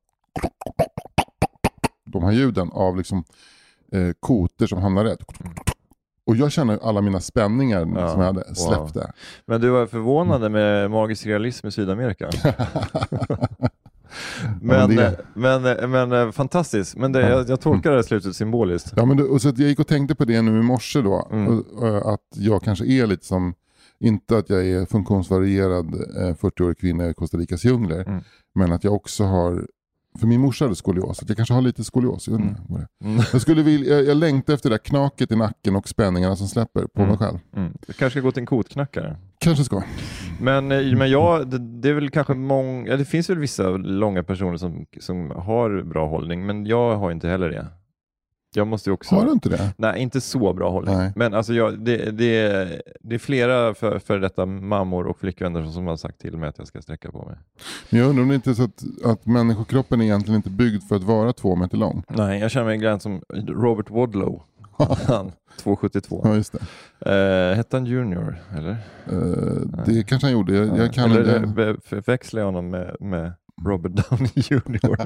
de 2.04 2.22
här 2.24 2.32
ljuden 2.32 2.70
av 2.72 2.96
liksom 2.96 3.24
eh, 3.92 4.10
koter 4.20 4.66
som 4.66 4.78
hamnar 4.82 5.04
rätt. 5.04 5.20
Och 6.26 6.36
jag 6.36 6.52
känner 6.52 6.78
alla 6.82 7.00
mina 7.00 7.20
spänningar 7.20 7.80
Ja, 7.80 8.08
som 8.08 8.20
jag 8.20 8.26
hade 8.26 8.44
wow. 8.48 8.54
släppte. 8.54 9.12
Men 9.46 9.60
du 9.60 9.70
var 9.70 9.86
förvånade 9.86 10.48
med 10.48 10.90
magisk 10.90 11.26
realism 11.26 11.66
i 11.66 11.70
Sydamerika? 11.72 12.30
men, 14.60 14.76
men 14.78 14.96
det- 14.96 15.06
eh, 15.06 15.12
men, 15.34 15.66
eh, 15.66 15.88
men, 15.88 16.12
eh, 16.12 16.30
fantastiskt. 16.30 16.96
Men 16.96 17.12
det, 17.12 17.28
jag, 17.30 17.48
jag 17.48 17.60
tolkar 17.60 17.90
det 17.90 17.96
här 17.96 18.02
slutet 18.02 18.36
symboliskt. 18.36 18.92
Ja, 18.96 19.04
men 19.04 19.16
det, 19.16 19.22
och 19.22 19.42
så 19.42 19.48
jag 19.48 19.58
gick 19.58 19.80
och 19.80 19.86
tänkte 19.86 20.14
på 20.14 20.24
det 20.24 20.42
nu 20.42 20.58
i 20.58 20.62
morse 20.62 21.00
då. 21.00 21.28
Mm. 21.32 21.58
Och, 21.58 21.82
och, 21.82 22.14
att 22.14 22.20
jag 22.34 22.62
kanske 22.62 22.84
är 22.86 23.06
lite 23.06 23.26
som 23.26 23.54
Inte 24.02 24.38
att 24.38 24.50
jag 24.50 24.66
är 24.66 24.86
funktionsvarierad 24.86 25.94
eh, 25.94 26.34
40-årig 26.34 26.78
kvinna 26.78 27.08
i 27.08 27.14
Costa 27.14 27.36
Ricas 27.36 27.64
djungler. 27.64 28.08
Mm. 28.08 28.20
Men 28.54 28.72
att 28.72 28.84
jag 28.84 28.94
också 28.94 29.24
har, 29.24 29.66
för 30.20 30.26
min 30.26 30.40
morsa 30.40 30.64
hade 30.64 30.74
skolios, 30.76 31.22
att 31.22 31.28
jag 31.28 31.36
kanske 31.36 31.54
har 31.54 31.62
lite 31.62 31.84
skolios. 31.84 32.28
Jag, 32.28 32.40
är. 32.40 32.56
Mm. 33.04 33.16
jag, 33.32 33.40
skulle 33.40 33.62
vilja, 33.62 33.94
jag, 33.94 34.04
jag 34.06 34.16
längtar 34.16 34.54
efter 34.54 34.68
det 34.70 34.74
där 34.74 34.78
knaket 34.84 35.32
i 35.32 35.36
nacken 35.36 35.76
och 35.76 35.88
spänningarna 35.88 36.36
som 36.36 36.48
släpper 36.48 36.80
på 36.86 37.00
Mm. 37.02 37.08
mig 37.08 37.18
själv. 37.18 37.38
Mm. 37.56 37.72
Du 37.86 37.92
kanske 37.92 38.10
ska 38.10 38.20
gå 38.20 38.32
till 38.32 38.40
en 38.40 38.46
kotknackare. 38.46 39.16
Kanske 39.38 39.64
ska. 39.64 39.82
Men, 40.40 40.72
eh, 40.72 40.96
men 40.96 41.10
jag, 41.10 41.50
det, 41.50 41.58
det 41.58 41.88
är 41.88 41.94
väl 41.94 42.10
kanske 42.10 42.34
många, 42.34 42.96
det 42.96 43.04
finns 43.04 43.30
väl 43.30 43.38
vissa 43.38 43.70
långa 43.70 44.22
personer 44.22 44.56
som, 44.56 44.86
som 45.00 45.30
har 45.30 45.82
bra 45.82 46.08
hållning, 46.08 46.46
men 46.46 46.66
jag 46.66 46.96
har 46.96 47.10
inte 47.10 47.28
heller 47.28 47.50
det. 47.50 47.66
Jag 48.54 48.66
måste 48.66 48.90
ju 48.90 48.94
också... 48.94 49.14
Har 49.14 49.24
du 49.26 49.32
inte 49.32 49.48
det? 49.48 49.72
Nej, 49.76 50.02
inte 50.02 50.20
så 50.20 50.52
bra 50.52 50.70
hållning. 50.70 50.96
Nej. 50.96 51.12
Men 51.16 51.34
alltså 51.34 51.52
jag, 51.54 51.78
det, 51.80 51.96
det, 52.10 52.82
det 53.00 53.14
är 53.14 53.18
flera 53.18 53.74
för, 53.74 53.98
för 53.98 54.18
detta 54.18 54.46
mammor 54.46 55.06
och 55.06 55.18
flickvänner 55.18 55.66
som 55.66 55.86
har 55.86 55.96
sagt 55.96 56.18
till 56.20 56.36
mig 56.36 56.48
att 56.48 56.58
jag 56.58 56.66
ska 56.66 56.82
sträcka 56.82 57.10
på 57.10 57.24
mig. 57.24 57.36
Men 57.90 58.00
jag 58.00 58.08
undrar 58.08 58.22
om 58.22 58.28
det 58.28 58.34
inte 58.34 58.50
är 58.50 58.54
så 58.54 58.62
att, 58.64 58.82
att 59.04 59.26
människokroppen 59.26 60.00
är 60.00 60.04
egentligen 60.04 60.36
inte 60.36 60.50
byggd 60.50 60.82
för 60.82 60.96
att 60.96 61.02
vara 61.02 61.32
två 61.32 61.56
meter 61.56 61.76
lång. 61.76 62.02
Nej, 62.08 62.40
jag 62.40 62.50
känner 62.50 62.66
mig 62.66 62.78
grann 62.78 63.00
som 63.00 63.22
Robert 63.48 63.90
Wadlow. 63.90 64.42
Han, 65.06 65.32
2,72. 65.62 66.20
Ja, 66.24 66.34
just 66.34 66.52
det. 66.52 66.58
Eh, 67.50 67.56
hette 67.56 67.76
han 67.76 67.86
Junior, 67.86 68.36
eller? 68.56 68.70
Eh, 69.06 69.84
det 69.86 70.02
kanske 70.06 70.26
han 70.26 70.32
gjorde. 70.32 70.54
Jag, 70.54 70.78
jag, 70.78 70.92
kan 70.92 71.10
eller 71.12 71.36
inte, 71.36 71.48
be- 71.48 71.76
förväxlar 71.84 72.40
jag 72.40 72.46
honom 72.46 72.70
med, 72.70 72.96
med 73.00 73.32
Robert 73.66 73.92
Downey 73.92 74.30
Jr. 74.34 74.78
jag 74.82 74.98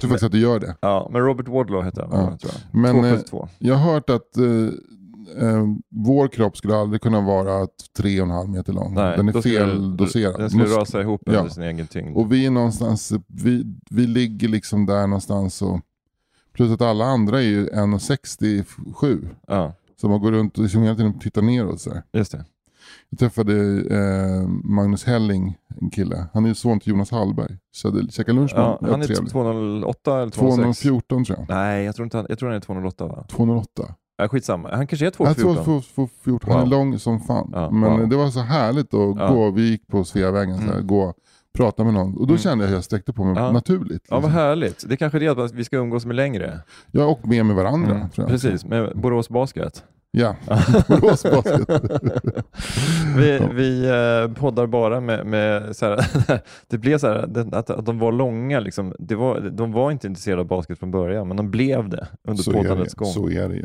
tror 0.00 0.08
faktiskt 0.10 0.22
att 0.22 0.32
du 0.32 0.38
gör 0.40 0.60
det. 0.60 0.76
ja, 0.80 1.08
men 1.12 1.22
Robert 1.22 1.48
Wadlow 1.48 1.82
hette 1.82 2.00
han, 2.10 2.10
Ja. 2.20 2.38
tror 2.38 2.52
jag. 2.72 2.80
Men, 2.80 3.04
eh, 3.04 3.12
2,72. 3.18 3.48
Jag 3.58 3.74
har 3.74 3.92
hört 3.92 4.10
att 4.10 4.36
eh, 4.36 5.44
eh, 5.48 5.64
vår 5.90 6.28
kropp 6.28 6.56
skulle 6.56 6.76
aldrig 6.76 7.02
kunna 7.02 7.20
vara 7.20 7.66
tre 7.96 8.20
och 8.20 8.26
en 8.26 8.32
halv 8.32 8.48
meter 8.48 8.72
lång. 8.72 8.94
Nej, 8.94 9.16
Den 9.16 9.28
är 9.28 9.42
feldoserad. 9.42 10.38
Den 10.40 10.50
skulle 10.50 10.64
Musk- 10.64 10.76
rasa 10.80 11.00
ihop 11.00 11.22
Ja. 11.26 11.32
under 11.38 11.50
sin 11.50 11.62
egen 11.62 11.86
tyngd. 11.86 12.16
Och 12.16 12.32
vi 12.32 12.46
är 12.46 12.50
någonstans, 12.50 13.12
vi, 13.26 13.64
vi 13.90 14.06
ligger 14.06 14.48
liksom 14.48 14.86
där 14.86 15.06
någonstans 15.06 15.62
och 15.62 15.80
plus 16.52 16.70
att 16.72 16.82
alla 16.82 17.04
andra 17.04 17.38
är 17.38 17.46
ju 17.46 17.68
1,67. 17.68 19.28
Ja, 19.46 19.74
Så 20.00 20.08
man 20.08 20.20
går 20.20 20.32
runt 20.32 20.56
och 20.58 20.62
liksom 20.62 20.82
hela 20.82 20.96
tiden 20.96 21.18
tittar 21.18 21.42
neråt 21.42 21.80
så 21.80 21.90
här. 21.94 22.02
just 22.12 22.32
det. 22.32 22.44
Jag 23.10 23.18
träffade 23.18 23.52
eh, 23.90 24.48
Magnus 24.64 25.04
Helling, 25.04 25.56
en 25.80 25.90
kille. 25.90 26.26
Han 26.32 26.46
är 26.46 26.54
son 26.54 26.80
till 26.80 26.90
Jonas 26.92 27.10
Hallberg. 27.10 27.56
Så 27.72 27.88
jag 27.88 28.12
käkade 28.12 28.38
lunch 28.38 28.52
med 28.54 28.62
Ja, 28.64 28.78
han 28.90 29.02
är 29.02 29.06
trevligt. 29.06 29.30
208 29.32 30.20
eller 30.22 30.30
206. 30.30 30.80
214 30.80 31.24
tror 31.24 31.38
jag. 31.38 31.46
Nej, 31.56 31.84
jag 31.84 31.94
tror, 31.96 32.04
inte 32.04 32.16
han, 32.16 32.26
jag 32.28 32.38
tror 32.38 32.48
han 32.48 32.56
är 32.56 32.60
208 32.60 33.06
va? 33.06 33.24
208. 33.30 33.94
Ja, 34.20 34.28
skitsamma, 34.28 34.68
han 34.72 34.86
kanske 34.86 35.04
är 35.04 35.06
Jag 35.06 35.12
214. 35.14 35.64
tror 35.64 35.80
214. 35.80 36.52
Han 36.52 36.62
är 36.62 36.66
lång 36.66 36.98
som 36.98 37.20
fan. 37.20 37.50
Ja, 37.54 37.70
Men 37.70 37.98
wow. 38.00 38.08
det 38.08 38.16
var 38.16 38.28
så 38.28 38.40
härligt 38.40 38.94
att 38.94 39.16
Ja. 39.16 39.28
gå. 39.32 39.50
Vi 39.50 39.70
gick 39.70 39.86
på 39.86 40.04
Sveavägen, 40.04 40.56
så 40.56 40.62
här, 40.62 40.72
Mm. 40.74 40.86
gå 40.86 41.14
prata 41.54 41.84
med 41.84 41.94
någon. 41.94 42.12
Och 42.14 42.26
då 42.26 42.32
Mm. 42.32 42.38
kände 42.38 42.64
jag 42.64 42.68
att 42.70 42.74
jag 42.74 42.84
sträckte 42.84 43.12
på 43.12 43.24
mig 43.24 43.34
Ja. 43.36 43.52
naturligt. 43.52 44.06
Ja, 44.08 44.14
vad 44.16 44.22
liksom. 44.22 44.32
härligt. 44.40 44.84
Det 44.88 44.94
är 44.94 44.96
kanske 44.96 45.18
är 45.18 45.34
det 45.34 45.44
att 45.44 45.52
vi 45.54 45.64
ska 45.64 45.76
umgås 45.76 46.06
med 46.06 46.16
längre. 46.16 46.60
Ja, 46.90 47.04
och 47.04 47.28
med 47.28 47.46
med 47.46 47.56
varandra. 47.56 47.94
Mm, 47.94 48.08
jag. 48.14 48.28
Precis, 48.28 48.64
med 48.64 48.92
Borås 48.98 49.28
Basket. 49.28 49.84
Ja, 50.10 50.36
Borås 50.88 51.22
Basket. 51.22 51.68
Vi, 53.16 53.40
vi 53.54 53.88
eh, 53.88 54.32
poddar 54.34 54.66
bara 54.66 55.00
med, 55.00 55.26
med 55.26 55.76
så 55.76 55.86
här, 55.86 56.04
det 56.68 56.78
blev 56.78 56.98
så 56.98 57.06
här, 57.08 57.54
att, 57.54 57.70
att 57.70 57.86
de 57.86 57.98
var 57.98 58.12
långa, 58.12 58.60
liksom. 58.60 58.94
det 58.98 59.14
var, 59.14 59.40
de 59.40 59.72
var 59.72 59.90
inte 59.90 60.06
intresserade 60.06 60.40
av 60.40 60.46
basket 60.46 60.78
från 60.78 60.90
början, 60.90 61.28
men 61.28 61.36
de 61.36 61.50
blev 61.50 61.88
det 61.88 62.08
under 62.28 62.42
Så 62.42 62.52
poddandets 62.52 62.94
det. 62.94 62.98
gång. 62.98 63.08
så 63.12 63.30
är 63.30 63.48
det. 63.48 63.64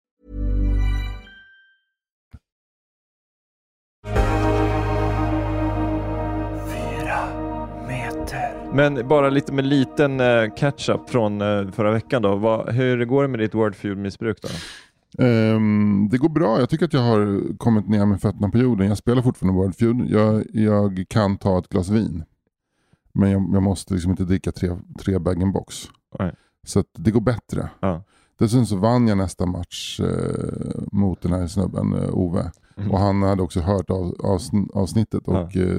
Men 8.73 9.07
bara 9.07 9.29
lite 9.29 9.53
med 9.53 9.65
liten 9.65 10.19
eh, 10.19 10.53
catch-up 10.55 11.09
från 11.09 11.41
eh, 11.41 11.71
förra 11.71 11.91
veckan 11.91 12.21
då. 12.21 12.35
Vad, 12.35 12.69
hur 12.69 13.05
går 13.05 13.21
det 13.21 13.27
med 13.27 13.39
ditt 13.39 13.53
Wordfeud-missbruk 13.53 14.37
då? 14.41 14.47
Ehm, 15.23 16.07
det 16.11 16.17
går 16.17 16.29
bra. 16.29 16.59
Jag 16.59 16.69
tycker 16.69 16.85
att 16.85 16.93
jag 16.93 17.01
har 17.01 17.57
kommit 17.57 17.89
ner 17.89 18.05
med 18.05 18.21
fötterna 18.21 18.49
på 18.49 18.57
jorden. 18.57 18.87
Jag 18.87 18.97
spelar 18.97 19.21
fortfarande 19.21 19.59
Wordfeud. 19.61 20.09
Jag, 20.09 20.45
jag 20.53 21.05
kan 21.09 21.37
ta 21.37 21.59
ett 21.59 21.69
glas 21.69 21.89
vin. 21.89 22.23
Men 23.13 23.31
jag, 23.31 23.49
jag 23.53 23.63
måste 23.63 23.93
liksom 23.93 24.11
inte 24.11 24.23
dricka 24.23 24.51
tre, 24.51 24.69
tre 24.99 25.19
bag-in-box. 25.19 25.75
Så 26.67 26.83
det 26.97 27.11
går 27.11 27.21
bättre. 27.21 27.69
Ja. 27.79 28.03
Dessutom 28.39 28.65
så 28.65 28.75
vann 28.75 29.07
jag 29.07 29.17
nästa 29.17 29.45
match 29.45 29.99
eh, 29.99 30.81
mot 30.91 31.21
den 31.21 31.33
här 31.33 31.47
snubben, 31.47 31.93
eh, 31.93 32.09
Ove. 32.13 32.51
Mhm. 32.75 32.91
Och 32.91 32.99
han 32.99 33.21
hade 33.23 33.41
också 33.41 33.59
hört 33.59 33.89
av, 33.89 34.15
avsn- 34.19 34.69
avsnittet 34.73 35.27
och 35.27 35.35
Ja. 35.35 35.61
eh, 35.61 35.77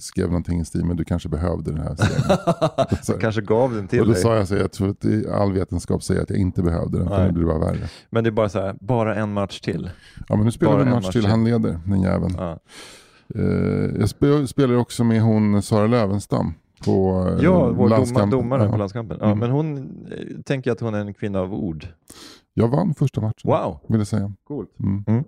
skrev 0.00 0.26
någonting 0.26 0.60
i 0.60 0.64
stil 0.64 0.84
med 0.84 0.96
du 0.96 1.04
kanske 1.04 1.28
behövde 1.28 1.70
den 1.72 1.80
här 1.80 1.94
serien. 1.94 3.20
Kanske 3.20 3.40
gav 3.40 3.74
den 3.74 3.88
till 3.88 4.00
och 4.00 4.06
då 4.06 4.12
dig. 4.12 4.22
sa 4.22 4.36
jag 4.36 4.48
så 4.48 4.54
jag 4.54 4.72
tror 4.72 4.88
att 4.88 5.04
all 5.32 5.52
vetenskap 5.52 6.02
säger 6.02 6.22
att 6.22 6.30
jag 6.30 6.38
inte 6.38 6.62
behövde 6.62 6.98
den, 6.98 7.08
för 7.08 7.16
Nej. 7.18 7.26
nu 7.26 7.32
blir 7.32 7.42
det 7.42 7.48
bara 7.48 7.58
värre. 7.72 7.88
Men 8.10 8.24
det 8.24 8.30
är 8.30 8.32
bara 8.32 8.48
så 8.48 8.60
här, 8.60 8.76
bara 8.80 9.14
en 9.14 9.32
match 9.32 9.60
till. 9.60 9.90
Ja 10.28 10.36
men 10.36 10.44
nu 10.44 10.50
spelar 10.52 10.72
Bara 10.72 10.82
vi 10.82 10.88
en 10.88 10.94
match 10.94 11.04
match 11.04 11.12
till, 11.12 11.20
till. 11.22 11.30
han 11.30 11.44
leder 11.44 11.80
den 11.86 12.00
jäveln. 12.02 12.34
Ja. 12.38 12.58
Eh, 13.34 13.42
jag 14.00 14.06
spe- 14.08 14.46
spelar 14.46 14.74
också 14.76 15.04
med 15.04 15.22
hon 15.22 15.62
Sara 15.62 15.86
Lövenstam 15.86 16.54
på 16.84 17.26
eh, 17.38 17.44
Ja, 17.44 17.66
vår 17.66 17.72
doma, 17.74 17.86
landskampen. 17.88 18.30
domare 18.30 18.64
Ja. 18.64 18.70
på 18.70 18.76
landskampen. 18.76 19.16
Ja, 19.20 19.26
Mm. 19.26 19.38
Men 19.38 19.50
hon 19.50 19.76
eh, 19.78 20.40
tänker 20.44 20.72
att 20.72 20.80
hon 20.80 20.94
är 20.94 20.98
en 21.00 21.14
kvinna 21.14 21.40
av 21.40 21.54
ord. 21.54 21.86
Jag 22.54 22.68
vann 22.68 22.94
första 22.94 23.20
matchen, 23.20 23.50
Wow, 23.50 23.78
vill 23.88 24.00
jag 24.00 24.06
säga. 24.06 24.32
coolt. 24.44 24.68
Mm. 24.80 25.24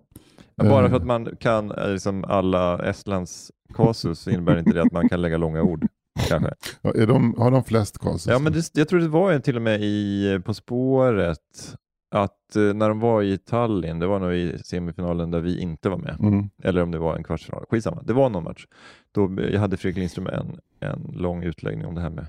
Bara 0.56 0.84
Eh. 0.84 0.90
för 0.90 0.96
att 0.96 1.06
man 1.06 1.36
kan 1.36 1.70
eh, 1.70 1.90
liksom 1.92 2.24
alla 2.24 2.78
Estlands 2.88 3.52
kasus 3.74 4.28
innebär 4.28 4.58
inte 4.58 4.72
det 4.72 4.82
att 4.82 4.92
man 4.92 5.08
kan 5.08 5.22
lägga 5.22 5.36
långa 5.36 5.62
ord. 5.62 5.86
Kanske. 6.28 6.54
Ja, 6.82 6.90
är 6.94 7.06
de, 7.06 7.34
har 7.38 7.50
de 7.50 7.64
flest 7.64 7.98
kasus? 7.98 8.26
Ja, 8.26 8.38
men 8.38 8.52
det, 8.52 8.70
jag 8.74 8.88
tror 8.88 9.00
det 9.00 9.08
var 9.08 9.32
en 9.32 9.42
till 9.42 9.56
och 9.56 9.62
med 9.62 9.80
i 9.82 10.40
På 10.44 10.54
spåret 10.54 11.76
att 12.10 12.56
eh, 12.56 12.62
när 12.74 12.88
de 12.88 13.00
var 13.00 13.22
i 13.22 13.38
Tallinn, 13.38 13.98
det 13.98 14.06
var 14.06 14.18
nog 14.20 14.34
i 14.34 14.58
semifinalen 14.64 15.30
där 15.30 15.40
vi 15.40 15.58
inte 15.60 15.88
var 15.88 15.96
med, 15.98 16.16
Mm. 16.20 16.50
eller 16.62 16.82
om 16.82 16.90
det 16.90 16.98
var 16.98 17.16
en 17.16 17.24
kvartsfinal, 17.24 17.64
skitsamma, 17.70 18.02
det 18.02 18.12
var 18.12 18.30
någon 18.30 18.44
match. 18.44 18.66
Då 19.12 19.36
jag 19.52 19.60
hade 19.60 19.76
Fredrik 19.76 19.98
Lindström 19.98 20.26
en, 20.26 20.58
en 20.80 21.12
lång 21.14 21.42
utläggning 21.42 21.86
om 21.86 21.94
det 21.94 22.00
här 22.00 22.10
med 22.10 22.26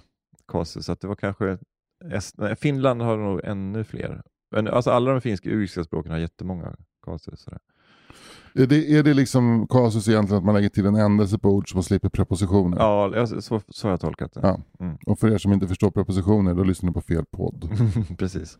kasus, 0.47 0.85
så 0.85 0.91
att 0.91 1.01
det 1.01 1.07
var 1.07 1.15
kanske 1.15 1.57
Est, 2.13 2.37
nej, 2.37 2.55
Finland 2.55 3.01
har 3.01 3.17
nog 3.17 3.41
ännu 3.43 3.83
fler. 3.83 4.21
Alltså 4.55 4.91
alla 4.91 5.11
de 5.11 5.21
finska 5.21 5.49
uriska 5.49 5.83
språken 5.83 6.11
har 6.11 6.19
jättemånga 6.19 6.75
kasus. 7.05 7.39
Sådär. 7.41 7.59
Är, 8.57 8.65
det, 8.67 8.97
är 8.97 9.03
det 9.03 9.13
liksom 9.13 9.67
kasus 9.67 10.07
egentligen 10.07 10.37
att 10.37 10.45
man 10.45 10.55
lägger 10.55 10.69
till 10.69 10.85
en 10.85 10.95
ändelse 10.95 11.37
på 11.37 11.49
ord 11.49 11.69
så 11.69 11.77
man 11.77 11.83
slipper 11.83 12.09
prepositioner? 12.09 12.77
Ja, 12.77 13.27
så, 13.27 13.61
så 13.69 13.87
har 13.87 13.91
jag 13.91 13.99
tolkat 13.99 14.33
det. 14.33 14.39
Ja. 14.43 14.59
Mm. 14.79 14.97
Och 15.05 15.19
för 15.19 15.31
er 15.33 15.37
som 15.37 15.53
inte 15.53 15.67
förstår 15.67 15.91
prepositioner, 15.91 16.53
då 16.53 16.63
lyssnar 16.63 16.89
ni 16.89 16.93
på 16.93 17.01
fel 17.01 17.25
podd. 17.31 17.69
Precis. 18.17 18.57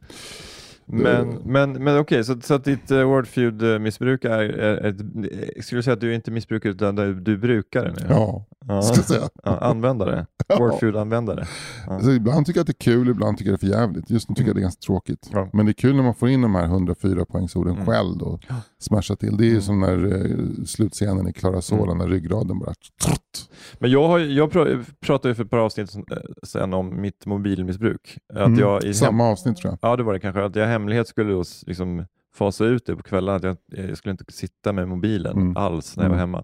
Men, 0.88 1.28
men, 1.46 1.72
men 1.84 2.00
okej, 2.00 2.24
så, 2.24 2.42
så 2.42 2.54
att 2.54 2.64
ditt 2.64 2.92
uh, 2.92 3.04
Wordfeud-missbruk 3.04 4.26
är, 4.26 4.30
är, 4.30 4.76
är, 4.76 4.86
är, 4.88 5.62
skulle 5.62 5.80
du 5.80 5.84
säga 5.84 5.94
att 5.94 6.02
du 6.02 6.16
inte 6.16 6.32
missbrukare 6.32 6.72
utan 6.74 6.96
du, 6.96 7.20
du 7.20 7.38
brukar 7.38 7.84
det 7.86 7.92
nu? 7.92 8.06
Ja, 8.10 8.46
Ja. 8.68 8.82
ska 8.82 8.96
jag 8.96 9.06
säga. 9.06 9.30
Ja, 9.44 9.58
användare. 9.58 10.26
Ja. 10.48 10.58
Wordfeud-användare. 10.60 11.46
Ja. 11.88 12.00
Så 12.00 12.12
ibland 12.12 12.46
tycker 12.46 12.58
jag 12.60 12.64
att 12.64 12.68
det 12.68 12.72
är 12.88 12.92
kul, 12.94 13.10
ibland 13.10 13.38
tycker 13.38 13.52
jag 13.52 13.60
det 13.60 13.66
är 13.68 13.72
för 13.72 13.78
jävligt. 13.80 14.10
Just 14.10 14.30
nu 14.30 14.36
tycker 14.36 14.50
jag 14.50 14.56
det 14.56 14.60
är 14.60 14.62
ganska 14.62 14.86
tråkigt. 14.86 15.30
Ja. 15.34 15.50
Men 15.54 15.66
det 15.66 15.72
är 15.72 15.74
kul 15.74 15.96
när 15.96 16.04
man 16.04 16.16
får 16.16 16.30
in 16.30 16.42
de 16.42 16.56
här 16.56 16.66
104 16.66 17.26
poängsorden 17.26 17.74
Mm. 17.74 17.86
själv 17.86 18.22
och 18.22 18.42
smasha 18.86 19.16
till. 19.16 19.38
Det 19.38 19.44
är 19.44 19.46
ju 19.46 19.52
Mm. 19.52 19.62
som 19.62 19.80
när 19.80 20.06
uh, 20.06 20.64
slutscenen 20.66 21.28
i 21.28 21.34
Klara 21.34 21.62
Sola 21.62 21.94
när 21.94 22.08
ryggraden 22.08 22.60
bara... 22.60 22.74
Trott. 23.04 23.50
Men 23.80 23.92
jag, 23.92 24.08
har, 24.08 24.20
jag 24.20 24.52
pr- 24.52 24.86
pratade 25.00 25.30
ju 25.30 25.36
för 25.36 25.44
ett 25.44 25.50
par 25.50 25.58
avsnitt 25.58 25.90
sen- 25.92 26.06
eh, 26.12 26.18
sen 26.44 26.74
om 26.74 27.02
mitt 27.02 27.26
mobilmissbruk. 27.26 28.18
Att 28.34 28.48
Mm. 28.48 28.60
jag 28.60 28.84
i 28.84 28.86
hem, 28.86 28.94
Samma 28.94 29.24
avsnitt 29.32 29.58
tror 29.58 29.72
jag. 29.82 29.92
ja, 29.92 29.96
det 29.96 30.04
var 30.04 30.14
det 30.14 30.20
kanske. 30.20 30.44
Att 30.44 30.56
jag 30.56 30.66
i 30.68 30.72
hemlighet 30.72 31.08
skulle 31.08 31.32
då 31.34 31.44
liksom 31.66 32.06
fasa 32.36 32.66
ut 32.66 32.86
det 32.86 32.96
på 32.96 33.04
kvällarna. 33.04 33.36
Att 33.36 33.44
jag, 33.44 33.58
jag 33.90 33.98
skulle 33.98 34.12
inte 34.12 34.26
sitta 34.34 34.74
med 34.74 34.88
mobilen 34.88 35.38
Mm. 35.38 35.58
alls 35.58 35.98
när 35.98 36.04
jag 36.04 36.10
var 36.10 36.18
Mm. 36.18 36.30
hemma. 36.30 36.44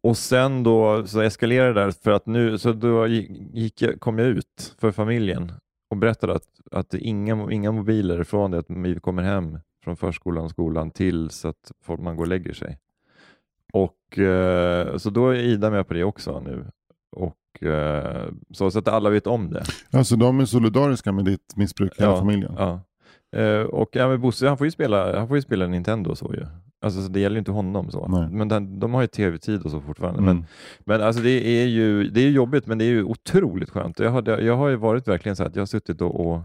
Och 0.00 0.16
sen 0.16 0.62
då 0.62 1.06
så 1.06 1.20
eskalerade 1.20 1.74
det 1.74 1.80
där 1.80 1.90
för 2.02 2.10
att 2.10 2.26
nu, 2.26 2.58
så 2.58 2.72
då 2.72 3.06
gick, 3.06 3.82
jag, 3.82 4.00
kom 4.00 4.18
jag 4.18 4.28
ut 4.28 4.74
för 4.78 4.90
familjen 4.92 5.52
och 5.90 5.96
berättade 5.96 6.34
att, 6.34 6.42
att 6.72 6.94
inga, 6.94 7.52
inga 7.52 7.72
mobiler 7.72 8.24
från 8.24 8.50
det 8.50 8.58
att 8.58 8.66
vi 8.68 9.00
kommer 9.00 9.22
hem 9.22 9.58
från 9.88 9.96
förskolan 9.96 10.44
och 10.44 10.50
skolan 10.50 10.90
tills 10.90 11.44
att 11.44 11.72
man 11.98 12.16
går 12.16 12.24
och 12.24 12.28
lägger 12.28 12.52
sig. 12.52 12.78
Och 13.72 14.18
eh, 14.18 14.96
Så 14.96 15.10
då 15.10 15.28
är 15.28 15.34
Ida 15.36 15.70
med 15.70 15.88
på 15.88 15.94
det 15.94 16.04
också 16.04 16.40
nu. 16.40 16.64
Och, 17.16 17.62
eh, 17.62 18.28
så, 18.50 18.70
så 18.70 18.78
att 18.78 18.88
alla 18.88 19.10
vet 19.10 19.26
om 19.26 19.50
det. 19.50 19.64
Alltså 19.92 20.16
de 20.16 20.40
är 20.40 20.44
solidariska 20.44 21.12
med 21.12 21.24
ditt 21.24 21.56
missbruk, 21.56 21.92
hela 22.00 22.10
Ja, 22.10 22.18
familjen. 22.18 22.54
Ja. 22.58 22.80
Eh, 23.40 23.60
och 23.60 23.88
ja, 23.92 24.16
Bosse 24.16 24.48
han 24.48 24.58
får, 24.58 24.66
ju 24.66 24.70
spela, 24.70 25.18
han 25.18 25.28
får 25.28 25.36
ju 25.36 25.42
spela 25.42 25.66
Nintendo 25.66 26.14
så 26.14 26.34
ju. 26.34 26.46
Alltså, 26.80 27.02
så 27.02 27.08
det 27.08 27.20
gäller 27.20 27.36
ju 27.36 27.38
inte 27.38 27.50
honom 27.50 27.90
så. 27.90 28.08
Nej. 28.08 28.28
Men 28.30 28.48
den, 28.48 28.80
de 28.80 28.94
har 28.94 29.00
ju 29.00 29.06
tv-tid 29.06 29.62
och 29.62 29.70
så 29.70 29.80
fortfarande. 29.80 30.18
Mm. 30.22 30.36
Men, 30.36 30.46
men 30.78 31.06
alltså 31.06 31.22
det 31.22 31.62
är 31.62 31.66
ju 31.66 32.10
det 32.10 32.20
är 32.20 32.30
jobbigt 32.30 32.66
men 32.66 32.78
det 32.78 32.84
är 32.84 32.88
ju 32.88 33.04
otroligt 33.04 33.70
skönt. 33.70 33.98
Jag, 33.98 34.10
hade, 34.10 34.40
jag 34.42 34.56
har 34.56 34.68
ju 34.68 34.76
varit 34.76 35.08
verkligen 35.08 35.36
så 35.36 35.44
att 35.44 35.56
jag 35.56 35.60
har 35.60 35.66
suttit 35.66 36.00
och, 36.00 36.26
och 36.26 36.40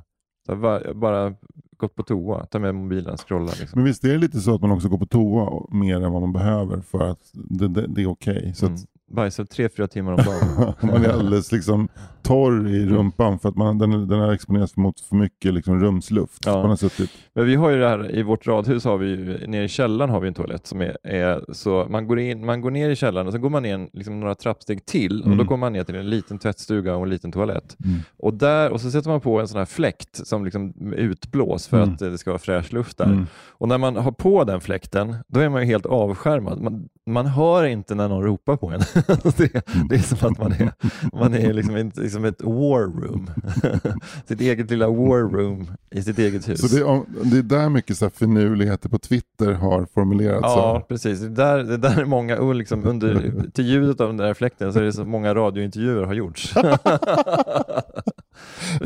så 0.45 0.56
va- 0.56 0.93
bara 0.95 1.34
gått 1.77 1.95
på 1.95 2.03
toa, 2.03 2.45
ta 2.45 2.60
med 2.60 2.75
mobilen, 2.75 3.17
scrolla. 3.17 3.45
Liksom. 3.60 3.69
Men 3.73 3.84
visst 3.84 4.03
är 4.03 4.10
det 4.10 4.17
lite 4.17 4.39
så 4.39 4.56
att 4.56 4.62
man 4.62 4.71
också 4.71 4.89
går 4.89 4.97
på 4.97 5.06
toa 5.06 5.65
mer 5.71 5.95
än 6.01 6.12
vad 6.12 6.21
man 6.21 6.34
behöver 6.34 6.82
för 6.82 7.10
att 7.12 7.19
det, 7.34 7.67
det, 7.67 7.88
det 7.88 8.01
är 8.01 8.08
okej. 8.08 8.53
Så 8.56 8.65
Mm. 8.65 8.75
att 8.75 8.86
Bajsar 9.13 9.45
tre, 9.45 9.69
fyra 9.78 9.88
timmar 9.88 10.12
om 10.12 10.17
dagen. 10.17 10.73
man 10.82 11.06
är 11.06 11.10
alldeles 11.10 11.52
liksom 11.52 11.88
torr 12.21 12.67
i 12.67 12.86
rumpan 12.86 13.39
för 13.39 13.49
att 13.49 13.56
man, 13.56 13.78
den, 13.78 14.08
den 14.08 14.19
har 14.19 14.34
exponerats 14.34 14.76
mot 14.78 14.99
för 14.99 15.15
mycket 15.15 15.54
liksom 15.54 15.80
rumsluft. 15.80 16.45
Ja. 16.45 16.54
Man 16.58 16.69
har 16.69 16.76
suttit. 16.76 17.10
Men 17.34 17.45
vi 17.45 17.56
har 17.56 17.69
ju 17.69 17.80
det 17.80 17.88
här, 17.89 18.15
i 18.15 18.23
vårt 18.23 18.47
radhus 18.47 18.86
har 18.86 18.97
vi 18.97 19.08
ju, 19.10 19.47
nere 19.47 19.63
i 19.63 19.67
källaren 19.67 20.10
har 20.12 20.19
vi 20.19 20.28
en 20.28 20.34
toalett 20.34 20.67
som 20.67 20.82
är, 20.82 20.97
är 21.04 21.54
så 21.54 21.88
man 21.89 22.08
går, 22.08 22.19
in, 22.19 22.45
man 22.45 22.62
går 22.62 22.71
ner 22.71 22.89
i 22.89 22.95
källaren 22.95 23.28
och 23.28 23.34
så 23.34 23.39
går 23.39 23.49
man 23.49 23.63
ner 23.63 23.89
liksom 23.93 24.19
några 24.19 24.36
trappsteg 24.36 24.86
till 24.86 25.21
och 25.21 25.28
då 25.28 25.34
Mm. 25.34 25.47
kommer 25.47 25.58
man 25.65 25.73
ner 25.73 25.84
till 25.84 25.95
en 25.95 26.10
liten 26.10 26.39
tvättstuga 26.39 26.95
och 26.95 27.04
en 27.04 27.10
liten 27.10 27.32
toalett. 27.32 27.78
Mm. 27.86 27.99
Och, 28.17 28.34
där, 28.34 28.69
och 28.71 28.82
så 28.82 28.91
sätter 28.91 29.10
man 29.10 29.21
på 29.21 29.39
en 29.39 29.47
sån 29.47 29.58
här 29.58 29.65
fläkt 29.65 30.28
som 30.28 30.45
liksom 30.45 30.93
utblås 30.93 31.67
för 31.67 31.78
Mm. 31.78 31.93
att 31.93 31.99
det 31.99 32.17
ska 32.17 32.30
vara 32.32 32.39
fräsch 32.39 32.73
luft 32.73 32.97
där. 32.97 33.06
Mm. 33.06 33.26
Och 33.49 33.67
när 33.67 33.78
man 33.78 33.95
har 33.95 34.12
på 34.12 34.43
den 34.43 34.62
fläkten, 34.62 35.15
då 35.28 35.39
är 35.39 35.49
man 35.49 35.62
ju 35.62 35.67
helt 35.67 35.86
avskärmad. 35.86 36.62
Man, 36.62 36.89
man 37.06 37.26
hör 37.26 37.63
inte 37.63 37.96
när 37.96 38.10
någon 38.10 38.24
ropar 38.24 38.58
på 38.58 38.68
en. 38.68 38.80
det, 39.38 39.66
det 39.89 39.96
är 39.96 40.00
som 40.00 40.32
att 40.32 40.39
man 40.39 40.52
är, 40.52 40.72
man 41.13 41.34
är 41.34 41.54
liksom, 41.54 41.76
ett, 41.76 41.98
liksom 41.98 42.26
ett 42.26 42.42
war 42.42 43.02
room. 43.02 43.30
sitt 44.28 44.42
eget 44.42 44.72
lilla 44.72 44.88
war 44.88 45.20
room 45.20 45.72
i 45.92 46.04
sitt 46.04 46.20
eget 46.20 46.50
hus. 46.50 46.62
Så 46.62 46.68
det 46.76 46.82
är, 46.82 47.04
det 47.32 47.38
är 47.38 47.44
där 47.44 47.70
mycket 47.70 47.98
så 47.98 48.06
här 48.06 48.10
finurligheter 48.10 48.89
på 48.89 49.00
Twitter 49.00 49.54
har 49.54 49.88
formulerats. 49.94 50.44
Ja, 50.44 50.62
av. 50.62 50.80
precis. 50.80 51.20
Det 51.20 51.30
där, 51.30 51.63
det 51.63 51.78
där 51.78 52.02
är 52.02 52.06
många, 52.06 52.39
och 52.39 52.56
liksom 52.56 52.86
under, 52.86 53.34
till 53.54 53.66
ljudet 53.66 54.02
av 54.02 54.08
den 54.08 54.18
där 54.18 54.34
fläkten 54.34 54.74
så 54.74 54.80
är 54.80 54.84
det 54.84 54.94
så 54.94 55.06
många 55.06 55.36
radiointervjuer 55.36 56.04
har 56.04 56.13
gjorts. 56.13 56.54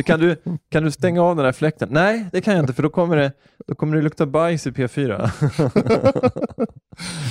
kan, 0.06 0.20
du, 0.20 0.36
kan 0.70 0.84
du 0.84 0.92
stänga 0.92 1.22
av 1.22 1.36
den 1.36 1.46
där 1.46 1.52
fläkten? 1.52 1.90
Nej, 1.92 2.26
det 2.32 2.42
kan 2.42 2.54
jag 2.54 2.64
inte 2.64 2.74
för 2.74 2.84
då 2.84 2.90
kommer 2.90 3.18
det, 3.18 3.32
då 3.68 3.76
kommer 3.76 3.96
det 3.96 4.02
lukta 4.02 4.26
bajs 4.26 4.68
i 4.68 4.72
P4. 4.72 5.32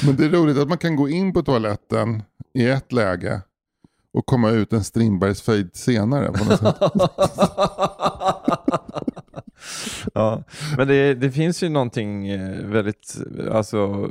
Men 0.07 0.17
det 0.17 0.25
är 0.25 0.29
roligt 0.29 0.59
att 0.59 0.69
man 0.69 0.79
kan 0.79 0.97
gå 0.97 1.09
in 1.09 1.33
på 1.33 1.43
toaletten 1.43 2.23
i 2.55 2.67
ett 2.69 2.93
läge 2.93 3.41
och 4.13 4.27
komma 4.27 4.51
ut 4.51 4.73
en 4.73 4.85
Strindbergsfejd 4.85 5.71
senare. 5.77 6.33
På 6.33 6.45
något 6.45 6.59
sätt. 6.59 6.77
ja, 10.15 10.43
men 10.77 10.89
det, 10.89 11.15
det 11.15 11.31
finns 11.31 11.63
ju 11.63 11.69
någonting 11.69 12.29
eh, 12.29 12.65
väldigt, 12.67 13.17
alltså, 13.53 14.11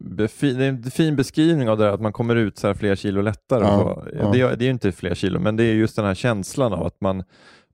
befi, 0.00 0.52
det 0.54 0.64
är 0.64 0.68
en 0.68 0.82
fin 0.82 1.16
beskrivning 1.16 1.68
av 1.68 1.78
det 1.78 1.84
där 1.84 1.92
att 1.92 2.00
man 2.00 2.12
kommer 2.12 2.36
ut 2.36 2.58
så 2.58 2.66
här 2.66 2.74
flera 2.74 2.96
kilo 2.96 3.20
lättare. 3.22 3.64
Ja, 3.64 4.02
ja. 4.18 4.30
Det, 4.32 4.40
är- 4.40 4.56
det 4.56 4.64
är 4.64 4.66
ju 4.66 4.70
inte 4.72 4.92
flera 4.92 5.14
kilo, 5.14 5.40
men 5.40 5.56
det 5.56 5.64
är 5.64 5.74
just 5.74 5.96
den 5.96 6.04
här 6.04 6.14
känslan 6.14 6.72
av 6.72 6.86
att 6.86 7.00
man, 7.00 7.24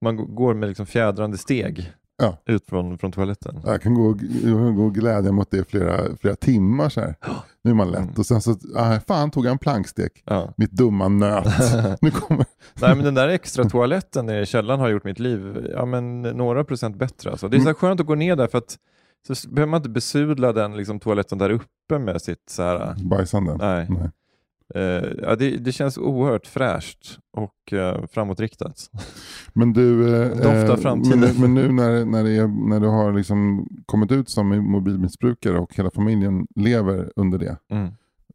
man 0.01 0.35
går 0.35 0.55
med 0.55 0.69
liksom 0.69 0.87
fjädrande 0.87 1.39
steg 1.39 1.93
Ja. 2.19 2.37
ut 2.47 2.67
från, 2.67 2.99
från 2.99 3.13
toaletten. 3.13 3.61
Jag 3.65 3.83
kan 3.83 3.95
gå, 3.95 4.17
jag 4.45 4.59
kan 4.59 4.77
gå 4.77 4.85
och 4.85 4.95
glädja 4.95 5.33
mot 5.33 5.51
det 5.51 5.59
i 5.59 5.65
flera, 5.65 6.17
flera 6.17 6.37
timmar. 6.37 6.89
Så 6.89 7.01
här. 7.01 7.15
Nu 7.65 7.71
är 7.71 7.75
man 7.75 7.91
lätt. 7.91 8.01
Mm. 8.01 8.15
Och 8.17 8.27
sen 8.27 8.41
så, 8.41 8.57
ah, 8.77 9.01
fan 9.01 9.31
tog 9.31 9.47
jag 9.47 9.53
en 9.53 9.59
plankstek. 9.59 10.23
Ja. 10.25 10.55
Mitt 10.57 10.71
dumma 10.71 11.09
nöt. 11.09 11.47
nu 12.01 12.11
kommer... 12.11 12.47
Nej, 12.81 12.95
men 12.95 13.05
den 13.05 13.15
där 13.15 13.29
extra 13.29 13.65
toaletten 13.65 14.31
i 14.31 14.47
källaren 14.47 14.81
har 14.81 14.89
gjort 14.89 15.05
mitt 15.05 15.19
liv 15.19 15.69
ja, 15.73 15.85
men 15.85 16.23
några 16.23 16.65
procent 16.65 16.97
bättre. 16.97 17.31
Alltså. 17.31 17.49
Det 17.49 17.57
är 17.57 17.61
så 17.61 17.67
här 17.67 17.75
skönt 17.75 18.01
att 18.01 18.07
gå 18.07 18.15
ner 18.15 18.37
där 18.37 18.47
för 18.47 18.59
att 18.59 18.79
så 19.27 19.49
behöver 19.49 19.71
man 19.71 19.79
inte 19.79 19.89
besudla 19.89 20.53
den 20.53 20.77
liksom, 20.77 21.01
toaletten 21.01 21.39
där 21.39 21.51
uppe 21.51 21.99
med 21.99 22.23
sitt 22.23 22.51
så 22.51 22.63
här, 22.63 22.95
Bajsande. 23.05 23.57
Nej. 23.57 23.87
Nej. 23.91 24.11
Eh, 24.75 24.83
ja, 25.23 25.37
det, 25.37 25.51
det 25.51 25.73
känns 25.73 25.99
oerhört 25.99 26.47
fräscht 26.47 27.19
och 27.37 27.73
uh, 27.73 28.07
framåtriktat. 28.07 28.91
Men 29.53 29.73
du, 29.73 30.15
eh, 30.23 30.29
Doftar 30.37 30.77
framtiden. 30.77 31.21
men, 31.21 31.41
men 31.41 31.55
nu 31.55 31.73
när, 31.73 32.05
när, 32.05 32.25
det 32.25 32.31
är, 32.31 32.69
när 32.69 32.81
du 32.81 32.87
har 32.87 33.13
liksom 33.13 33.69
kommit 33.87 34.13
ut 34.13 34.29
som 34.29 34.49
mobilmissbrukare 34.73 35.59
och 35.59 35.75
hela 35.77 35.91
familjen 35.91 36.47
lever 36.57 37.13
under 37.17 37.39
det. 37.39 37.57
Mm. 37.73 37.89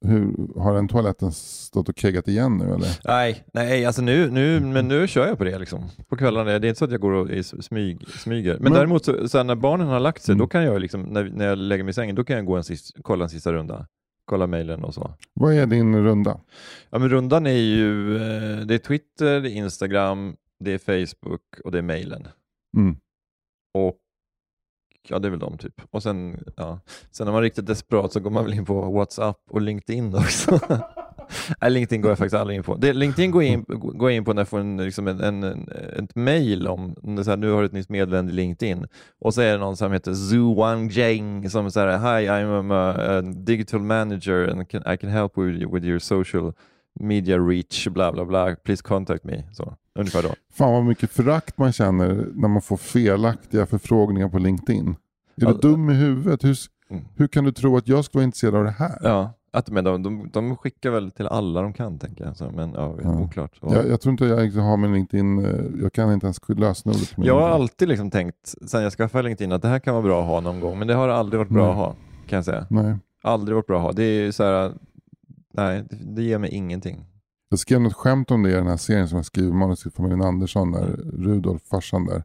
Hur, 0.05 0.59
har 0.59 0.73
den 0.73 0.87
toaletten 0.87 1.31
stått 1.31 1.89
och 1.89 1.97
keggat 1.97 2.27
igen 2.27 2.57
nu 2.57 2.65
eller? 2.65 2.87
Nej, 3.05 3.43
nej 3.53 3.85
alltså 3.85 4.01
nu, 4.01 4.31
nu, 4.31 4.59
men 4.59 4.87
nu 4.87 5.07
kör 5.07 5.27
jag 5.27 5.37
på 5.37 5.43
det 5.43 5.59
liksom. 5.59 5.83
på 6.09 6.17
kvällarna. 6.17 6.59
Det 6.59 6.67
är 6.67 6.69
inte 6.69 6.79
så 6.79 6.85
att 6.85 6.91
jag 6.91 7.01
går 7.01 7.11
och 7.11 7.29
smyg, 7.45 8.07
smyger. 8.07 8.53
Men, 8.53 8.63
Men- 8.63 8.73
däremot 8.73 9.05
så, 9.05 9.27
så 9.27 9.43
när 9.43 9.55
barnen 9.55 9.87
har 9.87 9.99
lagt 9.99 10.23
sig, 10.23 10.33
Mm. 10.33 10.39
då 10.39 10.47
kan 10.47 10.63
jag 10.63 10.81
liksom, 10.81 11.01
när, 11.01 11.23
när 11.23 11.45
jag 11.45 11.57
lägger 11.57 11.83
mig 11.83 11.91
i 11.91 11.93
sängen, 11.93 12.15
då 12.15 12.23
kan 12.23 12.35
jag 12.35 12.45
gå 12.45 12.55
en 12.55 12.63
sist, 12.63 12.91
kolla 13.01 13.23
en 13.23 13.29
sista 13.29 13.53
runda. 13.53 13.87
Kolla 14.25 14.47
mejlen 14.47 14.83
och 14.83 14.93
så. 14.93 15.13
Vad 15.33 15.53
är 15.53 15.65
din 15.65 16.03
runda? 16.03 16.39
Ja, 16.89 16.99
men 16.99 17.09
rundan 17.09 17.47
är 17.47 17.51
ju 17.51 18.15
eh, 18.15 18.65
det 18.65 18.73
är 18.73 18.77
Twitter, 18.77 19.41
det 19.41 19.49
är 19.49 19.53
Instagram, 19.53 20.36
det 20.59 20.71
är 20.71 20.77
Facebook 20.77 21.59
och 21.63 21.71
det 21.71 21.77
är 21.77 21.81
mejlen. 21.81 22.27
Mm. 22.77 22.95
Och 23.73 23.99
ja, 25.07 25.19
det 25.19 25.27
är 25.27 25.29
väl 25.29 25.39
de 25.39 25.57
typ. 25.57 25.81
Och 25.91 26.03
sen, 26.03 26.43
ja. 26.57 26.79
sen 27.12 27.25
när 27.25 27.31
man 27.31 27.39
är 27.39 27.43
riktigt 27.43 27.65
desperat 27.65 28.13
så 28.13 28.19
går 28.19 28.29
man 28.29 28.43
väl 28.43 28.53
in 28.53 28.65
på 28.65 28.91
WhatsApp 28.91 29.41
och 29.49 29.62
LinkedIn 29.62 30.15
också. 30.15 30.59
Nej, 31.62 31.71
LinkedIn 31.71 32.01
går 32.01 32.12
jag 32.12 32.17
faktiskt 32.17 32.36
aldrig 32.36 32.57
in 32.57 32.63
på. 32.63 32.75
Det, 32.75 32.93
LinkedIn 32.93 33.31
går 33.31 33.43
jag 33.43 33.51
in, 33.53 33.65
går 33.67 34.12
in 34.12 34.25
på 34.25 34.33
när 34.33 34.41
jag 34.41 34.47
får 34.47 34.59
en, 34.59 34.77
liksom 34.77 35.07
en, 35.07 35.19
en, 35.21 35.43
en, 35.43 35.67
ett 36.03 36.15
mail 36.15 36.67
om 36.67 36.95
så 37.23 37.29
här, 37.29 37.38
nu 37.38 37.51
har 37.51 37.59
du 37.59 37.65
ett 37.65 37.71
nytt 37.73 37.89
meddelande 37.89 38.31
i 38.31 38.36
LinkedIn. 38.36 38.86
Och 39.21 39.33
så 39.33 39.41
är 39.41 39.51
det 39.51 39.57
någon 39.57 39.77
som 39.77 39.91
heter 39.91 40.13
Zhu 40.13 40.55
Wangjing 40.55 41.49
som 41.49 41.71
säger 41.71 41.97
Hi, 41.97 42.27
I'm 42.27 42.73
a, 42.73 43.17
a 43.17 43.21
digital 43.21 43.79
manager 43.81 44.47
and 44.51 44.69
can, 44.69 44.93
I 44.93 44.97
can 44.97 45.09
help 45.09 45.38
with, 45.38 45.73
with 45.73 45.86
your 45.86 45.99
social 45.99 46.53
media 46.99 47.38
reach, 47.38 47.88
bla 47.88 48.12
bla 48.12 48.25
bla. 48.25 48.55
Please 48.55 48.83
contact 48.83 49.23
me. 49.23 49.43
Så, 49.51 49.73
ungefär 49.99 50.23
då. 50.23 50.29
Fan 50.53 50.73
vad 50.73 50.86
mycket 50.86 51.12
förakt 51.12 51.57
man 51.57 51.71
känner 51.73 52.27
när 52.33 52.47
man 52.47 52.62
får 52.62 52.77
felaktiga 52.77 53.65
förfrågningar 53.65 54.29
på 54.29 54.38
LinkedIn. 54.39 54.89
Är 54.89 54.95
Ja, 55.36 55.53
du 55.53 55.57
dum 55.69 55.89
i 55.89 55.93
huvudet? 55.93 56.43
Hur, 56.43 56.57
Mm. 56.89 57.03
hur 57.15 57.27
kan 57.27 57.43
du 57.43 57.51
tro 57.51 57.77
att 57.77 57.88
jag 57.88 58.05
ska 58.05 58.17
vara 58.17 58.23
intresserad 58.23 58.55
av 58.55 58.63
det 58.63 58.71
här? 58.71 58.99
Ja, 59.01 59.33
att, 59.53 59.69
men 59.69 59.83
de, 59.83 60.03
de, 60.03 60.29
de 60.33 60.55
skickar 60.57 60.89
väl 60.91 61.11
till 61.11 61.27
alla 61.27 61.61
de 61.61 61.73
kan 61.73 61.99
tänker 61.99 62.25
jag. 62.25 62.37
Så, 62.37 62.51
men 62.55 62.73
ja, 62.73 62.95
Ja. 63.03 63.19
oklart. 63.19 63.51
Och, 63.61 63.75
Jag, 63.75 63.87
jag 63.89 64.01
tror 64.01 64.11
inte 64.11 64.25
jag 64.25 64.63
har 64.63 64.77
min 64.77 64.93
LinkedIn, 64.93 65.45
eh, 65.45 65.81
jag 65.81 65.93
kan 65.93 66.13
inte 66.13 66.25
ens 66.25 66.39
lösenordet. 66.47 67.13
jag 67.17 67.39
har 67.41 67.49
alltid 67.49 67.87
liksom 67.87 68.11
tänkt, 68.11 68.55
sen 68.67 68.83
jag 68.83 68.93
skaffade 68.93 69.23
LinkedIn, 69.23 69.51
att 69.51 69.61
det 69.61 69.67
här 69.67 69.79
kan 69.79 69.93
vara 69.93 70.03
bra 70.03 70.21
att 70.21 70.27
ha 70.27 70.39
någon 70.41 70.59
gång. 70.59 70.79
Men 70.79 70.87
det 70.87 70.93
har 70.93 71.09
aldrig 71.09 71.37
varit 71.39 71.49
bra 71.51 71.61
Nej. 71.63 71.71
att 71.71 71.77
ha, 71.77 71.95
kan 72.27 72.35
jag 72.37 72.45
säga. 72.45 72.67
Nej. 72.69 72.95
Aldrig 73.23 73.55
varit 73.55 73.67
bra 73.67 73.77
att 73.77 73.83
ha. 73.83 73.91
Det 73.91 74.03
är 74.03 74.31
så 74.31 74.43
här, 74.43 74.73
nej, 75.53 75.83
det, 75.89 75.95
det 76.15 76.23
ger 76.23 76.37
mig 76.37 76.49
ingenting. 76.49 77.05
Jag 77.49 77.59
skrev 77.59 77.81
något 77.81 77.93
skämt 77.93 78.31
om 78.31 78.43
det 78.43 78.49
i 78.49 78.53
den 78.53 78.67
här 78.67 78.77
serien 78.77 79.07
som 79.07 79.15
jag 79.15 79.25
skriver 79.25 79.53
manus 79.53 79.81
till 79.81 79.91
familjen 79.91 80.21
Andersson 80.21 80.71
där 80.71 80.83
Mm. 80.83 81.23
Rudolf, 81.25 81.61
farsan 81.71 82.05
där, 82.05 82.23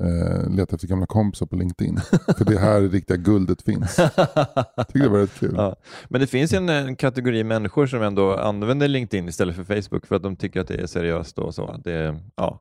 eh, 0.00 0.50
letar 0.50 0.74
efter 0.74 0.88
gamla 0.88 1.06
kompisar 1.06 1.46
på 1.46 1.56
LinkedIn. 1.56 1.96
För 2.38 2.44
det 2.44 2.54
är 2.54 2.58
här 2.58 2.80
det 2.80 2.88
riktiga 2.88 3.16
guldet 3.16 3.62
finns. 3.62 3.96
Tyckte 3.96 4.98
det 4.98 5.08
var 5.08 5.18
rätt 5.18 5.40
kul. 5.40 5.54
Ja. 5.56 5.76
Men 6.08 6.20
det 6.20 6.26
finns 6.26 6.52
en, 6.52 6.68
en 6.68 6.96
kategori 6.96 7.44
människor 7.44 7.86
som 7.86 8.02
ändå 8.02 8.36
använder 8.36 8.88
LinkedIn 8.88 9.28
istället 9.28 9.56
för 9.56 9.64
Facebook 9.64 10.06
för 10.06 10.16
att 10.16 10.22
de 10.22 10.36
tycker 10.36 10.60
att 10.60 10.68
det 10.68 10.74
är 10.74 10.86
seriöst 10.86 11.38
och 11.38 11.54
så. 11.54 11.80
Det, 11.84 12.20
ja. 12.36 12.60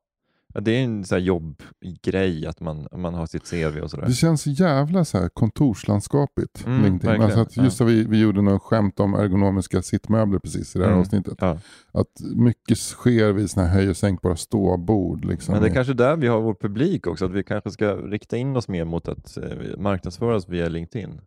Ja, 0.54 0.62
det 0.62 0.72
är 0.72 0.84
en 0.84 1.04
så 1.06 1.18
jobbgrej 1.18 2.48
att 2.48 2.60
man, 2.62 2.88
man 2.98 3.14
har 3.14 3.26
sitt 3.26 3.50
CV 3.50 3.80
och 3.80 3.92
sådär. 3.92 4.06
Det 4.08 4.14
känns 4.14 4.46
jävla 4.48 5.06
så 5.06 5.18
här 5.18 5.30
kontorslandskapigt. 5.30 6.66
Mm, 6.66 6.84
LinkedIn. 6.84 7.22
Alltså 7.22 7.40
att 7.40 7.58
just 7.58 7.80
Ja. 7.80 7.86
vi, 7.86 8.04
vi 8.04 8.20
gjorde 8.20 8.42
något 8.42 8.62
skämt 8.62 9.00
om 9.00 9.14
ergonomiska 9.14 9.82
sittmöbler 9.82 10.40
precis 10.40 10.76
i 10.76 10.80
det 10.80 10.86
här 10.86 10.92
Mm. 10.92 11.02
avsnittet. 11.02 11.38
Ja. 11.40 11.58
Att 11.92 12.22
mycket 12.36 12.78
sker 12.78 13.32
vid 13.32 13.50
såna 13.50 13.66
här 13.68 13.74
höj 13.80 13.90
och 13.90 13.98
sänkbara 13.98 14.36
ståbord. 14.36 15.26
Liksom. 15.26 15.52
Men 15.54 15.64
det 15.64 15.70
är 15.70 15.74
kanske 15.74 15.94
där 15.94 16.16
vi 16.16 16.28
har 16.28 16.42
vår 16.42 16.54
publik 16.56 17.08
också, 17.08 17.26
att 17.26 17.32
vi 17.32 17.44
kanske 17.44 17.72
ska 17.72 17.96
rikta 17.96 18.38
in 18.38 18.56
oss 18.56 18.68
mer 18.68 18.86
mot 18.86 19.08
att 19.08 19.38
eh, 19.38 19.44
marknadsföra 19.78 20.36
oss 20.36 20.50
via 20.50 20.70
LinkedIn. 20.70 21.22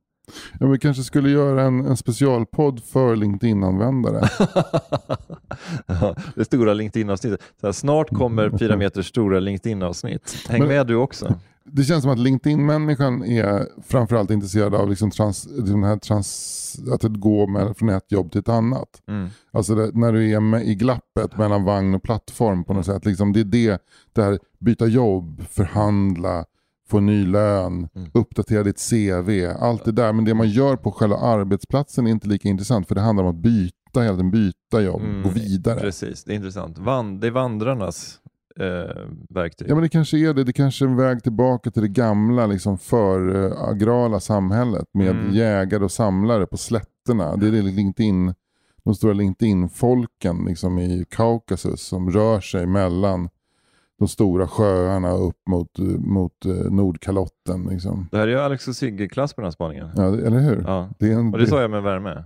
Ja, 0.61 0.67
vi 0.67 0.79
kanske 0.79 1.03
skulle 1.03 1.31
göra 1.31 1.63
en, 1.63 1.87
en 1.87 1.97
specialpodd 1.97 2.83
för 2.85 3.17
LinkedIn-användare. 3.17 4.29
Det 6.35 6.45
stora 6.45 6.75
LinkedIn-avsnittet. 6.75 7.41
Snart 7.73 8.11
kommer 8.11 8.59
Fyra 8.59 8.77
meters 8.77 9.09
stora 9.09 9.41
LinkedIn-avsnitt. 9.41 10.37
Häng 10.49 10.59
Men- 10.59 10.69
med 10.69 10.87
du 10.87 10.95
också. 10.95 11.35
det 11.65 11.85
känns 11.85 12.03
som 12.03 12.13
att 12.13 12.19
LinkedIn-människan 12.19 13.25
är 13.25 13.67
framförallt 13.87 14.31
intresserad 14.31 14.75
av 14.75 14.91
liksom 14.91 15.11
trans, 15.11 15.43
den 15.45 15.85
här 15.85 15.97
trans, 15.97 16.77
att 16.93 17.03
går 17.03 17.47
med, 17.47 17.77
från 17.77 17.89
ett 17.89 18.13
jobb 18.13 18.33
till 18.33 18.41
ett 18.41 18.49
annat. 18.49 18.89
Mm. 19.09 19.29
Alltså 19.53 19.75
det, 19.75 19.91
när 19.95 20.13
du 20.13 20.31
är 20.31 20.41
med, 20.41 20.67
i 20.67 20.75
glappet 20.75 21.39
mellan 21.39 21.65
vagn 21.65 21.95
och 21.95 22.03
plattform 22.03 22.65
på 22.65 22.75
något 22.75 22.87
sätt. 22.87 23.05
Liksom 23.05 23.33
det 23.33 23.41
är 23.41 23.45
det, 23.45 23.83
det 24.13 24.23
här 24.23 24.39
byta 24.59 24.87
jobb, 24.87 25.43
förhandla, 25.51 26.45
få 26.89 27.01
ny 27.01 27.27
lön, 27.27 27.89
Mm. 27.95 28.11
uppdatera 28.15 28.63
ditt 28.63 28.91
CV. 28.91 29.47
Allt 29.61 29.85
det 29.85 29.93
där. 29.93 30.13
Men 30.13 30.25
det 30.25 30.35
man 30.35 30.49
gör 30.49 30.77
på 30.77 30.93
själva 30.93 31.17
arbetsplatsen 31.17 32.07
är 32.07 32.11
inte 32.11 32.29
lika 32.29 32.49
intressant. 32.49 32.89
För 32.89 32.95
det 32.95 33.01
handlar 33.01 33.25
om 33.25 33.31
att 33.31 33.43
byta, 33.43 34.01
hela 34.01 34.11
tiden 34.17 34.31
byta 34.31 34.81
jobb, 34.83 35.01
Mm, 35.03 35.23
gå 35.23 35.29
vidare. 35.29 35.81
Precis, 35.81 36.25
det 36.25 36.33
är 36.33 36.37
intressant. 36.37 36.79
Van, 36.79 37.21
det 37.21 37.27
är 37.27 37.31
vandrarnas 37.31 38.19
eh, 38.61 39.03
verktyg. 39.31 39.71
Ja 39.71 39.75
men 39.75 39.83
det 39.83 39.89
kanske 39.89 40.19
är 40.19 40.35
det. 40.35 40.45
Det 40.45 40.53
kanske 40.53 40.85
är 40.85 40.89
en 40.89 40.97
väg 40.97 41.23
tillbaka 41.23 41.71
till 41.71 41.83
det 41.83 41.89
gamla 41.89 42.47
liksom 42.47 42.79
för 42.79 43.29
uh, 43.37 43.63
agrala 43.69 44.21
samhället 44.21 44.85
med 44.95 45.11
Mm. 45.11 45.35
jägare 45.35 45.85
och 45.85 45.93
samlare 45.93 46.47
på 46.47 46.57
slätterna. 46.57 47.37
Det 47.37 47.49
är 47.49 47.53
det 47.53 47.63
LinkedIn, 47.63 48.35
de 48.85 48.95
stora 48.95 49.13
LinkedIn-folken 49.13 50.45
liksom 50.45 50.79
i 50.79 51.05
Kaukasus 51.11 51.81
som 51.81 52.11
rör 52.11 52.41
sig 52.41 52.67
mellan 52.67 53.29
de 53.99 54.09
stora 54.09 54.49
sjöarna 54.49 55.11
upp 55.13 55.37
mot, 55.49 55.79
eh, 55.79 55.85
mot 55.85 56.47
uh, 56.47 56.71
Nordkalotten. 56.71 57.67
Liksom. 57.71 58.09
Det 58.11 58.17
här 58.19 58.27
är 58.29 58.31
ju 58.33 58.39
Alex 58.39 58.69
och 58.69 58.77
Sigge-klass 58.77 59.33
på 59.35 59.41
den 59.41 59.47
här 59.47 59.51
spaningen. 59.53 59.89
Ja, 59.97 60.03
eller 60.05 60.39
hur? 60.41 60.63
Ja. 60.67 60.89
Det 60.99 61.13
är 61.13 61.15
en, 61.19 61.33
Och 61.33 61.39
det 61.39 61.47
sa 61.47 61.61
jag 61.61 61.71
med 61.71 61.83
värme. 61.83 62.25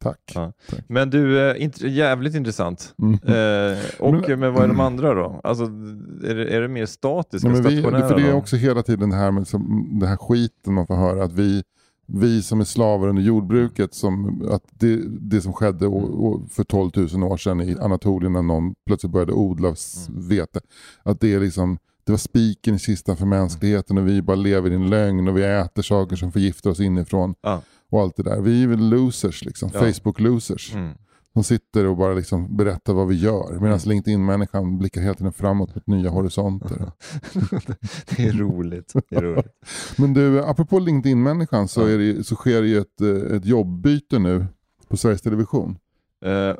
Tack. 0.00 0.32
Ja. 0.34 0.52
Tack. 0.70 0.84
Men 0.88 1.10
du, 1.10 1.50
eh, 1.50 1.54
int- 1.54 1.86
jävligt 1.86 2.34
intressant. 2.34 2.94
Mm. 3.02 3.12
Eh, 3.14 3.78
och 3.98 4.12
Men- 4.14 4.40
men, 4.40 4.52
vad 4.54 4.64
är 4.64 4.68
de 4.68 4.80
andra 4.80 5.14
då? 5.14 5.40
Alltså, 5.44 5.64
är 6.24 6.34
det, 6.34 6.56
är 6.56 6.60
det 6.60 6.68
mer 6.68 6.86
statiska, 6.86 7.48
men 7.48 7.62
vi, 7.62 7.80
stationära? 7.82 8.08
för 8.08 8.14
det 8.16 8.28
är 8.28 8.34
också 8.34 8.56
hela 8.56 8.82
tiden 8.82 9.10
det 9.10 9.16
här 9.16 9.30
med 9.30 9.48
som, 9.48 9.88
det 10.00 10.06
här 10.06 10.16
skiten 10.16 10.74
man 10.74 10.86
får 10.86 10.96
höra. 10.96 11.24
Att 11.24 11.32
vi, 11.32 11.62
vi 12.12 12.42
som 12.42 12.60
är 12.60 12.64
slavar 12.64 13.08
under 13.08 13.22
jordbruket, 13.22 13.94
som, 13.94 14.42
att 14.50 14.62
det, 14.70 15.00
det 15.06 15.40
som 15.40 15.52
skedde 15.52 15.86
å, 15.86 15.98
å, 15.98 16.46
för 16.50 16.64
12 16.64 16.90
000 17.14 17.22
år 17.22 17.36
sedan 17.36 17.60
i 17.60 17.76
Anatolien 17.80 18.32
när 18.32 18.42
någon 18.42 18.74
plötsligt 18.86 19.12
började 19.12 19.32
odla 19.32 19.68
Mm. 19.68 20.28
vete. 20.28 20.60
Att 21.02 21.20
det 21.20 21.34
är 21.34 21.40
liksom 21.40 21.78
det 22.04 22.12
var 22.12 22.18
spiken 22.18 22.74
i 22.74 22.78
kistan 22.78 23.16
för 23.16 23.26
mänskligheten 23.26 23.98
och 23.98 24.08
vi 24.08 24.22
bara 24.22 24.36
lever 24.36 24.70
i 24.70 24.74
en 24.74 24.90
lögn 24.90 25.28
och 25.28 25.36
vi 25.38 25.42
äter 25.44 25.82
saker 25.82 26.16
som 26.16 26.32
förgiftar 26.32 26.70
oss 26.70 26.80
inifrån. 26.80 27.34
Ja. 27.40 27.62
Och 27.90 28.00
allt 28.00 28.16
det 28.16 28.22
där. 28.22 28.40
Vi 28.40 28.62
är 28.62 28.66
väl 28.66 28.88
losers, 28.88 29.44
liksom. 29.44 29.70
Ja. 29.74 29.80
Facebook-losers. 29.80 30.74
Mm. 30.74 30.94
Som 31.38 31.44
sitter 31.44 31.86
och 31.86 31.96
bara 31.96 32.14
liksom 32.14 32.56
berättar 32.56 32.92
vad 32.92 33.08
vi 33.08 33.14
gör. 33.14 33.60
Medan 33.60 33.78
LinkedIn-människan 33.86 34.78
blickar 34.78 35.00
hela 35.00 35.14
tiden 35.14 35.32
framåt 35.32 35.74
mot 35.74 35.86
nya 35.86 36.10
horisonter. 36.10 36.76
det 38.16 38.26
är 38.26 38.32
roligt. 38.32 38.92
Det 39.10 39.16
är 39.16 39.22
roligt. 39.22 39.46
Men 39.98 40.14
du, 40.14 40.44
apropå 40.44 40.78
LinkedIn-människan 40.78 41.68
så, 41.68 41.86
är 41.86 41.98
det, 41.98 42.26
så 42.26 42.34
sker 42.34 42.62
det 42.62 42.68
ju 42.68 42.78
ett, 42.78 43.00
eh, 43.00 43.36
ett 43.36 43.44
jobbbyte 43.44 44.18
nu 44.18 44.46
på 44.88 44.96
Sveriges 44.96 45.22
Television. 45.22 45.78
Eh, 46.24 46.56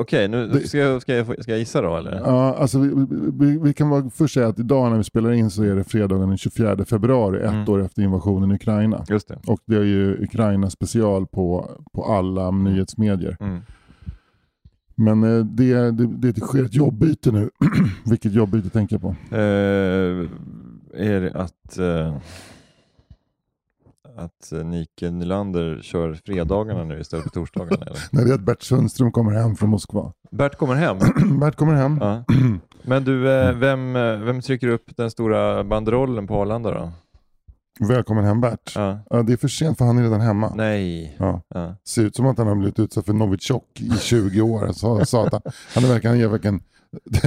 Okej, 0.00 0.28
nu 0.28 0.60
ska 0.64 0.78
jag, 0.78 1.02
ska, 1.02 1.14
jag, 1.14 1.42
ska 1.42 1.50
jag 1.52 1.58
gissa 1.58 1.82
då 1.82 1.96
eller? 1.96 2.20
Ja, 2.24 2.54
alltså 2.54 2.78
vi, 2.78 3.06
vi, 3.38 3.58
vi 3.58 3.74
kan 3.74 3.90
bara 3.90 4.10
först 4.10 4.34
säga 4.34 4.48
att 4.48 4.58
idag 4.58 4.90
när 4.90 4.98
vi 4.98 5.04
spelar 5.04 5.32
in 5.32 5.50
så 5.50 5.62
är 5.62 5.76
det 5.76 5.84
fredagen 5.84 6.28
den 6.28 6.38
24 6.38 6.84
februari, 6.84 7.38
ett 7.42 7.50
Mm. 7.50 7.68
år 7.68 7.82
efter 7.84 8.02
invasionen 8.02 8.50
i 8.52 8.54
Ukraina. 8.54 9.04
Just 9.08 9.28
det. 9.28 9.38
Och 9.46 9.60
det 9.66 9.76
är 9.76 9.82
ju 9.84 10.24
Ukraina 10.24 10.70
special 10.70 11.26
på, 11.26 11.70
på 11.92 12.04
alla 12.04 12.50
nyhetsmedier. 12.50 13.36
Mm. 13.40 13.60
Men 15.00 15.24
eh, 15.24 15.44
det, 15.44 15.90
det, 15.90 16.32
det 16.32 16.40
sker 16.40 16.64
ett 16.64 16.74
jobbbyte 16.74 17.32
nu. 17.32 17.50
Vilket 18.04 18.32
jobbbyte 18.32 18.70
tänker 18.70 18.94
jag 18.94 19.02
på? 19.02 19.36
Eh, 19.36 20.28
är 20.94 21.20
det 21.20 21.32
att, 21.34 21.78
eh, 21.78 22.16
att 24.16 24.52
eh, 24.52 24.64
Nike 24.64 25.10
Nylander 25.10 25.78
kör 25.82 26.14
fredagarna 26.14 26.84
nu 26.84 27.00
istället 27.00 27.22
för 27.22 27.30
torsdagarna? 27.30 27.82
Eller? 27.86 27.98
När 28.12 28.24
det 28.24 28.30
är 28.30 28.34
att 28.34 28.40
Bert 28.40 28.62
Sundström 28.62 29.12
kommer 29.12 29.32
hem 29.32 29.56
från 29.56 29.70
Moskva. 29.70 30.12
Bert 30.30 30.56
kommer 30.56 30.74
hem. 30.74 30.98
Bert 31.40 31.56
kommer 31.56 31.74
hem. 31.74 31.98
Ja. 32.00 32.24
Men 32.82 33.04
du, 33.04 33.32
eh, 33.32 33.52
vem, 33.52 33.96
eh, 33.96 34.16
vem 34.16 34.40
trycker 34.40 34.68
upp 34.68 34.96
den 34.96 35.10
stora 35.10 35.64
banderollen 35.64 36.26
på 36.26 36.42
Arlanda 36.42 36.70
då? 36.70 36.92
Välkommen 37.88 38.24
hem 38.24 38.40
Bert. 38.40 38.72
Ja. 38.74 38.98
Ja, 39.10 39.22
det 39.22 39.32
är 39.32 39.36
för 39.36 39.48
sent 39.48 39.78
för 39.78 39.84
han 39.84 39.98
är 39.98 40.02
redan 40.02 40.20
hemma. 40.20 40.52
Nej. 40.54 41.16
Ja. 41.18 41.42
Ser 41.84 42.02
ut 42.02 42.16
som 42.16 42.26
att 42.26 42.38
han 42.38 42.46
har 42.46 42.54
blivit 42.54 42.78
utsatt 42.78 43.06
för 43.06 43.12
Novichok 43.12 43.80
i 43.80 43.90
20 44.00 44.40
år. 44.40 44.72
Så, 44.72 45.04
satan. 45.04 45.40
Han 45.74 45.84
är 45.84 45.88
verkligen, 45.88 46.12
han 46.12 46.20
ger 46.20 46.28
verkligen 46.28 46.62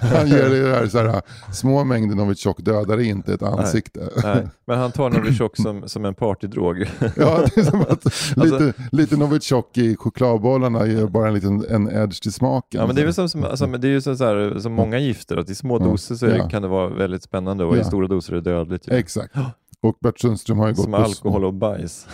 han 0.00 0.28
ger 0.28 0.50
det 0.50 0.74
här, 0.76 0.86
så 0.86 0.98
här 0.98 1.22
små 1.52 1.84
mängder 1.84 2.16
Novichok 2.16 2.60
dödar 2.64 3.00
inte 3.00 3.34
ett 3.34 3.42
ansikte. 3.42 4.08
Nej. 4.24 4.48
Men 4.66 4.78
han 4.78 4.92
tar 4.92 5.10
Novichok 5.10 5.56
som, 5.56 5.88
som 5.88 6.04
en 6.04 6.14
partydrog. 6.14 6.78
Ja, 7.16 7.40
det 7.54 7.60
är 7.60 7.64
som 7.64 7.80
att 7.80 7.90
Alltså- 7.90 8.58
lite, 8.58 8.72
lite 8.92 9.16
Novichok 9.16 9.78
i 9.78 9.96
chokladbollarna 9.96 10.86
ger 10.86 11.06
bara 11.06 11.28
en 11.28 11.34
liten 11.34 11.64
en 11.70 11.88
edge 11.90 12.22
till 12.22 12.32
smaken. 12.32 12.80
Ja, 12.80 12.86
men 12.86 12.96
det 12.96 13.02
är 13.02 13.04
väl 13.04 13.14
som, 13.14 13.28
som, 13.28 13.44
alltså, 13.44 13.66
det 13.66 13.88
är 13.88 13.92
ju 13.92 14.00
så, 14.00 14.16
så 14.16 14.24
här, 14.24 14.58
som 14.58 14.72
många 14.72 14.98
gifter, 14.98 15.36
att 15.36 15.50
i 15.50 15.54
små 15.54 15.78
Ja. 15.80 15.84
doser 15.84 16.14
så 16.14 16.26
är, 16.26 16.36
Ja. 16.36 16.48
kan 16.48 16.62
det 16.62 16.68
vara 16.68 16.88
väldigt 16.88 17.22
spännande 17.22 17.64
och 17.64 17.76
Ja. 17.76 17.80
i 17.80 17.84
stora 17.84 18.06
doser 18.08 18.32
är 18.32 18.36
det 18.40 18.50
dödligt. 18.50 18.88
ju. 18.88 18.92
Exakt. 18.94 19.34
Och 19.80 19.96
Bert 20.00 20.18
Sundström 20.20 20.58
har 20.58 20.68
ju 20.68 20.74
gått 20.74 20.82
Som 20.84 20.92
på... 20.92 20.98
alkohol 20.98 21.44
och 21.44 21.54
bajs. 21.54 22.06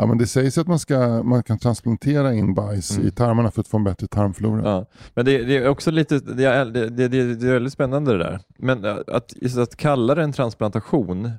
Ja, 0.00 0.06
men 0.06 0.18
det 0.18 0.26
sägs 0.26 0.58
att 0.58 0.66
man, 0.66 0.78
ska, 0.78 1.22
man 1.22 1.42
kan 1.42 1.58
transplantera 1.58 2.34
in 2.34 2.54
bajs 2.54 2.90
Mm. 2.96 3.08
i 3.08 3.10
tarmarna 3.10 3.50
för 3.50 3.60
att 3.60 3.68
få 3.68 3.76
en 3.76 3.84
bättre 3.84 4.06
tarmflora. 4.06 4.62
Ja. 4.70 4.86
Men 5.14 5.24
det, 5.24 5.44
det 5.44 5.56
är 5.56 5.68
också 5.68 5.90
lite, 5.90 6.18
det 6.18 6.44
är, 6.44 6.64
det, 6.64 6.88
det, 6.88 7.08
det, 7.08 7.18
är 7.18 7.52
väldigt 7.52 7.72
spännande 7.72 8.12
det 8.12 8.18
där. 8.18 8.40
Men 8.58 8.84
äh, 8.84 8.96
att, 9.06 9.56
att 9.58 9.76
kalla 9.76 10.14
det 10.14 10.22
en 10.22 10.32
transplantation 10.32 11.30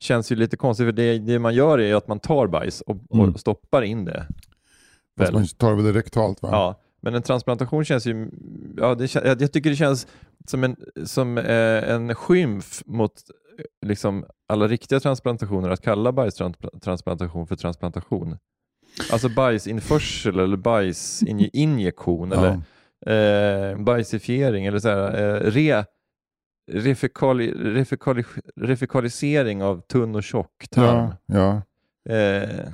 känns 0.00 0.32
ju 0.32 0.36
lite 0.36 0.56
konstigt, 0.56 0.86
för 0.86 0.92
det, 0.92 1.18
det 1.18 1.38
man 1.38 1.54
gör 1.54 1.80
är 1.80 1.94
att 1.94 2.08
man 2.08 2.18
tar 2.18 2.46
bajs 2.46 2.80
och, 2.80 2.96
Mm. 3.14 3.30
och 3.30 3.40
stoppar 3.40 3.82
in 3.82 4.04
det. 4.04 4.26
Fast 5.18 5.32
man 5.32 5.46
tar 5.46 5.76
det 5.76 5.92
rektalt 5.92 6.42
va? 6.42 6.48
Ja, 6.52 6.80
men 7.00 7.14
en 7.14 7.22
transplantation 7.22 7.84
känns 7.84 8.06
ju, 8.06 8.30
ja, 8.76 8.94
det, 8.94 9.14
jag 9.14 9.42
jag 9.42 9.52
tycker 9.52 9.70
det 9.70 9.76
känns 9.76 10.06
som 10.46 10.64
en, 10.64 10.76
som, 11.04 11.38
eh, 11.38 11.90
en 11.90 12.14
skymf 12.14 12.82
mot 12.86 13.12
liksom, 13.86 14.24
alla 14.48 14.68
riktiga 14.68 15.00
transplantationer 15.00 15.70
att 15.70 15.80
kalla 15.80 16.12
bajstransplantation 16.12 17.46
för 17.46 17.56
transplantation. 17.56 18.36
Alltså 19.12 19.28
bajsinförsel 19.28 20.38
eller 20.38 20.56
bajsinjektion 20.56 22.32
eller 23.06 23.70
eh, 23.70 23.78
bajsifiering 23.78 24.66
eller 24.66 24.78
så 24.78 24.88
här, 24.88 25.22
eh, 25.22 25.50
re, 25.50 25.84
refekali, 26.72 27.52
refekali, 27.52 28.24
refekalisering 28.56 29.62
av 29.62 29.80
tunn 29.80 30.14
och 30.14 30.22
tjock 30.22 30.68
tarm. 30.70 31.10
Ja, 31.26 31.62
ja. 32.06 32.14
Eh, 32.14 32.66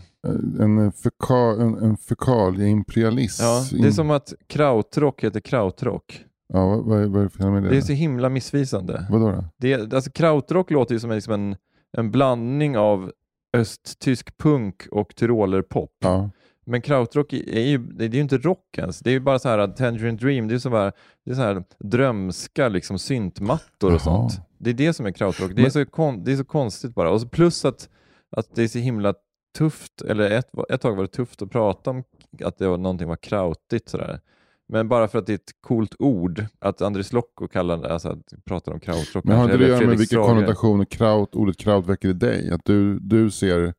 En, 0.60 0.92
feka, 0.92 1.34
en, 1.34 1.74
en 1.74 1.96
fekalieimperialism. 1.96 3.44
ja, 3.44 3.64
det 3.72 3.86
är 3.86 3.92
som 3.92 4.10
att 4.10 4.32
krautrock 4.46 5.24
heter 5.24 5.40
krautrock. 5.40 6.24
Ja, 6.52 6.66
vad, 6.66 6.84
vad, 6.84 7.02
är- 7.02 7.06
vad 7.06 7.20
är 7.20 7.24
det 7.24 7.30
för 7.30 7.38
fel 7.38 7.50
med 7.50 7.62
det? 7.62 7.68
Det 7.68 7.76
är 7.76 7.80
så 7.80 7.92
himla 7.92 8.28
missvisande. 8.28 9.06
Vadå 9.10 9.30
då? 9.32 9.44
Det, 9.56 9.92
alltså 9.94 10.10
krautrock 10.10 10.70
låter 10.70 10.94
ju 10.94 11.00
som 11.00 11.10
liksom 11.10 11.32
en, 11.34 11.56
en 11.96 12.10
blandning 12.10 12.78
av 12.78 13.12
östtysk 13.56 14.38
punk 14.38 14.86
och 14.90 15.14
tyrolerpop. 15.16 15.90
Ja. 15.98 16.30
Men 16.66 16.82
krautrock 16.82 17.32
är 17.32 17.60
ju, 17.60 17.78
det 17.78 18.04
är 18.04 18.08
ju 18.08 18.20
inte 18.20 18.38
rock 18.38 18.78
ens. 18.78 18.98
Det 19.00 19.10
är 19.10 19.12
ju 19.12 19.20
bara 19.20 19.38
så 19.38 19.48
här 19.48 19.58
att 19.58 19.76
Tangerine 19.76 20.16
Dream, 20.16 20.48
det 20.48 20.54
är 20.54 20.58
så 20.58 20.70
här, 20.70 20.92
det 21.24 21.30
är 21.30 21.34
så 21.34 21.40
här 21.42 21.64
drömska 21.78 22.68
liksom 22.68 22.98
syntmattor 22.98 23.86
och 23.86 23.92
Jaha. 23.92 23.98
sånt. 23.98 24.40
Det 24.58 24.70
är 24.70 24.74
det 24.74 24.92
som 24.92 25.06
är 25.06 25.12
krautrock. 25.12 25.48
Det 25.54 25.60
är, 25.60 25.62
Men- 25.62 25.70
så, 25.70 25.86
kon, 25.86 26.24
det 26.24 26.32
är 26.32 26.36
så 26.36 26.44
konstigt 26.44 26.94
bara. 26.94 27.10
Och 27.10 27.20
så 27.20 27.28
plus 27.28 27.64
att, 27.64 27.88
att 28.36 28.54
det 28.54 28.62
är 28.62 28.68
så 28.68 28.78
himla 28.78 29.14
tufft, 29.58 30.02
eller 30.02 30.30
ett, 30.30 30.48
ett 30.70 30.80
tag 30.80 30.96
var 30.96 31.02
det 31.02 31.08
tufft 31.08 31.42
att 31.42 31.50
prata 31.50 31.90
om 31.90 32.04
att 32.44 32.58
det 32.58 32.68
var, 32.68 32.78
någonting 32.78 33.08
var 33.08 33.16
krautigt 33.16 33.88
sådär. 33.88 34.20
Men 34.68 34.88
bara 34.88 35.08
för 35.08 35.18
att 35.18 35.26
det 35.26 35.32
är 35.32 35.34
ett 35.34 35.52
coolt 35.60 35.94
ord, 35.98 36.44
att 36.58 36.82
Andres 36.82 37.12
Lokko 37.12 37.48
kallar 37.48 37.76
det, 37.76 37.92
alltså 37.92 38.08
att 38.08 38.44
pratar 38.44 38.72
om 38.72 38.80
krautrock. 38.80 39.24
Men 39.24 39.36
har 39.36 39.44
inte 39.44 39.56
det 39.56 39.64
att 39.64 39.80
göra 39.82 39.90
med 39.90 40.00
Strage. 40.00 40.26
konnotationer 40.26 40.84
kraut, 40.84 41.34
ordet 41.34 41.56
kraut 41.56 41.86
väcker 41.86 42.08
i 42.08 42.12
dig? 42.12 42.50
Att 42.50 42.64
du, 42.64 42.98
du 42.98 43.30
ser 43.30 43.74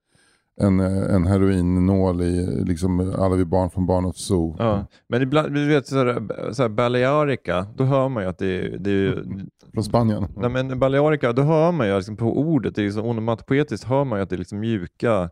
en, 0.62 0.80
en 0.80 1.26
heroinnål 1.26 2.22
i 2.22 2.64
liksom, 2.66 3.14
alla 3.18 3.36
vi 3.36 3.46
barn 3.46 3.70
från 3.70 3.86
Barnåt 3.86 4.18
Zoo. 4.18 4.56
Ja. 4.60 4.88
Men 5.08 5.22
ibland, 5.22 5.54
du 5.54 5.68
vet 5.68 5.88
såhär, 5.88 6.54
såhär 6.54 6.70
Balearica, 6.70 7.68
då 7.76 7.84
hör 7.84 8.10
man 8.10 8.24
ju 8.24 8.30
att 8.30 8.38
det 8.38 8.60
är, 8.60 8.78
det 8.78 8.92
är 8.92 9.24
Från 9.74 9.84
Spanien. 9.84 10.28
nej 10.38 10.50
men 10.50 10.80
Balearica, 10.80 11.34
då 11.34 11.42
hör 11.42 11.72
man 11.72 11.88
ju 11.88 11.96
liksom 11.96 12.18
på 12.18 12.40
ordet, 12.40 12.76
det 12.76 12.82
är 12.82 12.86
liksom 12.86 13.06
onomatopoetiskt 13.06 13.88
hör 13.88 14.04
man 14.04 14.20
ju 14.20 14.24
att 14.24 14.30
det 14.30 14.36
är 14.36 14.38
liksom 14.38 14.60
mjuka 14.60 15.30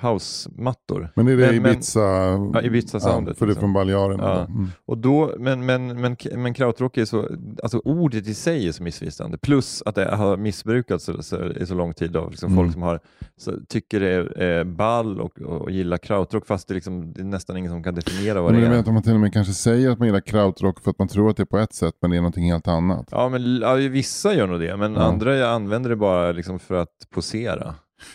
housemattor. 0.00 1.12
Men 1.16 1.28
är 1.28 1.36
det 1.36 1.52
Men- 1.52 1.62
men- 1.62 1.72
Ibiza? 1.72 2.00
Ja, 2.00 2.62
Ibiza-soundet, 2.62 3.38
för 3.38 3.46
det 3.46 3.50
är 3.50 3.54
liksom. 3.54 3.60
från 3.60 3.72
Balearerna. 3.72 4.22
Ja. 4.24 4.40
Mm. 4.44 4.68
Och 4.86 4.98
då, 4.98 5.34
men, 5.38 5.66
men, 5.66 6.00
men, 6.00 6.16
men 6.34 6.54
krautrock 6.54 6.96
är 6.98 7.04
så, 7.04 7.28
alltså 7.62 7.78
ordet 7.84 8.26
i 8.28 8.34
sig 8.34 8.68
är 8.68 8.72
så 8.72 8.82
missvisande, 8.82 9.38
plus 9.38 9.82
att 9.86 9.94
det 9.94 10.04
har 10.16 10.36
missbrukats 10.36 11.04
så, 11.04 11.22
så, 11.22 11.44
i 11.52 11.66
så 11.66 11.74
lång 11.74 11.94
tid 11.94 12.16
av 12.16 12.30
liksom 12.30 12.52
Mm. 12.52 12.64
folk 12.64 12.72
som 12.72 12.82
har, 12.82 13.00
så, 13.36 13.52
tycker 13.68 14.00
det 14.00 14.08
är 14.10 14.58
eh, 14.58 14.64
ball 14.64 15.20
och, 15.20 15.38
och 15.42 15.70
gillar 15.70 15.98
krautrock 15.98 16.46
fast 16.46 16.68
det, 16.68 16.74
liksom, 16.74 17.12
det 17.12 17.20
är 17.20 17.24
nästan 17.24 17.56
ingen 17.56 17.70
som 17.70 17.82
kan 17.82 17.94
definiera 17.94 18.42
vad 18.42 18.52
Men 18.52 18.60
det 18.60 18.66
är. 18.66 18.70
vet 18.70 18.86
att 18.88 18.94
man 18.94 19.02
till 19.02 19.14
och 19.14 19.20
med 19.20 19.32
kanske 19.32 19.52
säger 19.52 19.90
att 19.90 19.98
man 19.98 20.08
gillar 20.08 20.20
krautrock 20.20 20.80
för 20.80 20.90
att 20.90 20.98
man 20.98 21.08
tror 21.08 21.30
att 21.30 21.36
det 21.36 21.42
är 21.42 21.44
på 21.44 21.58
ett 21.58 21.74
sätt 21.74 21.94
men 22.02 22.10
det 22.10 22.16
är 22.16 22.20
någonting 22.20 22.50
helt 22.52 22.68
annat. 22.68 23.08
Ja, 23.10 23.28
men 23.28 23.56
ja, 23.60 23.74
vissa 23.74 24.34
gör 24.34 24.46
nog 24.46 24.60
det, 24.60 24.76
men 24.76 24.94
Ja. 24.94 25.00
andra 25.00 25.50
använder 25.50 25.90
det 25.90 25.96
bara 25.96 26.32
liksom 26.32 26.58
för 26.58 26.74
att 26.74 26.88
posera. 27.14 27.74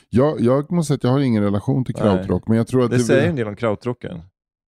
Jag, 0.09 0.41
jag 0.41 0.71
måste 0.71 0.87
säga 0.87 0.95
att 0.95 1.03
jag 1.03 1.11
har 1.11 1.19
ingen 1.19 1.43
relation 1.43 1.85
till 1.85 1.95
krautrock 1.95 2.47
men 2.47 2.57
jag 2.57 2.67
tror 2.67 2.83
att, 2.83 2.89
Det 2.91 2.97
det, 2.97 3.03
säger 3.03 3.29
en 3.29 3.35
del 3.35 3.47
om 3.47 3.55
krautrocken. 3.55 4.21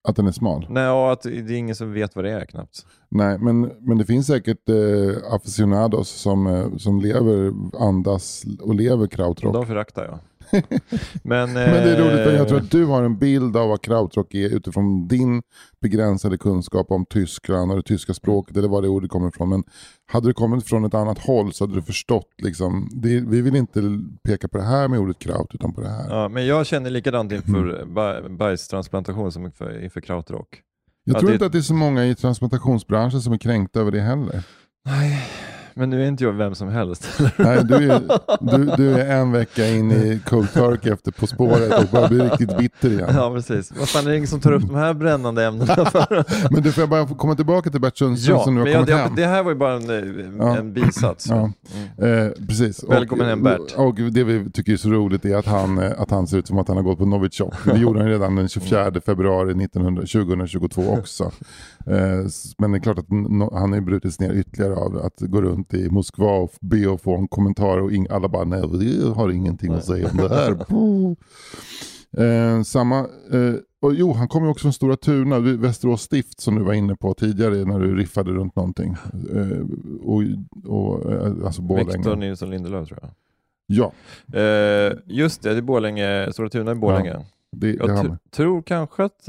att 0.07 0.15
den 0.15 0.27
är 0.27 0.31
smal. 0.31 0.65
Nej, 0.69 0.83
ja, 0.83 1.11
att 1.11 1.21
det 1.21 1.29
är 1.37 1.51
ingen 1.51 1.75
som 1.75 1.93
vet 1.93 2.15
vad 2.15 2.25
det 2.25 2.31
är 2.31 2.45
knappt. 2.45 2.85
Nej, 3.09 3.37
men, 3.39 3.61
men 3.79 3.97
det 3.97 4.05
finns 4.05 4.27
säkert 4.27 4.69
eh, 4.69 5.33
aficionados 5.33 6.09
som, 6.09 6.47
eh, 6.47 6.75
som 6.77 6.99
lever, 7.01 7.53
andas 7.79 8.43
och 8.61 8.75
lever 8.75 9.07
krautrock. 9.07 9.53
De 9.53 9.67
föraktar 9.67 10.05
jag. 10.05 10.19
men, 11.23 11.53
Men 11.53 11.53
det 11.53 11.91
är 11.95 11.97
roligt 12.01 12.23
för 12.23 12.33
jag 12.33 12.47
tror 12.47 12.57
eh, 12.59 12.63
att 12.63 12.71
du 12.71 12.85
har 12.85 13.03
en 13.03 13.17
bild 13.19 13.57
av 13.57 13.69
vad 13.69 13.81
krautrock 13.81 14.33
är 14.33 14.49
utifrån 14.55 15.07
din 15.07 15.41
begränsade 15.81 16.37
kunskap 16.37 16.91
om 16.91 17.05
Tyskland 17.05 17.71
och 17.71 17.77
det 17.77 17.83
tyska 17.83 18.13
språket 18.13 18.57
eller 18.57 18.67
var 18.67 18.81
det 18.81 18.87
ordet 18.87 19.09
kommer 19.09 19.27
ifrån. 19.27 19.49
Men 19.49 19.63
hade 20.11 20.27
det 20.29 20.33
kommit 20.33 20.65
från 20.67 20.85
ett 20.85 20.93
annat 20.93 21.19
håll 21.19 21.53
så 21.53 21.63
hade 21.63 21.75
du 21.75 21.81
förstått. 21.81 22.27
Liksom, 22.43 22.89
det, 22.91 23.19
vi 23.19 23.41
vill 23.41 23.55
inte 23.55 23.81
peka 24.23 24.47
på 24.47 24.57
det 24.57 24.63
här 24.63 24.87
med 24.87 24.99
ordet 24.99 25.19
kraut 25.19 25.47
utan 25.53 25.73
på 25.73 25.81
det 25.81 25.89
här. 25.89 26.09
Ja, 26.09 26.29
men 26.29 26.45
jag 26.45 26.65
känner 26.65 26.89
likadant 26.89 27.31
inför 27.31 27.81
Mm. 27.81 28.37
bajstransplantation 28.37 29.31
som 29.31 29.45
inför, 29.45 29.83
inför 29.83 30.01
krautrock. 30.01 30.47
Jag 31.03 31.15
Ja, 31.15 31.19
tror 31.19 31.29
det- 31.29 31.33
inte 31.33 31.45
att 31.45 31.51
det 31.51 31.57
är 31.57 31.61
så 31.61 31.73
många 31.73 32.05
i 32.05 32.15
transplantationsbranschen 32.15 33.21
som 33.21 33.33
är 33.33 33.37
kränkta 33.37 33.79
över 33.79 33.91
det 33.91 33.99
heller. 34.01 34.43
Nej, 34.85 35.23
men 35.73 35.89
nu 35.89 36.03
är 36.03 36.07
inte 36.07 36.23
jag 36.23 36.33
vem 36.33 36.55
som 36.55 36.69
helst. 36.69 37.07
Nej, 37.37 37.63
du, 37.63 37.91
är, 37.91 38.01
du, 38.39 38.71
du 38.77 38.93
är 38.93 39.15
en 39.15 39.31
vecka 39.31 39.67
in 39.67 39.91
i 39.91 40.19
cold 40.25 40.53
turkey 40.53 40.91
efter 40.93 41.11
På 41.11 41.27
spåret 41.27 41.83
och 41.83 41.89
börjar 41.91 42.07
bli 42.09 42.19
riktigt 42.19 42.57
bitter 42.57 42.89
igen. 42.89 43.09
ja, 43.13 43.33
precis. 43.33 43.71
Vad 43.79 43.89
fan 43.89 44.05
är 44.05 44.09
det 44.09 44.15
ingen 44.15 44.27
som 44.27 44.39
tar 44.39 44.51
upp 44.51 44.67
de 44.67 44.75
här 44.75 44.93
brännande 44.93 45.45
ämnena 45.45 45.75
för? 45.85 46.25
Men 46.53 46.63
du 46.63 46.71
får 46.71 46.81
jag 46.81 46.89
bara 46.89 47.07
komma 47.07 47.35
tillbaka 47.35 47.69
till 47.69 47.81
Bert 47.81 47.97
Sundström 47.97 48.37
ja, 48.37 48.43
som 48.43 48.55
nu 48.55 48.59
har 48.61 48.65
men 48.65 48.73
jag, 48.73 48.79
kommit 48.87 48.95
det, 48.95 49.03
hem. 49.03 49.15
det 49.15 49.25
här 49.25 49.43
var 49.43 49.51
ju 49.51 49.57
bara 49.57 49.73
en, 49.73 49.89
eh, 49.89 50.25
Ja. 50.39 50.57
en 50.57 50.73
bisats. 50.73 51.27
Ja. 51.29 51.51
Mm. 51.97 52.25
Eh, 52.27 52.31
precis. 52.47 52.83
Välkommen 52.89 53.25
och, 53.25 53.29
hem, 53.29 53.43
Bert. 53.43 53.73
Och 53.75 53.95
det 53.95 54.23
vi 54.23 54.51
tycker 54.51 54.73
är 54.73 54.77
så 54.77 54.89
roligt 54.89 55.25
är 55.25 55.35
att 55.35 55.45
han, 55.45 55.77
eh, 55.77 55.91
att 55.97 56.11
han 56.11 56.27
ser 56.27 56.37
ut 56.37 56.47
som 56.47 56.57
att 56.57 56.67
han 56.67 56.77
har 56.77 56.83
gått 56.83 56.97
på 56.97 57.05
Novichok. 57.05 57.53
Det 57.65 57.77
gjorde 57.79 57.99
han 57.99 58.09
redan 58.09 58.35
den 58.35 58.49
24 58.49 58.91
februari 59.05 59.53
1900, 59.63 60.01
2022 60.01 60.89
också. 60.89 61.31
Eh, 61.89 62.25
men 62.57 62.71
det 62.71 62.77
är 62.77 62.79
klart 62.79 62.99
att 62.99 63.09
han 63.53 63.73
har 63.73 63.81
brutits 63.81 64.19
ner 64.19 64.33
ytterligare 64.33 64.75
av 64.75 64.97
att 64.97 65.19
gå 65.19 65.41
runt 65.41 65.73
i 65.73 65.89
Moskva 65.89 66.31
och 66.31 66.51
be 66.61 66.93
att 66.93 67.01
få 67.01 67.15
en 67.17 67.27
kommentar 67.27 67.77
och 67.77 67.91
alla 68.09 68.27
bara 68.27 68.43
nej, 68.43 68.63
vi 68.73 69.09
har 69.09 69.29
ingenting 69.31 69.73
att 69.73 69.85
säga 69.85 70.09
om 70.11 70.17
det 70.17 70.29
här. 70.29 70.57
Eh, 72.17 72.63
samma, 72.63 72.99
eh, 72.99 73.53
och 73.81 73.93
jo, 73.93 74.13
han 74.13 74.27
kommer 74.27 74.49
också 74.49 74.61
från 74.61 74.73
Stora 74.73 74.95
Tuna, 74.97 75.39
Västerås 75.39 76.01
stift 76.01 76.39
som 76.39 76.55
du 76.55 76.63
var 76.63 76.73
inne 76.73 76.95
på 76.95 77.13
tidigare 77.13 77.65
när 77.65 77.79
du 77.79 77.95
riffade 77.95 78.31
runt 78.31 78.55
någonting. 78.55 78.95
Eh, 79.35 79.59
och, 80.01 80.23
och, 80.65 81.11
eh, 81.11 81.45
alltså 81.45 81.61
Borlänge. 81.61 81.91
Victor 81.97 82.15
Nilsson 82.15 82.49
Lindelöf 82.49 82.87
tror 82.87 82.99
jag. 83.01 83.11
Ja, 83.71 83.91
Eh, 84.39 84.93
just 85.05 85.41
det, 85.41 85.49
det 85.49 85.57
är 85.57 85.61
Borlänge, 85.61 86.29
Stora 86.33 86.49
Tuna 86.49 86.71
i 86.71 86.75
Borlänge. 86.75 87.13
det, 87.51 87.71
det 87.71 87.77
Jag 87.77 87.89
tr- 87.89 88.17
tror 88.31 88.61
kanske 88.61 89.03
att 89.03 89.27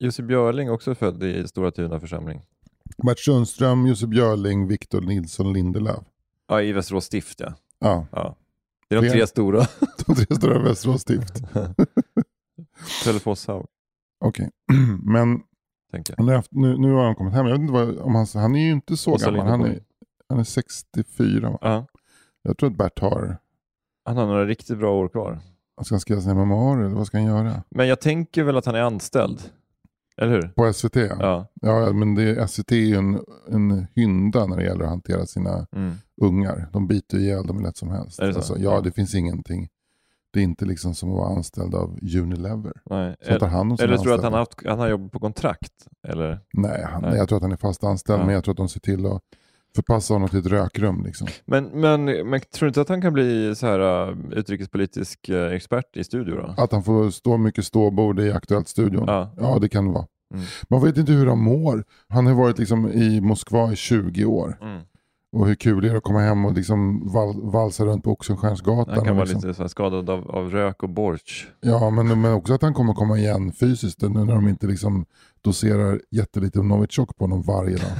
Jussi 0.00 0.22
Björling 0.22 0.70
också 0.70 0.94
född 0.94 1.22
i 1.22 1.48
Stora 1.48 1.70
Tuna 1.70 2.00
församling. 2.00 2.42
Bert 3.06 3.18
Sundström, 3.18 3.86
Jussi 3.86 4.06
Björling, 4.06 4.66
Victor 4.68 5.00
Nilsson 5.00 5.52
Lindelöf. 5.52 6.04
Ja, 6.48 6.62
i 6.62 6.72
Västerås 6.72 7.04
stift 7.04 7.40
ja. 7.40 7.54
Ja, 7.78 8.06
ja. 8.12 8.36
Det 8.88 8.94
är 8.94 9.02
de 9.02 9.08
Fler? 9.08 9.18
tre 9.18 9.26
stora. 9.26 9.66
de 10.06 10.14
tre 10.14 10.36
stora 10.36 10.58
Västerås 10.58 11.00
stift. 11.00 11.34
Trelleforshaug, 13.04 13.66
Okej, 14.24 14.50
men 15.04 15.42
har 16.16 16.34
haft, 16.34 16.52
nu, 16.52 16.78
nu 16.78 16.92
har 16.92 17.04
han 17.04 17.14
kommit 17.14 17.34
hem. 17.34 17.46
Jag 17.46 17.52
vet 17.52 17.60
inte 17.60 17.72
vad, 17.72 17.98
om 17.98 18.14
han, 18.14 18.26
han 18.34 18.56
är 18.56 18.60
ju 18.60 18.72
inte 18.72 18.96
så 18.96 19.16
gammal. 19.16 19.46
Han 19.46 19.64
är, 19.64 19.80
han 20.28 20.38
är 20.38 20.44
64. 20.44 21.50
Va? 21.50 21.58
Ja. 21.62 21.86
Jag 22.42 22.58
tror 22.58 22.70
att 22.70 22.76
Bert 22.76 22.98
har, 22.98 23.36
Han 24.04 24.16
har 24.16 24.26
några 24.26 24.46
riktigt 24.46 24.78
bra 24.78 24.94
år 24.94 25.08
kvar. 25.08 25.40
ska 25.82 25.94
han 25.94 26.00
skriva 26.00 26.20
sina 26.20 26.34
memoarer 26.34 26.84
eller 26.84 26.96
vad 26.96 27.06
ska 27.06 27.16
han 27.16 27.26
göra? 27.26 27.62
Men 27.70 27.88
jag 27.88 28.00
tänker 28.00 28.42
väl 28.44 28.56
att 28.56 28.66
han 28.66 28.74
är 28.74 28.80
anställd. 28.80 29.42
Eller 30.22 30.32
hur? 30.32 30.42
På 30.48 30.72
SVT? 30.72 30.96
Ja, 30.96 31.46
Ja. 31.60 31.92
men 31.92 32.14
det, 32.14 32.48
SVT 32.50 32.72
är 32.72 32.76
ju 32.76 32.94
en, 32.96 33.20
en 33.48 33.86
hynda 33.94 34.46
när 34.46 34.56
det 34.56 34.64
gäller 34.64 34.84
att 34.84 34.90
hantera 34.90 35.26
sina 35.26 35.66
Mm. 35.76 35.94
ungar. 36.22 36.68
De 36.72 36.86
biter 36.86 37.18
ihjäl 37.18 37.46
dem 37.46 37.56
hur 37.56 37.64
lätt 37.64 37.76
som 37.76 37.88
helst. 37.90 38.18
Är 38.20 38.26
det 38.26 38.32
så? 38.32 38.38
Alltså, 38.38 38.58
ja, 38.58 38.80
det 38.80 38.92
finns 38.92 39.14
ingenting. 39.14 39.68
Det 40.32 40.40
är 40.40 40.44
inte 40.44 40.64
liksom 40.64 40.94
som 40.94 41.10
att 41.10 41.16
vara 41.16 41.36
anställd 41.36 41.74
av 41.74 41.98
Unilever. 42.16 42.72
Nej. 42.90 43.16
Som 43.26 43.38
tar 43.38 43.46
hand 43.48 43.72
om 43.72 43.78
Eller 43.80 43.96
tror 43.96 44.08
du 44.12 44.14
att 44.14 44.22
han 44.24 44.32
haft, 44.32 44.66
han 44.66 44.78
har 44.78 44.88
jobbat 44.88 45.12
på 45.12 45.18
kontrakt? 45.20 45.72
Eller? 46.08 46.40
Nej, 46.52 46.84
han, 46.90 47.02
Nej. 47.02 47.16
jag 47.16 47.28
tror 47.28 47.36
att 47.36 47.42
han 47.42 47.52
är 47.52 47.56
fast 47.56 47.84
anställd, 47.84 48.20
Ja. 48.20 48.24
men 48.26 48.34
jag 48.34 48.44
tror 48.44 48.52
att 48.52 48.56
de 48.56 48.68
ser 48.68 48.80
till 48.80 49.06
att 49.06 49.22
förpassa 49.74 50.14
honom 50.14 50.28
till 50.28 50.38
ett 50.38 50.46
rökrum. 50.46 51.04
Liksom. 51.04 51.26
Men, 51.44 51.64
men, 51.64 52.04
men 52.04 52.40
tror 52.40 52.60
du 52.60 52.66
inte 52.66 52.80
att 52.80 52.88
han 52.88 53.02
kan 53.02 53.12
bli 53.12 53.54
så 53.56 53.66
här, 53.66 54.08
uh, 54.08 54.16
utrikespolitisk 54.32 55.28
uh, 55.28 55.52
expert 55.52 55.96
i 55.96 56.04
studio 56.04 56.34
då? 56.34 56.54
Att 56.62 56.72
han 56.72 56.82
får 56.82 57.10
stå 57.10 57.36
mycket 57.36 57.64
ståbord 57.64 58.20
i 58.20 58.32
Aktuellt-studion. 58.32 59.04
Ja. 59.06 59.34
Ja, 59.36 59.58
det 59.58 59.68
kan 59.68 59.86
det 59.86 59.92
vara. 59.92 60.06
Mm. 60.34 60.46
Man 60.68 60.82
vet 60.84 60.96
inte 60.96 61.12
hur 61.12 61.26
han 61.26 61.38
mår. 61.38 61.84
Han 62.08 62.26
har 62.26 62.34
varit 62.34 62.58
liksom 62.58 62.92
i 62.92 63.20
Moskva 63.20 63.72
i 63.72 63.76
20 63.76 64.24
år. 64.24 64.58
Mm. 64.62 64.82
Och 65.34 65.46
hur 65.46 65.54
kul 65.54 65.82
det 65.82 65.90
är 65.90 65.96
att 65.96 66.02
komma 66.02 66.20
hem 66.20 66.44
och 66.44 66.52
liksom 66.52 67.08
val, 67.12 67.50
valsa 67.50 67.84
runt 67.84 68.04
på 68.04 68.12
Oxenstiernsgatan. 68.12 68.94
Han 68.94 69.04
kan 69.04 69.16
vara 69.16 69.24
liksom. 69.24 69.48
lite 69.48 69.62
så 69.62 69.68
skadad 69.68 70.10
av, 70.10 70.30
av 70.30 70.50
rök 70.50 70.82
och 70.82 70.88
bortsch. 70.88 71.48
Ja, 71.60 71.90
men, 71.90 72.20
men 72.20 72.32
också 72.32 72.54
att 72.54 72.62
han 72.62 72.74
kommer 72.74 72.94
komma 72.94 73.18
igen 73.18 73.52
fysiskt 73.52 74.02
nu 74.02 74.08
när 74.08 74.34
de 74.34 74.48
inte 74.48 74.66
liksom 74.66 75.06
doserar 75.44 76.00
jättelite 76.10 76.62
Novichok 76.62 77.16
på 77.16 77.24
honom 77.24 77.42
varje 77.42 77.76
dag. 77.76 77.92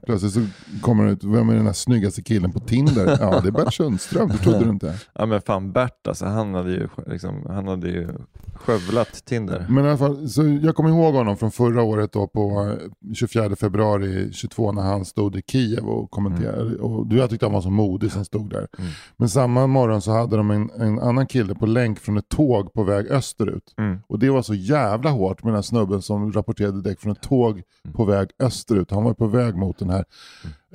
Plötsligt 0.06 0.32
så 0.32 0.46
kommer 0.80 1.04
det 1.04 1.10
ut, 1.10 1.24
vem 1.24 1.48
är 1.48 1.54
den 1.54 1.64
där 1.64 1.72
snyggaste 1.72 2.22
killen 2.22 2.52
på 2.52 2.60
Tinder? 2.60 3.18
Ja, 3.20 3.40
det 3.40 3.48
är 3.48 3.52
Bert 3.52 3.74
Sundström, 3.74 4.28
det 4.28 4.38
trodde 4.38 4.64
du 4.64 4.70
inte. 4.70 4.94
Ja 5.12 5.26
men 5.26 5.40
fan 5.40 5.72
Bert 5.72 6.06
alltså, 6.06 6.26
han 6.26 6.54
hade 6.54 6.70
ju, 6.70 6.88
liksom, 7.06 7.46
han 7.48 7.68
hade 7.68 7.88
ju 7.88 8.08
skövlat 8.54 9.24
Tinder. 9.24 9.66
Men 9.68 9.84
i 9.84 9.88
alla 9.88 9.98
fall, 9.98 10.28
så 10.28 10.58
jag 10.62 10.74
kommer 10.74 10.90
ihåg 10.90 11.14
honom 11.14 11.36
från 11.36 11.50
förra 11.50 11.82
året 11.82 12.12
då 12.12 12.26
på 12.26 12.76
eh, 13.10 13.14
24 13.14 13.56
februari 13.56 14.32
22 14.32 14.72
när 14.72 14.82
han 14.82 15.04
stod 15.04 15.36
i 15.36 15.42
Kiev 15.46 15.84
och 15.84 16.10
kommenterade. 16.10 16.76
Och 16.76 17.06
du, 17.06 17.16
jag 17.16 17.30
tyckte 17.30 17.46
han 17.46 17.52
var 17.52 17.60
så 17.60 17.70
modig 17.70 18.12
som 18.12 18.24
stod 18.24 18.50
där. 18.50 18.68
Mm. 18.78 18.90
Men 19.16 19.28
samma 19.28 19.66
morgon 19.66 20.02
så 20.02 20.12
hade 20.12 20.36
de 20.36 20.50
en, 20.50 20.70
en 20.70 20.98
annan 20.98 21.26
kille 21.26 21.54
på 21.54 21.66
länk 21.66 21.98
från 21.98 22.18
ett 22.18 22.28
tåg 22.28 22.72
på 22.72 22.82
väg 22.82 23.06
österut. 23.10 23.74
Mm. 23.78 23.98
Och 24.06 24.18
det 24.18 24.30
var 24.30 24.42
så 24.42 24.54
jävla 24.54 25.10
hårt 25.10 25.42
med 25.42 25.50
den 25.50 25.56
här 25.56 25.62
snubben 25.82 26.02
som 26.02 26.32
rapporterade 26.32 26.82
direkt 26.82 27.00
från 27.02 27.12
ett 27.12 27.22
tåg 27.22 27.50
Mm. 27.84 27.94
på 27.96 28.04
väg 28.04 28.28
österut. 28.38 28.90
Han 28.90 29.04
var 29.04 29.14
på 29.14 29.26
väg 29.26 29.54
mot 29.56 29.78
den 29.78 29.90
här, 29.90 30.04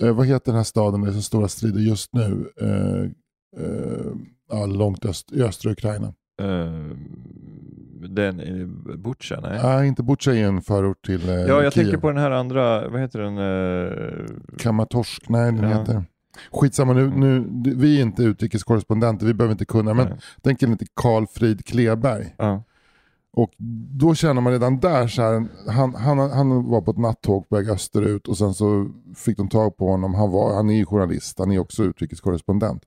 eh, 0.01 0.11
vad 0.15 0.25
heter 0.27 0.45
den 0.51 0.55
här 0.55 0.63
staden 0.63 1.03
är 1.03 1.11
så 1.11 1.21
stora 1.21 1.47
strider 1.47 1.79
just 1.79 2.13
nu? 2.13 2.51
Eh, 2.61 3.03
eh, 4.61 4.67
långt 4.67 5.05
öst, 5.05 5.31
i 5.31 5.41
östra 5.43 5.71
Ukraina. 5.71 6.13
Uh, 6.41 6.91
den 8.09 8.41
i 8.41 8.65
Butja, 8.97 9.39
nej? 9.41 9.59
Nej, 9.63 9.87
inte 9.87 10.03
Butja 10.03 10.33
är 10.35 10.43
en 10.43 10.61
förort 10.61 11.05
till 11.05 11.29
eh, 11.29 11.35
ja, 11.35 11.63
jag 11.63 11.73
Kiev. 11.73 11.83
tänker 11.83 11.97
på 11.97 12.07
den 12.07 12.17
här 12.17 12.31
andra, 12.31 12.89
vad 12.89 13.01
heter 13.01 13.19
den? 13.19 13.37
Uh, 13.37 14.27
Kramatorsk, 14.57 15.29
nej 15.29 15.51
den 15.51 15.69
Ja. 15.69 15.79
heter. 15.79 16.03
Skitsamma 16.51 16.93
nu, 16.93 17.09
nu, 17.09 17.45
vi 17.75 17.97
är 17.97 18.01
inte 18.01 18.23
utrikeskorrespondenter, 18.23 19.25
vi 19.25 19.33
behöver 19.33 19.51
inte 19.51 19.65
kunna. 19.65 19.93
Men 19.93 20.07
nej. 20.09 20.17
den 20.41 20.55
killen 20.55 20.73
heter 20.73 20.87
Carl 21.01 21.25
Frid 21.27 21.65
Kleberg. 21.65 22.35
Ja. 22.37 22.63
Och 23.37 23.51
då 23.99 24.15
känner 24.15 24.41
man 24.41 24.53
redan 24.53 24.79
där 24.79 25.07
så 25.07 25.21
här, 25.21 25.47
han, 25.71 25.95
han, 25.95 26.19
han 26.19 26.69
var 26.69 26.81
på 26.81 26.91
ett 26.91 26.97
nattåg 26.97 27.49
på 27.49 27.55
väg 27.55 27.69
österut 27.69 28.27
och 28.27 28.37
sen 28.37 28.53
så 28.53 28.89
fick 29.15 29.37
de 29.37 29.49
tag 29.49 29.77
på 29.77 29.87
honom. 29.87 30.13
Han, 30.13 30.31
var, 30.31 30.55
han 30.55 30.69
är 30.69 30.73
ju 30.73 30.85
journalist, 30.85 31.39
han 31.39 31.51
är 31.51 31.59
också 31.59 31.83
utrikeskorrespondent. 31.83 32.83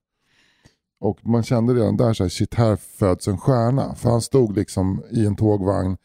Och 1.01 1.27
man 1.27 1.43
kände 1.43 1.75
redan 1.75 1.97
där 1.97 2.13
så 2.13 2.25
här, 2.25 2.29
shit 2.29 2.55
här 2.55 2.77
föds 2.77 3.29
en 3.29 3.39
stjärna. 3.39 3.95
För 3.95 4.11
han 4.11 4.21
stod 4.21 4.57
liksom 4.57 5.03
i 5.11 5.27
en 5.27 5.37
tågvagn 5.37 5.97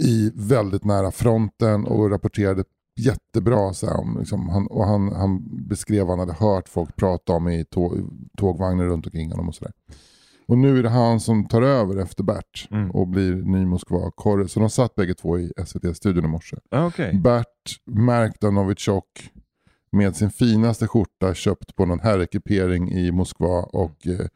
i 0.00 0.32
väldigt 0.34 0.84
nära 0.84 1.10
fronten 1.10 1.86
och 1.86 2.10
rapporterade 2.10 2.64
jättebra. 3.00 3.74
Så 3.74 3.86
här, 3.86 4.00
om, 4.00 4.16
liksom, 4.18 4.48
han, 4.48 4.66
och 4.66 4.86
han, 4.86 5.12
han 5.12 5.42
beskrev 5.68 6.06
vad 6.06 6.18
han 6.18 6.28
hade 6.28 6.46
hört 6.46 6.68
folk 6.68 6.96
prata 6.96 7.32
om 7.32 7.48
i 7.48 7.64
tåg, 7.64 7.92
tågvagnar 8.38 8.84
runt 8.84 9.06
omkring 9.06 9.30
honom 9.30 9.48
och 9.48 9.54
sådär. 9.54 9.72
Och 10.46 10.58
nu 10.58 10.78
är 10.78 10.82
det 10.82 10.88
han 10.88 11.20
som 11.20 11.46
tar 11.48 11.62
över 11.62 11.96
efter 11.96 12.22
Bert 12.24 12.68
Mm. 12.70 12.90
och 12.90 13.08
blir 13.08 13.34
ny 13.34 13.66
Moskva-korre. 13.66 14.48
Så 14.48 14.60
de 14.60 14.70
satt 14.70 14.94
bägge 14.94 15.14
två 15.14 15.38
i 15.38 15.52
SVT-studion 15.66 16.24
i 16.24 16.28
morse. 16.28 16.56
Ah, 16.70 16.86
Okej. 16.86 17.14
Bert 17.24 17.80
märkt 17.86 18.44
av 18.44 18.52
Novichok 18.52 19.30
med 19.92 20.16
sin 20.16 20.30
finaste 20.30 20.88
skjorta 20.88 21.34
köpt 21.34 21.76
på 21.76 21.86
någon 21.86 22.00
herrekipering 22.00 22.92
i 22.92 23.12
Moskva 23.12 23.62
och 23.62 24.06
eh, 24.06 24.26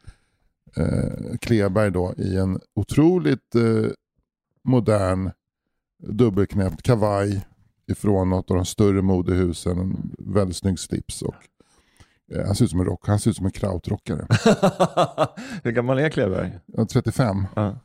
eh, 0.84 1.36
Kleberg 1.40 1.90
då 1.90 2.14
i 2.16 2.36
en 2.36 2.60
otroligt 2.74 3.54
eh, 3.54 3.90
modern 4.64 5.30
dubbelknäppt 6.02 6.82
kavaj 6.82 7.46
ifrån 7.90 8.30
något 8.30 8.50
av 8.50 8.56
de 8.56 8.64
större 8.66 9.02
modehusen. 9.02 9.78
En 9.78 10.14
väldigt 10.18 10.56
snygg 10.56 10.78
slips 10.78 11.22
och 11.22 11.34
han 12.46 12.54
ser 12.54 12.64
ut 12.64 12.70
som 12.70 12.80
en 12.80 12.86
rock, 12.86 13.06
han 13.06 13.18
ser 13.18 13.30
ut 13.30 13.36
som 13.36 13.46
en 13.46 13.52
krautrockare. 13.52 14.26
Hur 15.62 15.70
gammal 15.72 15.98
är 15.98 16.08
Kleberg? 16.08 16.58
Ja, 16.66 16.86
35. 16.86 17.46
Ja. 17.56 17.76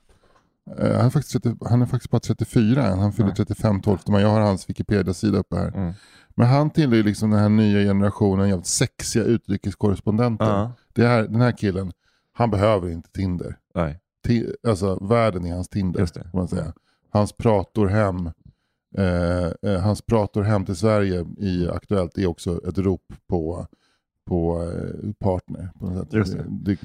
Eh, 0.79 0.95
han, 0.95 1.05
är 1.05 1.09
faktiskt 1.09 1.43
30, 1.43 1.57
han 1.69 1.81
är 1.81 1.85
faktiskt 1.85 2.11
bara 2.11 2.19
34 2.19 2.87
än. 2.87 2.99
Han 2.99 3.13
fyller 3.13 3.27
Nej. 3.27 3.35
35 3.35 3.81
12 3.81 3.97
men 4.07 4.21
jag 4.21 4.29
har 4.29 4.39
hans 4.41 4.69
Wikipedia-sida 4.69 5.37
uppe 5.37 5.55
här. 5.55 5.67
Mm. 5.67 5.93
Men 6.35 6.47
han 6.47 6.69
tillhör 6.69 7.03
liksom 7.03 7.31
den 7.31 7.39
här 7.39 7.49
nya 7.49 7.83
generationen 7.83 8.49
jävligt 8.49 8.67
sexiga 8.67 9.23
utrikeskorrespondenter. 9.23 10.71
Det 10.93 11.07
här, 11.07 11.23
den 11.23 11.41
här 11.41 11.51
killen, 11.51 11.91
han 12.33 12.51
behöver 12.51 12.89
inte 12.89 13.11
Tinder. 13.11 13.57
Nej, 13.75 13.99
Ti- 14.27 14.53
alltså 14.67 15.07
världen 15.07 15.45
är 15.45 15.53
hans 15.53 15.69
Tinder. 15.69 15.99
Just 15.99 16.13
det. 16.13 16.29
Man 16.33 16.47
säga. 16.47 16.73
Hans 17.09 17.33
prator 17.33 17.87
hem 17.87 18.31
eh, 18.97 19.71
eh, 19.71 19.81
hans 19.81 20.01
prator 20.01 20.43
hem 20.43 20.65
till 20.65 20.75
Sverige 20.75 21.25
i 21.37 21.69
Aktuellt 21.69 22.17
är 22.17 22.27
också 22.27 22.67
ett 22.69 22.77
rop 22.77 23.13
på, 23.27 23.67
på 24.29 24.63
eh, 24.63 25.11
partner. 25.19 25.69
På 25.79 25.85
något 25.85 25.97
sätt. 26.03 26.13
Just 26.13 26.33
det. 26.33 26.45
Det, 26.49 26.77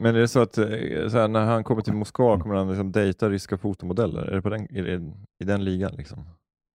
Men 0.00 0.16
är 0.16 0.20
det 0.20 0.28
så 0.28 0.40
att 0.40 0.58
eh, 0.58 0.64
så 1.10 1.18
här, 1.18 1.28
när 1.28 1.44
han 1.44 1.64
kommer 1.64 1.82
till 1.82 1.92
Moskva 1.94 2.40
kommer 2.40 2.54
han 2.54 2.68
liksom 2.68 2.92
dejta 2.92 3.30
ryska 3.30 3.58
fotomodeller? 3.58 4.22
Är 4.22 4.34
det, 4.34 4.42
på 4.42 4.48
den, 4.50 4.76
är 4.76 4.82
det 4.82 5.12
i 5.42 5.44
den 5.44 5.64
ligan? 5.64 5.92
Liksom? 5.96 6.24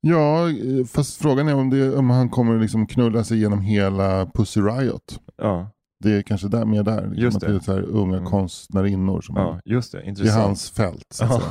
ja, 0.08 0.50
eh, 0.50 0.86
fast 0.86 1.22
frågan 1.22 1.48
är 1.48 1.56
om, 1.56 1.70
det, 1.70 1.96
om 1.96 2.10
han 2.10 2.30
kommer 2.30 2.60
liksom 2.60 2.88
knulla 2.88 3.24
sig 3.24 3.38
igenom 3.38 3.62
hela 3.62 4.26
Pussy 4.34 4.62
Riot. 4.62 5.20
Ja, 5.38 5.70
Det 6.04 6.12
är 6.12 6.22
kanske 6.22 6.48
där, 6.48 6.66
mer 6.66 6.84
där. 6.84 7.02
Liksom 7.02 7.24
Just 7.24 7.40
det. 7.40 7.48
det 7.48 7.56
är 7.56 7.60
så 7.60 7.74
här 7.74 7.82
unga 7.82 8.18
Mm. 8.18 8.30
konstnärinnor 8.30 9.22
som 9.22 9.36
ja 9.36 9.60
just 9.66 9.92
det. 9.92 10.04
Intressant. 10.06 10.44
hans 10.46 10.72
fält. 10.72 11.06
Så 11.14 11.42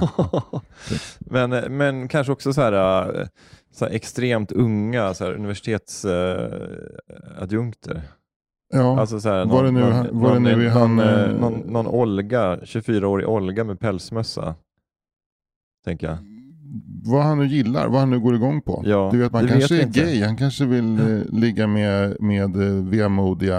men, 1.20 1.50
men 1.76 2.08
kanske 2.08 2.32
också 2.32 2.52
så 2.52 2.60
här, 2.60 3.28
så 3.72 3.84
här 3.84 3.92
extremt 3.92 4.52
unga 4.52 5.14
så 5.14 5.24
här, 5.24 5.32
universitetsadjunkter. 5.32 8.02
Ja. 8.74 9.00
alltså 9.00 9.20
så 9.20 9.28
här, 9.28 9.44
var 9.46 9.64
det 9.64 9.70
nu, 9.70 9.80
någon, 9.80 9.92
var 10.20 10.34
det 10.34 10.40
någon, 10.40 10.42
nu 10.42 10.68
någon, 10.68 10.98
han... 10.98 10.98
eh, 11.00 11.40
någon, 11.40 11.52
någon 11.58 11.86
Olga, 11.86 12.56
24-årig 12.56 13.28
Olga 13.28 13.64
med 13.64 13.80
pälsmössa. 13.80 14.54
Tänker 15.84 16.06
jag. 16.06 16.16
Vad 17.04 17.22
han 17.22 17.38
nu 17.38 17.46
gillar, 17.46 17.88
vad 17.88 18.00
han 18.00 18.10
nu 18.10 18.20
går 18.20 18.34
igång 18.34 18.62
på. 18.62 18.82
Ja, 18.86 19.08
du 19.12 19.18
vet, 19.18 19.32
man 19.32 19.48
kanske 19.48 19.74
vet 19.74 19.82
är 19.82 19.86
inte. 19.86 20.00
gay, 20.00 20.22
han 20.24 20.36
kanske 20.36 20.64
vill 20.64 20.98
eh, 21.00 21.18
ligga 21.32 21.66
med, 21.66 22.16
med 22.20 22.56
eh, 22.56 22.84
vemodiga 22.84 23.58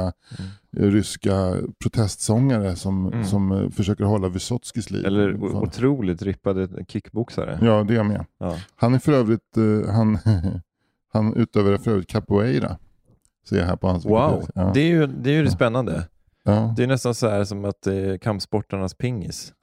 Mm. 0.77 0.87
eh, 0.89 0.91
ryska 0.93 1.55
protestsångare 1.83 2.75
som, 2.75 3.07
Mm. 3.07 3.23
som 3.25 3.51
eh, 3.51 3.69
försöker 3.69 4.03
hålla 4.03 4.29
Vysotskis 4.29 4.91
liv. 4.91 5.05
Eller 5.05 5.43
otroligt 5.43 6.21
rippade 6.21 6.67
kickboxare. 6.87 7.59
Ja, 7.61 7.83
det 7.83 7.93
är 7.93 7.97
jag 7.97 8.05
med. 8.05 8.25
Ja. 8.39 8.55
Han 8.75 8.93
är 8.93 8.99
för 8.99 9.11
övrigt, 9.13 9.57
eh, 9.57 9.93
han, 9.93 10.17
han 11.13 11.33
utövar 11.35 11.77
för 11.77 11.91
övrigt 11.91 12.07
capoeira. 12.09 12.77
Ser 13.49 13.57
jag 13.57 13.65
här 13.65 13.75
på 13.75 13.87
hans 13.87 14.05
Wow, 14.05 14.47
ja. 14.55 14.71
det 14.73 14.79
är 14.79 14.87
ju 14.87 15.07
det, 15.07 15.29
är 15.29 15.33
ju 15.33 15.43
det 15.43 15.51
spännande. 15.51 16.07
ja. 16.43 16.73
Det 16.77 16.83
är 16.83 16.87
nästan 16.87 17.15
så 17.15 17.29
här 17.29 17.43
som 17.43 17.65
att 17.65 17.81
det 17.81 17.95
är 17.95 18.17
kampsportarnas 18.17 18.93
pingis. 18.93 19.53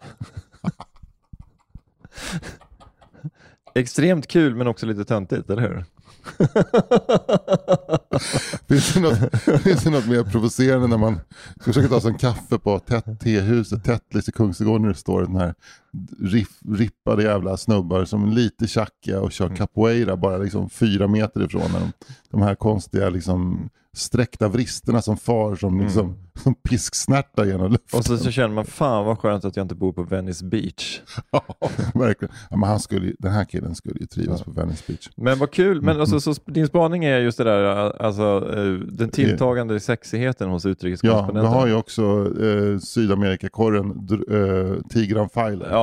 Extremt 3.74 4.26
kul 4.26 4.54
men 4.54 4.66
också 4.66 4.86
lite 4.86 5.04
töntigt, 5.04 5.50
eller 5.50 5.62
hur? 5.62 5.84
Finns, 8.68 8.94
det 8.94 9.00
något, 9.00 9.18
finns 9.62 9.84
det 9.84 9.90
något 9.90 10.06
mer 10.08 10.24
provocerande 10.24 10.86
när 10.86 10.98
man 10.98 11.20
ska 11.60 11.72
försöka 11.72 11.88
ta 11.88 12.00
sig 12.00 12.10
en 12.10 12.18
kaffe 12.18 12.58
på 12.58 12.78
Tet- 12.78 13.20
tehuset 13.20 13.84
Tettlis 13.84 14.28
i 14.28 14.32
Kungsträdgården 14.32 14.82
när 14.82 14.88
det 14.88 14.94
står 14.94 15.22
den 15.22 15.36
här 15.36 15.54
riff, 16.20 16.48
rippade 16.68 17.22
jävla 17.22 17.56
snubbar 17.56 18.04
som 18.04 18.28
är 18.28 18.34
lite 18.34 18.66
tjackiga 18.66 19.20
och 19.20 19.32
kör 19.32 19.56
capoeira 19.56 20.16
bara 20.16 20.38
liksom 20.38 20.70
fyra 20.70 21.08
meter 21.08 21.44
ifrån. 21.44 21.62
När 21.72 21.92
de, 22.30 22.42
här 22.42 22.54
konstiga 22.54 23.10
liksom 23.10 23.68
sträckta 23.96 24.48
vristerna 24.48 25.02
som 25.02 25.16
far 25.16 25.56
som, 25.56 25.80
liksom, 25.80 26.16
som 26.42 26.54
pisksnärtar 26.54 27.44
genom 27.44 27.72
luften. 27.72 27.98
Och 27.98 28.04
så, 28.04 28.16
så 28.18 28.30
känner 28.30 28.54
man, 28.54 28.64
fan 28.64 29.04
vad 29.04 29.18
skönt 29.18 29.44
att 29.44 29.56
jag 29.56 29.64
inte 29.64 29.74
bor 29.74 29.92
på 29.92 30.02
Venice 30.02 30.44
Beach. 30.44 31.00
Ja, 31.30 31.44
verkligen. 31.94 32.34
Ja, 32.50 32.56
men 32.56 32.68
han 32.68 32.80
skulle, 32.80 33.12
den 33.18 33.32
här 33.32 33.44
killen 33.44 33.74
skulle 33.74 34.00
ju 34.00 34.06
trivas 34.06 34.42
på 34.42 34.50
Venice 34.50 34.84
Beach. 34.86 35.08
Men 35.16 35.38
vad 35.38 35.50
kul, 35.50 35.72
Mm, 35.72 35.84
men 35.84 36.00
alltså, 36.00 36.20
så 36.20 36.34
din 36.46 36.66
spaning 36.66 37.04
är 37.04 37.20
just 37.20 37.38
det 37.38 37.44
där, 37.44 37.64
alltså 38.02 38.52
eh, 38.56 38.72
den 38.72 39.08
tilltagande 39.10 39.80
sexigheten 39.80 40.50
hos 40.50 40.64
Ja, 40.64 40.68
vi 40.68 40.72
utrikeskorrespondenten. 40.72 41.52
har 41.52 41.66
ju 41.66 41.74
också 41.74 42.02
eh, 42.44 42.78
Sydamerikakorren 42.78 44.08
eh, 44.30 44.82
Tigran 44.88 45.28
Filer. 45.28 45.68
Ja, 45.70 45.81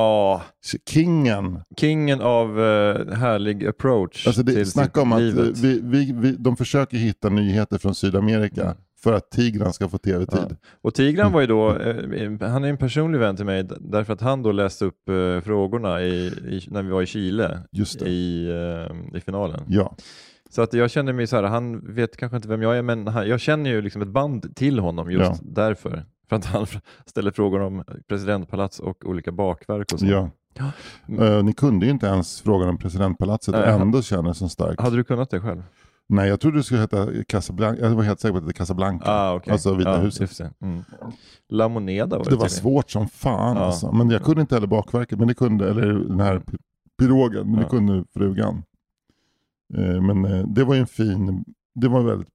Kingen 0.90 1.60
kingen 1.76 2.20
av 2.20 2.60
eh, 2.60 3.14
härlig 3.14 3.66
approach 3.66 4.26
Alltså 4.26 4.42
det, 4.42 4.52
till 4.54 4.70
snacka 4.70 5.02
om 5.02 5.12
att 5.12 5.20
vi, 5.22 5.80
vi, 5.82 6.12
vi, 6.12 6.32
de 6.38 6.56
försöker 6.56 6.96
hitta 6.96 7.28
nyheter 7.28 7.78
från 7.78 7.94
Sydamerika 7.94 8.62
Mm. 8.62 8.76
för 9.02 9.12
att 9.12 9.30
Tigran 9.30 9.72
ska 9.72 9.88
få 9.88 9.98
tv-tid. 9.98 10.46
Ja. 10.50 10.56
Och 10.82 10.94
Tigran 10.94 11.32
var 11.32 11.40
ju 11.40 11.46
då, 11.46 11.76
eh, 11.76 12.48
han 12.50 12.64
är 12.64 12.68
en 12.68 12.76
personlig 12.76 13.18
vän 13.18 13.36
till 13.36 13.44
mig 13.46 13.68
därför 13.80 14.12
att 14.12 14.20
han 14.20 14.42
då 14.42 14.52
läste 14.52 14.84
upp 14.84 15.08
eh, 15.08 15.40
frågorna 15.40 16.02
i, 16.02 16.26
i, 16.26 16.62
när 16.70 16.82
vi 16.82 16.90
var 16.90 17.02
i 17.02 17.06
Chile 17.06 17.58
i, 18.06 18.48
i 19.14 19.20
finalen. 19.24 19.60
Ja. 19.68 19.96
Så 20.50 20.62
att 20.62 20.72
jag 20.72 20.90
känner 20.90 21.12
mig 21.12 21.26
så 21.26 21.36
här, 21.36 21.42
han 21.42 21.94
vet 21.94 22.16
kanske 22.16 22.36
inte 22.36 22.48
vem 22.48 22.62
jag 22.62 22.78
är 22.78 22.82
men 22.82 23.06
han, 23.06 23.28
jag 23.28 23.40
känner 23.40 23.70
ju 23.70 23.82
liksom 23.82 24.02
ett 24.02 24.08
band 24.08 24.56
till 24.56 24.78
honom 24.78 25.10
just 25.10 25.24
Ja. 25.24 25.38
därför. 25.42 26.04
För 26.30 26.36
att 26.36 26.44
han 26.44 26.66
ställer 27.06 27.30
frågor 27.30 27.60
om 27.60 27.84
presidentpalats 28.08 28.80
och 28.80 29.06
olika 29.06 29.32
bakverk 29.32 29.92
och 29.92 30.00
så. 30.00 30.06
ja. 30.06 30.30
Eh, 31.18 31.42
ni 31.44 31.52
kunde 31.52 31.86
ju 31.86 31.92
inte 31.92 32.06
ens 32.06 32.40
frågan 32.40 32.68
om 32.68 32.78
presidentpalatset 32.78 33.54
och 33.54 33.60
Nej, 33.60 33.70
ändå 33.80 34.02
känner 34.02 34.32
så 34.32 34.48
starkt. 34.48 34.80
Hade 34.80 34.96
du 34.96 35.04
kunnat 35.04 35.30
det 35.30 35.40
själv? 35.40 35.62
Nej, 36.08 36.28
jag 36.28 36.40
trodde 36.40 36.56
det 36.58 36.62
skulle 36.62 36.80
heta 36.80 37.08
Casablanca. 37.28 37.82
Jag 37.82 37.90
var 37.90 38.02
helt 38.02 38.20
säker 38.20 38.32
på 38.32 38.38
att 38.38 38.44
det 38.44 38.48
hette 38.48 38.58
Casablanca. 38.58 39.04
Ah, 39.12 39.34
okay. 39.34 39.52
Alltså 39.52 39.74
Vita 39.74 39.90
ja, 39.90 39.96
huset. 39.96 40.40
Mm. 40.62 40.82
La 41.48 41.68
Moneda 41.68 42.18
var 42.18 42.24
det, 42.24 42.30
Det 42.30 42.36
var 42.36 42.48
svårt 42.48 42.90
som 42.90 43.08
fan 43.08 43.56
Ja. 43.56 43.62
alltså. 43.62 43.92
Men 43.92 44.10
jag 44.10 44.22
kunde 44.22 44.40
inte 44.40 44.54
heller 44.54 44.66
bakverket, 44.66 45.18
men 45.18 45.28
det 45.28 45.34
kunde, 45.34 45.70
eller 45.70 45.92
den 45.92 46.20
här 46.20 46.38
pi- 46.38 46.58
pirogen, 46.98 47.46
men 47.46 47.56
det 47.56 47.62
Ja. 47.62 47.68
kunde 47.68 48.04
frugan. 48.14 48.62
Eh, 49.74 50.02
Men 50.02 50.24
eh, 50.24 50.46
det 50.46 50.64
var 50.64 50.74
ju 50.74 50.80
en 50.80 50.86
fin, 50.86 51.44
det 51.74 51.88
var 51.88 52.02
väldigt 52.02 52.28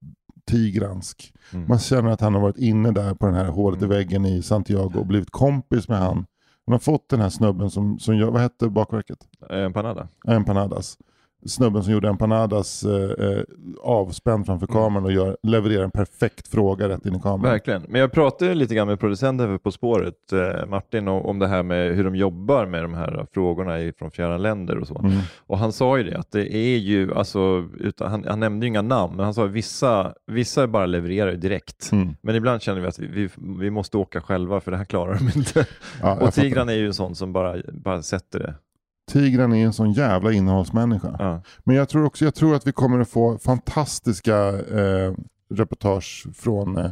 tigransk. 0.45 1.33
Mm. 1.53 1.67
Man 1.67 1.79
känner 1.79 2.09
att 2.11 2.21
han 2.21 2.33
har 2.33 2.41
varit 2.41 2.57
inne 2.57 2.91
där 2.91 3.13
på 3.13 3.25
den 3.25 3.35
här 3.35 3.45
hålet 3.45 3.81
i 3.81 3.85
Mm. 3.85 3.97
väggen 3.97 4.25
i 4.25 4.41
Santiago 4.41 4.99
och 4.99 5.05
blivit 5.05 5.31
kompis 5.31 5.87
med 5.89 5.97
han. 5.99 6.25
Han 6.65 6.71
har 6.73 6.79
fått 6.79 7.09
den 7.09 7.19
här 7.21 7.29
snubben 7.29 7.69
som, 7.71 7.99
som 7.99 8.17
gör, 8.17 8.31
vad 8.31 8.41
hette 8.41 8.69
bakverket? 8.69 9.17
Empanada. 9.49 10.07
Empanadas. 10.27 10.97
Snubben 11.47 11.83
som 11.83 11.93
gjorde 11.93 12.09
empanadas 12.09 12.83
eh, 12.83 13.25
eh, 13.27 13.43
avspänd 13.83 14.45
framför 14.45 14.65
Mm. 14.65 14.83
kameran 14.83 15.05
och 15.05 15.11
gör, 15.11 15.37
levererar 15.43 15.83
en 15.83 15.91
perfekt 15.91 16.47
fråga 16.47 16.89
rätt 16.89 17.05
in 17.05 17.15
i 17.15 17.19
kameran. 17.19 17.41
Verkligen. 17.51 17.85
Men 17.89 18.01
jag 18.01 18.11
pratade 18.11 18.53
lite 18.53 18.75
grann 18.75 18.87
med 18.87 18.99
producenten 18.99 19.47
för 19.47 19.57
På 19.57 19.71
spåret, 19.71 20.33
eh, 20.33 20.65
Martin, 20.67 21.07
om 21.07 21.39
det 21.39 21.47
här 21.47 21.63
med 21.63 21.95
hur 21.95 22.03
de 22.03 22.15
jobbar 22.15 22.65
med 22.65 22.83
de 22.83 22.93
här 22.93 23.25
frågorna 23.33 23.91
från 23.99 24.11
fjärran 24.11 24.41
länder 24.41 24.77
och 24.77 24.87
så. 24.87 24.99
Mm. 24.99 25.17
Och 25.47 25.57
han 25.57 25.71
sa 25.71 25.97
ju 25.97 26.03
det, 26.03 26.17
att 26.17 26.31
det 26.31 26.55
är 26.55 26.77
ju, 26.77 27.13
alltså, 27.13 27.67
utan, 27.79 28.11
han, 28.11 28.25
han 28.27 28.39
nämnde 28.39 28.65
ju 28.65 28.67
inga 28.67 28.81
namn, 28.81 29.15
men 29.15 29.25
han 29.25 29.33
sa 29.33 29.45
att 29.45 29.51
vissa, 29.51 30.13
vissa 30.27 30.67
bara 30.67 30.85
levererar 30.85 31.33
direkt. 31.33 31.91
Mm. 31.91 32.15
Men 32.21 32.35
ibland 32.35 32.61
känner 32.61 32.81
vi 32.81 32.87
att 32.87 32.99
vi, 32.99 33.07
vi, 33.07 33.29
vi 33.59 33.69
måste 33.69 33.97
åka 33.97 34.21
själva 34.21 34.61
för 34.61 34.71
det 34.71 34.77
här 34.77 34.85
klarar 34.85 35.13
de 35.13 35.39
inte. 35.39 35.65
Ja, 36.01 36.17
och. 36.21 36.33
Tigran 36.33 36.69
är 36.69 36.73
ju 36.73 36.87
en 36.87 36.93
sån 36.93 37.15
som 37.15 37.33
bara, 37.33 37.55
bara 37.73 38.01
sätter 38.01 38.39
det. 38.39 38.53
Tigran 39.11 39.53
är 39.53 39.65
en 39.65 39.73
sån 39.73 39.91
jävla 39.91 40.31
innehållsmänniska. 40.31 41.15
Ja. 41.19 41.41
Men 41.63 41.75
jag 41.75 41.89
tror 41.89 42.05
också 42.05 42.25
jag 42.25 42.35
tror 42.35 42.55
att 42.55 42.67
vi 42.67 42.71
kommer 42.71 42.99
att 42.99 43.09
få 43.09 43.37
fantastiska 43.37 44.37
eh, 44.59 45.13
reportage 45.49 46.27
från, 46.33 46.77
eh, 46.77 46.91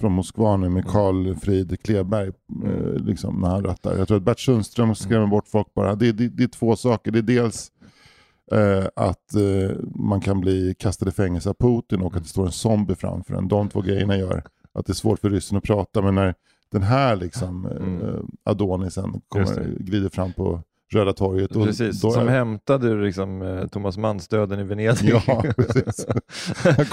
från 0.00 0.12
Moskva 0.12 0.56
nu 0.56 0.68
med 0.68 0.86
Carl 0.86 1.34
Frid 1.36 1.82
Kleberg 1.82 2.28
eh, 2.64 2.94
liksom, 2.94 3.40
när 3.40 3.48
han 3.48 3.64
rattar. 3.64 3.98
Jag 3.98 4.08
tror 4.08 4.16
att 4.16 4.22
Bert 4.22 4.40
Sundström 4.40 4.94
skrämmer 4.94 5.26
bort 5.26 5.48
folk 5.48 5.74
bara. 5.74 5.94
Det, 5.94 6.12
det, 6.12 6.28
det 6.28 6.42
är 6.44 6.48
två 6.48 6.76
saker. 6.76 7.10
Det 7.10 7.18
är 7.18 7.22
dels 7.22 7.72
eh, 8.52 8.84
att 8.96 9.34
eh, 9.34 9.76
man 9.94 10.20
kan 10.20 10.40
bli 10.40 10.74
kastad 10.78 11.08
i 11.08 11.12
fängelse 11.12 11.50
av 11.50 11.54
Putin 11.54 12.00
och 12.02 12.16
att 12.16 12.22
det 12.22 12.28
står 12.28 12.46
en 12.46 12.52
zombie 12.52 12.94
framför 12.94 13.34
en. 13.34 13.48
De 13.48 13.68
två 13.68 13.80
grejerna 13.80 14.16
gör 14.16 14.42
att 14.74 14.86
det 14.86 14.92
är 14.92 14.94
svårt 14.94 15.20
för 15.20 15.30
ryssen 15.30 15.58
att 15.58 15.64
prata. 15.64 16.02
Men 16.02 16.14
när 16.14 16.34
den 16.72 16.82
här 16.82 17.16
liksom, 17.16 17.66
eh, 17.66 17.76
Mm. 17.76 18.26
Adonisen 18.44 19.22
Just 19.36 19.54
kommer, 19.54 19.76
glider 19.78 20.08
fram 20.08 20.32
på 20.32 20.62
Röda 20.94 21.12
torget. 21.12 21.52
Precis, 21.52 22.00
då 22.00 22.10
som 22.10 22.28
är- 22.28 22.32
hämtade 22.32 22.94
liksom, 22.94 23.42
eh, 23.42 23.66
Thomas 23.66 23.96
Manns-döden 23.96 24.60
i 24.60 24.62
Venedig. 24.62 25.14
Ja, 25.26 25.42
precis. 25.56 26.06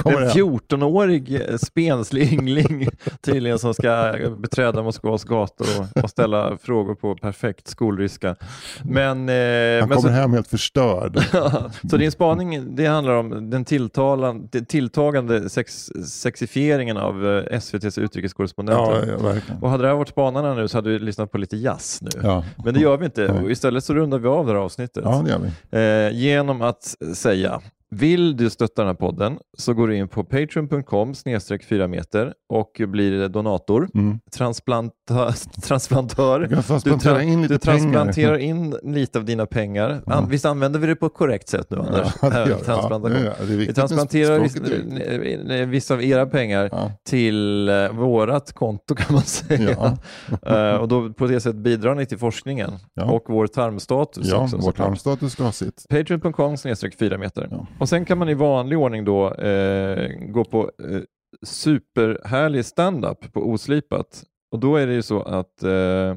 En 0.05 0.13
det. 0.13 0.29
14-årig 0.33 1.35
eh, 1.35 1.57
spenslig 1.57 2.33
yngling 2.33 2.87
tydligen 3.21 3.59
som 3.59 3.73
ska 3.73 4.15
beträda 4.37 4.83
Moskvas 4.83 5.23
gator 5.23 5.67
och, 5.79 6.03
och 6.03 6.09
ställa 6.09 6.57
frågor 6.57 6.95
på 6.95 7.15
perfekt 7.15 7.67
skolryska. 7.67 8.35
Men, 8.83 9.29
eh, 9.29 9.35
Han 9.79 9.89
men 9.89 9.89
kommer 9.89 10.01
så, 10.01 10.07
hem 10.07 10.33
helt 10.33 10.47
förstörd. 10.47 11.19
så 11.89 11.97
din 11.97 12.11
spaning 12.11 12.75
det 12.75 12.85
handlar 12.85 13.13
om 13.13 13.49
den 13.49 13.65
tilltalan, 13.65 14.47
den 14.51 14.65
tilltagande 14.65 15.49
sex, 15.49 15.89
sexifieringen 16.05 16.97
av 16.97 17.27
eh, 17.27 17.57
SVTs 17.57 17.97
utrikeskorrespondenter. 17.97 19.15
Ja, 19.23 19.33
ja. 19.35 19.55
Och 19.61 19.69
hade 19.69 19.83
det 19.83 19.87
här 19.87 19.95
varit 19.95 20.09
spanarna 20.09 20.53
nu 20.53 20.67
så 20.67 20.77
hade 20.77 20.89
vi 20.89 20.99
lyssnat 20.99 21.31
på 21.31 21.37
lite 21.37 21.57
jazz 21.57 21.99
nu. 22.01 22.09
Ja. 22.23 22.43
Men 22.65 22.73
det 22.73 22.79
gör 22.79 22.97
vi 22.97 23.05
inte. 23.05 23.43
Istället 23.49 23.83
så 23.91 23.95
rundar 23.95 24.19
vi 24.19 24.27
av 24.27 24.45
det 24.45 24.51
här 24.51 24.59
avsnittet. 24.59 25.03
ja, 25.05 25.21
det 25.25 25.29
gör 25.31 25.39
vi. 25.39 26.07
Eh, 26.11 26.19
genom 26.21 26.61
att 26.61 26.95
säga 27.15 27.61
vill 27.95 28.37
du 28.37 28.49
stötta 28.49 28.81
den 28.81 28.87
här 28.87 28.95
podden 28.95 29.37
så 29.57 29.73
går 29.73 29.87
du 29.87 29.95
in 29.97 30.07
på 30.07 30.23
patreon.com 30.23 31.15
snedstreck 31.15 31.63
4 31.63 31.87
meter 31.87 32.33
och 32.49 32.81
blir 32.87 33.27
donator, 33.27 33.87
Mm. 33.93 34.19
transplanta, 34.33 35.33
transplantör. 35.63 36.39
Du 36.39 36.55
tra- 36.91 37.21
in 37.21 37.41
du 37.41 37.57
transplanterar 37.57 38.37
in 38.37 38.75
lite 38.83 39.19
av 39.19 39.25
dina 39.25 39.45
pengar. 39.45 40.01
An- 40.05 40.29
visst 40.29 40.45
använder 40.45 40.79
vi 40.79 40.87
det 40.87 40.95
på 40.95 41.05
ett 41.05 41.13
korrekt 41.13 41.49
sätt 41.49 41.67
nu 41.69 41.77
Anders? 41.77 42.07
Ja, 42.21 42.29
det 42.29 42.49
gör 42.49 42.57
transplantation. 42.57 43.23
Ja, 43.25 43.31
det 43.47 43.55
vi. 43.55 43.67
Är 43.67 43.73
transplanterar 43.73 44.39
viss, 44.39 44.51
språket 44.51 45.49
eh, 45.51 45.67
vissa 45.67 45.93
av 45.93 46.03
era 46.03 46.25
pengar 46.25 46.69
Ja. 46.71 46.91
till 47.09 47.69
eh, 47.69 47.89
vårat 47.91 48.53
konto 48.53 48.95
kan 48.95 49.13
man 49.15 49.23
säga. 49.23 49.97
Eh, 50.45 50.75
och 50.75 50.87
då 50.87 51.13
på 51.13 51.27
det 51.27 51.39
sättet 51.41 51.59
bidrar 51.61 51.95
ni 51.95 52.05
till 52.05 52.17
forskningen 52.17 52.71
Ja. 52.93 53.11
och 53.11 53.23
vår 53.27 53.47
tarmstatus 53.47 54.27
Ja, 54.29 54.37
också. 54.43 54.57
vår 54.57 54.71
tarmstatus 54.71 55.31
ska 55.33 55.43
ha 55.43 55.51
sitt. 55.51 55.85
Patreon.com 55.89 56.57
snedstreck 56.57 56.95
4 56.99 57.17
meter. 57.17 57.49
Och 57.81 57.89
sen 57.89 58.05
kan 58.05 58.17
man 58.17 58.29
i 58.29 58.33
vanlig 58.33 58.77
ordning 58.77 59.05
då 59.05 59.33
eh, 59.33 60.09
gå 60.19 60.45
på 60.45 60.71
eh, 60.89 61.01
superhärlig 61.45 62.65
standup 62.65 63.33
på 63.33 63.49
Oslipat. 63.49 64.23
Och 64.51 64.59
då 64.59 64.75
är 64.75 64.87
det 64.87 64.93
ju 64.93 65.01
så 65.01 65.21
att 65.21 65.63
eh, 65.63 66.15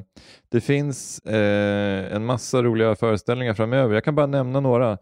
det 0.51 0.61
finns 0.61 1.19
eh, 1.19 2.15
en 2.15 2.25
massa 2.25 2.63
roliga 2.63 2.95
föreställningar 2.95 3.53
framöver. 3.53 3.93
Jag 3.93 4.03
kan 4.03 4.15
bara 4.15 4.25
nämna 4.25 4.59
några. 4.59 4.97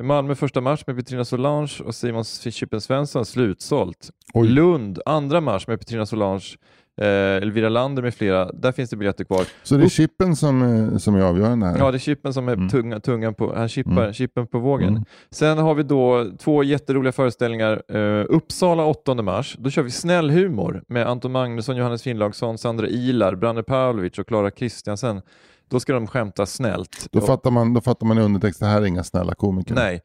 Malmö 0.00 0.34
första 0.34 0.60
mars 0.60 0.86
med 0.86 0.96
Petrina 0.96 1.24
Solange 1.24 1.82
och 1.84 1.94
Simon 1.94 2.24
Chippen 2.24 2.80
Svensson 2.80 3.24
slutsålt. 3.24 4.10
Oj. 4.34 4.48
Lund 4.48 5.00
andra 5.06 5.40
mars 5.40 5.66
med 5.66 5.78
Petrina 5.78 6.06
Solange, 6.06 6.56
eh, 7.00 7.06
Elvira 7.42 7.68
Lander 7.68 8.02
med 8.02 8.14
flera. 8.14 8.52
Där 8.52 8.72
finns 8.72 8.90
det 8.90 8.96
biljetter 8.96 9.24
kvar. 9.24 9.44
Så 9.62 9.76
det 9.76 9.84
är 9.84 9.88
chippen 9.88 10.36
som, 10.36 10.90
som 11.00 11.14
är 11.14 11.20
avgörande 11.22 11.66
här? 11.66 11.78
Ja, 11.78 11.90
det 11.90 11.96
är 11.96 11.98
chippen 11.98 12.34
som 12.34 12.48
är 12.48 12.52
Mm. 12.52 12.68
tunga, 12.68 13.00
tungan 13.00 13.34
på, 13.34 13.54
han 13.56 13.68
chippar, 13.68 13.92
Mm. 14.02 14.12
chippen 14.12 14.46
på 14.46 14.58
vågen. 14.58 14.88
Mm. 14.88 15.04
Sen 15.30 15.58
har 15.58 15.74
vi 15.74 15.82
då 15.82 16.30
två 16.38 16.62
jätteroliga 16.64 17.12
föreställningar. 17.12 17.82
Eh, 17.96 18.24
Uppsala 18.28 18.84
8 18.84 19.14
mars, 19.22 19.56
då 19.58 19.70
kör 19.70 19.82
vi 19.82 19.90
snäll 19.90 20.30
humor 20.30 20.82
med 20.88 21.06
Anton 21.06 21.32
Magnusson, 21.32 21.76
Johannes 21.76 22.02
Finnlaugsson, 22.02 22.58
Sandra 22.58 22.88
Ilar, 22.88 23.34
Branne 23.34 23.62
Pavlovic 23.62 24.18
och 24.18 24.26
Klara 24.26 24.50
Kristiansen. 24.50 25.22
Då 25.68 25.80
ska 25.80 25.92
de 25.92 26.06
skämta 26.06 26.46
snällt. 26.46 27.06
Då 27.12 27.20
fattar 27.20 27.50
man, 27.50 27.74
då 27.74 27.80
fattar 27.80 28.06
man 28.06 28.18
i 28.18 28.20
undertext, 28.20 28.60
det 28.60 28.66
här 28.66 28.82
är 28.82 28.86
inga 28.86 29.04
snälla 29.04 29.34
komiker. 29.34 29.74
Nej, 29.74 30.00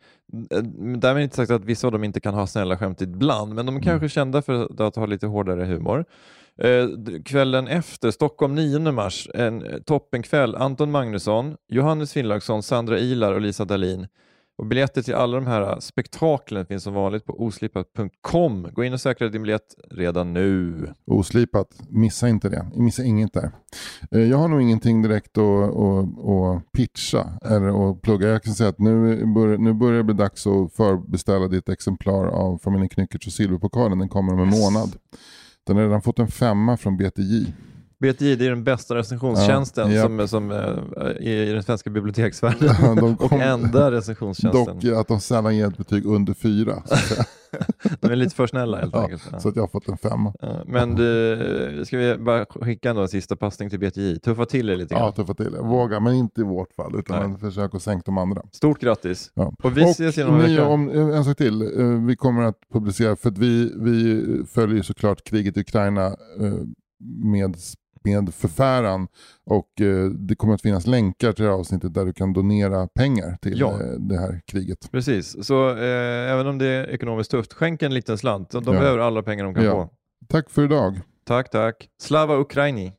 Eh, 0.52 0.62
därmed 0.98 1.24
inte 1.24 1.36
sagt 1.36 1.52
att 1.52 1.66
vissa 1.66 1.88
av 1.88 1.92
dem 1.94 2.04
inte 2.04 2.20
kan 2.20 2.34
ha 2.34 2.48
snälla 2.48 2.78
skämt 2.78 3.02
ibland, 3.02 3.54
men 3.56 3.66
de 3.66 3.70
Mm. 3.76 3.82
är 3.82 3.86
kanske 3.92 4.10
kända 4.10 4.42
för 4.42 4.84
att 4.88 4.96
ha 4.96 5.06
lite 5.06 5.28
hårdare 5.28 5.66
humor. 5.66 6.06
Eh, 6.64 6.88
kvällen 7.26 7.68
efter, 7.68 8.12
Stockholm 8.12 8.56
9 8.56 8.92
mars, 8.92 9.30
en 9.34 9.66
eh, 9.66 9.80
toppenkväll. 9.80 10.56
Anton 10.56 10.92
Magnusson, 10.92 11.56
Johannes 11.68 12.14
Finnlaugsson, 12.14 12.64
Sandra 12.64 13.00
Ilar 13.00 13.34
och 13.34 13.42
Lisa 13.42 13.66
Dahlin. 13.66 14.08
Och 14.58 14.66
biljetter 14.66 15.02
till 15.02 15.14
alla 15.14 15.36
de 15.36 15.48
här 15.48 15.62
eh, 15.62 15.78
spektaklen 15.80 16.66
finns 16.66 16.84
som 16.84 16.94
vanligt 16.94 17.26
på 17.26 17.42
oslipat.com. 17.44 18.68
Gå 18.74 18.84
in 18.84 18.94
och 18.94 19.02
säkra 19.02 19.30
din 19.30 19.42
biljett 19.42 19.76
redan 19.90 20.34
nu. 20.34 20.88
Oslipat, 21.06 21.68
missa 21.90 22.30
inte 22.30 22.50
det. 22.50 22.72
Missa 22.76 23.04
inget 23.04 23.34
där. 23.34 23.52
Jag 24.10 24.38
har 24.38 24.48
nog 24.48 24.62
ingenting 24.62 25.02
direkt 25.02 25.38
att, 25.38 25.76
att, 25.76 26.26
att 26.26 26.72
pitcha 26.72 27.28
eller 27.46 27.92
att 27.92 28.02
plugga. 28.02 28.28
Jag 28.28 28.44
kan 28.44 28.54
säga 28.54 28.70
att 28.70 28.80
nu 28.80 29.26
börjar, 29.26 29.58
nu 29.58 29.74
börjar 29.74 29.98
det 29.98 30.04
bli 30.04 30.16
dags 30.16 30.48
att 30.48 30.74
förbeställa 30.74 31.48
ditt 31.48 31.70
exemplar 31.70 32.28
av 32.28 32.58
familjen 32.58 32.90
Knyckertz 32.90 33.28
och 33.28 33.34
Silverpokalen. 33.34 34.00
Den 34.00 34.10
kommer 34.10 34.34
om 34.34 34.40
en 34.40 34.60
månad. 34.60 34.96
Den 35.72 35.78
har 35.78 35.84
redan 35.84 36.02
fått 36.02 36.20
en 36.20 36.28
femma 36.28 36.78
från 36.78 36.98
BTJ. 36.98 37.54
Det 38.02 38.22
är 38.22 38.50
den 38.50 38.64
bästa 38.64 38.96
recensionstjänsten 38.96 39.92
Ja, 39.92 40.04
som, 40.04 40.28
som 40.28 40.52
eh, 40.52 41.28
i 41.28 41.52
den 41.54 41.64
svenska 41.64 41.90
biblioteksvärlden. 41.90 42.70
Ja, 42.82 42.96
de 42.96 43.14
och 43.14 43.30
kom- 43.30 43.42
enda 43.42 43.92
recensionstjänsten. 43.92 44.80
Dock 44.80 45.00
att 45.00 45.08
de 45.08 45.20
sällan 45.20 45.58
ger 45.58 45.68
ett 45.68 45.78
betyg 45.78 46.06
under 46.06 46.34
fyra. 46.34 46.74
Att. 46.74 47.28
De 48.00 48.12
är 48.12 48.16
lite 48.16 48.36
för 48.36 48.48
snälla 48.48 48.78
helt 48.78 48.94
ja, 48.96 49.02
enkelt. 49.04 49.24
Ja. 49.32 49.40
så 49.40 49.50
att 49.50 49.56
jag 49.56 49.64
har 49.64 49.68
fått 49.68 49.88
en 49.88 49.98
femma. 49.98 50.34
Men 50.66 50.96
du, 50.96 51.84
ska 51.86 51.98
vi 51.98 52.18
bara 52.18 52.46
skicka 52.46 52.90
en 52.90 53.08
sista 53.08 53.36
passning 53.36 53.70
till 53.70 53.80
BTI? 53.80 54.20
Tuffa 54.20 54.46
till 54.46 54.70
er 54.70 54.76
lite 54.76 54.94
grann. 54.96 55.04
Ja, 55.04 55.12
tuffa 55.12 55.34
till. 55.34 55.56
Våga, 55.62 56.00
men 56.00 56.14
inte 56.14 56.42
i 56.42 56.44
vårt 56.44 56.74
fall. 56.74 57.00
Utan 57.00 57.30
man 57.30 57.40
försöker 57.40 57.80
sänka 57.80 58.02
de 58.06 58.18
andra. 58.18 58.42
Stort 58.52 58.80
grattis! 58.80 59.32
Och 59.64 59.78
vi 59.78 59.84
ses 59.84 60.18
inom 60.18 60.36
en 60.36 60.42
vecka. 60.42 60.66
om, 60.66 60.90
en 60.90 61.26
sak 61.26 61.38
till. 61.38 61.62
Eh, 61.80 62.06
Vi 62.06 62.16
kommer 62.16 62.42
att 62.44 62.58
publicera, 62.74 63.16
för 63.16 63.30
att 63.30 63.38
vi, 63.38 63.72
vi 63.80 64.24
följer 64.46 64.84
såklart 64.84 65.24
kriget 65.24 65.58
i 65.58 65.60
Ukraina 65.60 66.06
eh, 66.40 66.54
med, 67.32 67.56
med 68.04 68.34
förfäran. 68.34 69.08
Och 69.46 69.82
eh, 69.82 70.06
det 70.06 70.36
kommer 70.36 70.54
att 70.54 70.62
finnas 70.62 70.88
länkar 70.88 71.32
till 71.34 71.44
det 71.46 71.52
här 71.52 71.58
avsnittet 71.58 71.94
där 71.94 72.06
du 72.06 72.14
kan 72.14 72.34
donera 72.34 72.88
pengar 72.88 73.38
till 73.42 73.60
Ja. 73.60 73.72
eh, 73.72 73.88
det 74.00 74.18
här 74.20 74.42
kriget. 74.48 74.92
Precis, 74.92 75.46
så 75.48 75.70
eh, 75.70 76.32
även 76.32 76.48
om 76.48 76.58
det 76.58 76.66
är 76.68 76.90
ekonomiskt 76.90 77.32
tufft, 77.32 77.54
skänk 77.54 77.82
en 77.82 77.94
liten 77.94 78.18
slant. 78.18 78.50
De 78.52 78.64
Ja. 78.66 78.72
behöver 78.72 79.00
alla 79.00 79.24
pengar 79.24 79.44
de 79.44 79.54
kan 79.54 79.64
Ja. 79.64 79.72
få. 79.72 79.90
Tack 80.28 80.50
för 80.50 80.64
idag. 80.64 81.00
Tack, 81.26 81.50
tack. 81.50 81.90
Slava 82.02 82.38
Ukraini! 82.38 82.94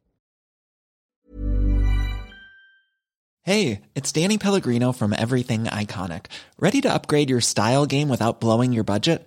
Hey, 3.45 3.81
it's 3.95 4.13
Danny 4.13 4.39
Pellegrino 4.39 4.93
from 4.93 5.13
Everything 5.13 5.65
Iconic. 5.65 6.27
Ready 6.59 6.81
to 6.83 6.89
upgrade 6.95 7.29
your 7.31 7.41
style 7.41 7.87
game 7.87 8.09
without 8.09 8.41
blowing 8.41 8.73
your 8.73 8.85
budget? 8.85 9.27